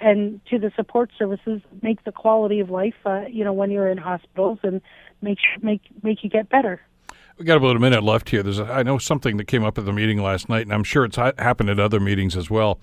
and 0.00 0.40
to 0.46 0.58
the 0.58 0.72
support 0.76 1.10
services 1.18 1.60
make 1.82 2.04
the 2.04 2.12
quality 2.12 2.60
of 2.60 2.70
life 2.70 2.94
uh, 3.06 3.22
you 3.30 3.44
know 3.44 3.52
when 3.52 3.70
you're 3.70 3.88
in 3.88 3.98
hospitals 3.98 4.58
and 4.62 4.80
make 5.22 5.38
make 5.62 5.82
make 6.02 6.24
you 6.24 6.30
get 6.30 6.48
better. 6.48 6.80
We 7.38 7.46
got 7.46 7.56
about 7.56 7.76
a 7.76 7.80
minute 7.80 8.02
left 8.02 8.28
here. 8.28 8.42
There's 8.42 8.58
a, 8.58 8.64
I 8.64 8.82
know 8.82 8.98
something 8.98 9.38
that 9.38 9.46
came 9.46 9.64
up 9.64 9.78
at 9.78 9.86
the 9.86 9.92
meeting 9.92 10.22
last 10.22 10.48
night 10.48 10.62
and 10.62 10.72
i'm 10.72 10.84
sure 10.84 11.04
it's 11.04 11.16
ha- 11.16 11.32
happened 11.38 11.70
at 11.70 11.78
other 11.78 12.00
meetings 12.00 12.36
as 12.36 12.50
well. 12.50 12.80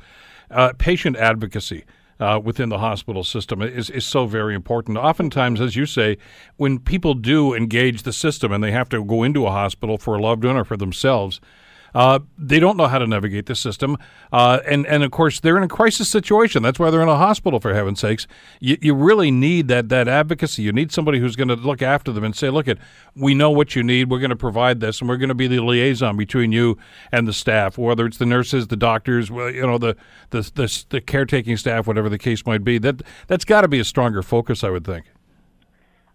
Uh, 0.49 0.73
patient 0.77 1.17
advocacy 1.17 1.83
uh, 2.19 2.39
within 2.43 2.69
the 2.69 2.79
hospital 2.79 3.23
system 3.23 3.61
is, 3.61 3.89
is 3.89 4.05
so 4.05 4.25
very 4.25 4.55
important. 4.55 4.97
Oftentimes, 4.97 5.61
as 5.61 5.75
you 5.75 5.85
say, 5.85 6.17
when 6.55 6.79
people 6.79 7.13
do 7.13 7.53
engage 7.53 8.03
the 8.03 8.13
system 8.13 8.51
and 8.51 8.63
they 8.63 8.71
have 8.71 8.89
to 8.89 9.03
go 9.03 9.23
into 9.23 9.45
a 9.45 9.51
hospital 9.51 9.97
for 9.97 10.15
a 10.15 10.21
loved 10.21 10.43
one 10.43 10.57
or 10.57 10.63
for 10.63 10.77
themselves, 10.77 11.39
uh, 11.93 12.19
they 12.37 12.59
don't 12.59 12.77
know 12.77 12.87
how 12.87 12.99
to 12.99 13.07
navigate 13.07 13.45
the 13.45 13.55
system, 13.55 13.97
uh, 14.31 14.59
and 14.65 14.85
and 14.87 15.03
of 15.03 15.11
course 15.11 15.39
they're 15.39 15.57
in 15.57 15.63
a 15.63 15.67
crisis 15.67 16.09
situation. 16.09 16.63
That's 16.63 16.79
why 16.79 16.89
they're 16.89 17.01
in 17.01 17.09
a 17.09 17.17
hospital. 17.17 17.59
For 17.59 17.73
heaven's 17.73 17.99
sakes, 17.99 18.27
you, 18.59 18.77
you 18.81 18.93
really 18.93 19.31
need 19.31 19.67
that 19.69 19.89
that 19.89 20.07
advocacy. 20.07 20.63
You 20.63 20.71
need 20.71 20.91
somebody 20.91 21.19
who's 21.19 21.35
going 21.35 21.47
to 21.47 21.55
look 21.55 21.81
after 21.81 22.11
them 22.11 22.23
and 22.23 22.35
say, 22.35 22.49
"Look, 22.49 22.67
at 22.67 22.77
we 23.15 23.33
know 23.33 23.51
what 23.51 23.75
you 23.75 23.83
need. 23.83 24.09
We're 24.09 24.19
going 24.19 24.29
to 24.29 24.35
provide 24.35 24.79
this, 24.79 24.99
and 24.99 25.09
we're 25.09 25.17
going 25.17 25.29
to 25.29 25.35
be 25.35 25.47
the 25.47 25.61
liaison 25.61 26.17
between 26.17 26.51
you 26.51 26.77
and 27.11 27.27
the 27.27 27.33
staff, 27.33 27.77
whether 27.77 28.05
it's 28.05 28.17
the 28.17 28.25
nurses, 28.25 28.67
the 28.67 28.75
doctors, 28.77 29.29
you 29.29 29.65
know, 29.65 29.77
the 29.77 29.95
the 30.31 30.41
the, 30.41 30.85
the 30.89 31.01
caretaking 31.01 31.57
staff, 31.57 31.87
whatever 31.87 32.09
the 32.09 32.19
case 32.19 32.45
might 32.45 32.63
be. 32.63 32.77
That 32.77 33.01
that's 33.27 33.45
got 33.45 33.61
to 33.61 33.67
be 33.67 33.79
a 33.79 33.85
stronger 33.85 34.21
focus, 34.21 34.63
I 34.63 34.69
would 34.69 34.85
think." 34.85 35.05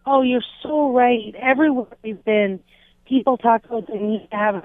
Oh, 0.04 0.22
you're 0.22 0.42
so 0.62 0.90
right. 0.90 1.34
Everywhere 1.40 1.86
we've 2.02 2.24
been, 2.24 2.60
people 3.06 3.36
talk 3.36 3.64
about 3.64 3.86
the 3.86 3.94
need 3.94 4.28
to 4.30 4.36
have 4.36 4.56
an 4.56 4.62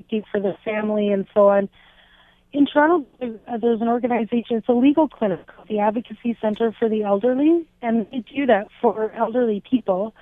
advocate 0.00 0.24
for 0.30 0.40
the 0.40 0.54
family 0.64 1.08
and 1.08 1.26
so 1.34 1.48
on. 1.48 1.68
In 2.52 2.66
Toronto, 2.66 3.06
there's 3.20 3.80
an 3.80 3.88
organization, 3.88 4.56
it's 4.56 4.68
a 4.68 4.72
legal 4.72 5.08
clinic 5.08 5.46
the 5.68 5.78
Advocacy 5.78 6.36
Center 6.40 6.74
for 6.76 6.88
the 6.88 7.04
Elderly, 7.04 7.64
and 7.80 8.06
they 8.10 8.24
do 8.34 8.46
that 8.46 8.66
for 8.82 9.12
elderly 9.12 9.62
people. 9.68 10.14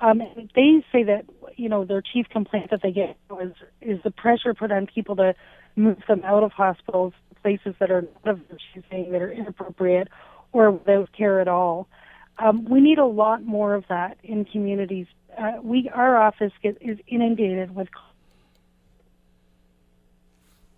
Um, 0.00 0.22
and 0.22 0.50
they 0.54 0.84
say 0.90 1.04
that, 1.04 1.26
you 1.56 1.68
know, 1.68 1.84
their 1.84 2.00
chief 2.00 2.26
complaint 2.30 2.70
that 2.70 2.80
they 2.82 2.90
get 2.90 3.16
is, 3.42 3.52
is 3.82 4.02
the 4.02 4.10
pressure 4.10 4.54
put 4.54 4.72
on 4.72 4.86
people 4.86 5.14
to 5.16 5.34
move 5.76 5.98
them 6.08 6.22
out 6.24 6.42
of 6.42 6.52
hospitals, 6.52 7.12
places 7.42 7.74
that 7.80 7.90
are 7.90 8.02
not 8.24 8.34
of 8.34 8.40
their 8.48 8.58
choosing, 8.72 9.12
that 9.12 9.20
are 9.20 9.30
inappropriate, 9.30 10.08
or 10.52 10.70
without 10.70 11.10
care 11.12 11.40
at 11.40 11.48
all. 11.48 11.86
Um, 12.38 12.64
we 12.64 12.80
need 12.80 12.98
a 12.98 13.06
lot 13.06 13.44
more 13.44 13.74
of 13.74 13.84
that 13.88 14.16
in 14.24 14.46
communities. 14.46 15.06
Uh, 15.38 15.52
we, 15.62 15.90
our 15.94 16.16
office 16.16 16.52
get, 16.62 16.78
is 16.80 16.98
inundated 17.06 17.74
with 17.74 17.88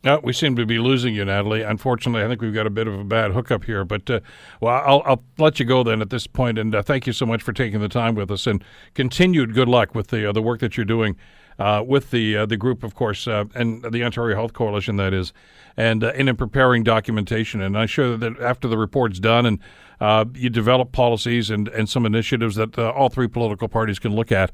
no, 0.07 0.21
we 0.23 0.33
seem 0.33 0.55
to 0.55 0.65
be 0.65 0.79
losing 0.79 1.17
you, 1.17 1.25
Natalie. 1.25 1.63
Unfortunately, 1.63 2.23
I 2.23 2.29
think 2.29 2.41
we've 2.41 2.55
got 2.55 2.65
a 2.65 2.71
bit 2.71 2.87
of 2.87 2.95
a 2.95 3.03
bad 3.03 3.33
hookup 3.33 3.65
here. 3.65 3.85
But, 3.85 4.09
uh, 4.09 4.21
well, 4.61 4.81
I'll, 4.87 5.03
I'll, 5.05 5.23
let 5.37 5.59
you 5.59 5.67
go 5.67 5.83
then 5.83 6.01
at 6.01 6.11
this 6.11 6.29
point, 6.29 6.59
and 6.59 6.73
uh, 6.77 6.81
thank 6.81 7.09
you 7.09 7.13
so 7.13 7.27
much 7.27 7.43
for 7.43 7.53
taking 7.53 7.81
the 7.81 7.89
time 7.89 8.15
with 8.15 8.31
us, 8.31 8.47
and 8.47 8.63
continued 8.95 9.53
good 9.53 9.69
luck 9.69 9.97
with 9.97 10.09
the 10.09 10.29
uh, 10.29 10.33
the 10.33 10.41
work 10.41 10.61
that 10.61 10.77
you're 10.77 10.87
doing 10.87 11.17
uh, 11.59 11.83
with 11.85 12.13
the 12.13 12.37
uh, 12.37 12.47
the 12.47 12.57
group, 12.57 12.85
of 12.85 12.95
course, 12.95 13.27
uh, 13.27 13.47
and 13.57 13.83
the 13.91 14.05
Ontario 14.05 14.37
Health 14.37 14.53
Coalition, 14.53 14.97
that 14.97 15.13
is, 15.13 15.33
and 15.77 16.05
in 16.05 16.37
preparing 16.37 16.85
documentation. 16.85 17.61
And 17.61 17.77
I'm 17.77 17.89
sure 17.89 18.17
that 18.17 18.41
after 18.41 18.69
the 18.69 18.79
report's 18.79 19.19
done, 19.19 19.45
and 19.45 20.37
you 20.37 20.51
develop 20.51 20.93
policies 20.93 21.51
and 21.51 21.67
and 21.69 21.89
some 21.89 22.07
initiatives 22.07 22.55
that 22.55 22.79
all 22.79 23.09
three 23.09 23.29
political 23.29 23.67
parties 23.67 23.99
can 23.99 24.15
look 24.15 24.31
at 24.31 24.53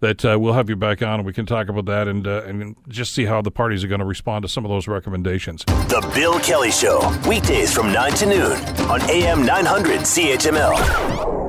that 0.00 0.24
uh, 0.24 0.38
we'll 0.38 0.52
have 0.52 0.68
you 0.68 0.76
back 0.76 1.02
on 1.02 1.20
and 1.20 1.26
we 1.26 1.32
can 1.32 1.46
talk 1.46 1.68
about 1.68 1.86
that 1.86 2.08
and 2.08 2.26
uh, 2.26 2.42
and 2.44 2.76
just 2.88 3.14
see 3.14 3.24
how 3.24 3.42
the 3.42 3.50
parties 3.50 3.84
are 3.84 3.88
going 3.88 4.00
to 4.00 4.04
respond 4.04 4.42
to 4.42 4.48
some 4.48 4.64
of 4.64 4.70
those 4.70 4.88
recommendations. 4.88 5.64
The 5.64 6.10
Bill 6.14 6.38
Kelly 6.40 6.70
Show, 6.70 7.00
weekdays 7.28 7.72
from 7.72 7.92
9 7.92 8.12
to 8.12 8.26
noon 8.26 8.52
on 8.90 9.00
AM 9.10 9.44
900 9.44 10.00
CHML. 10.00 11.43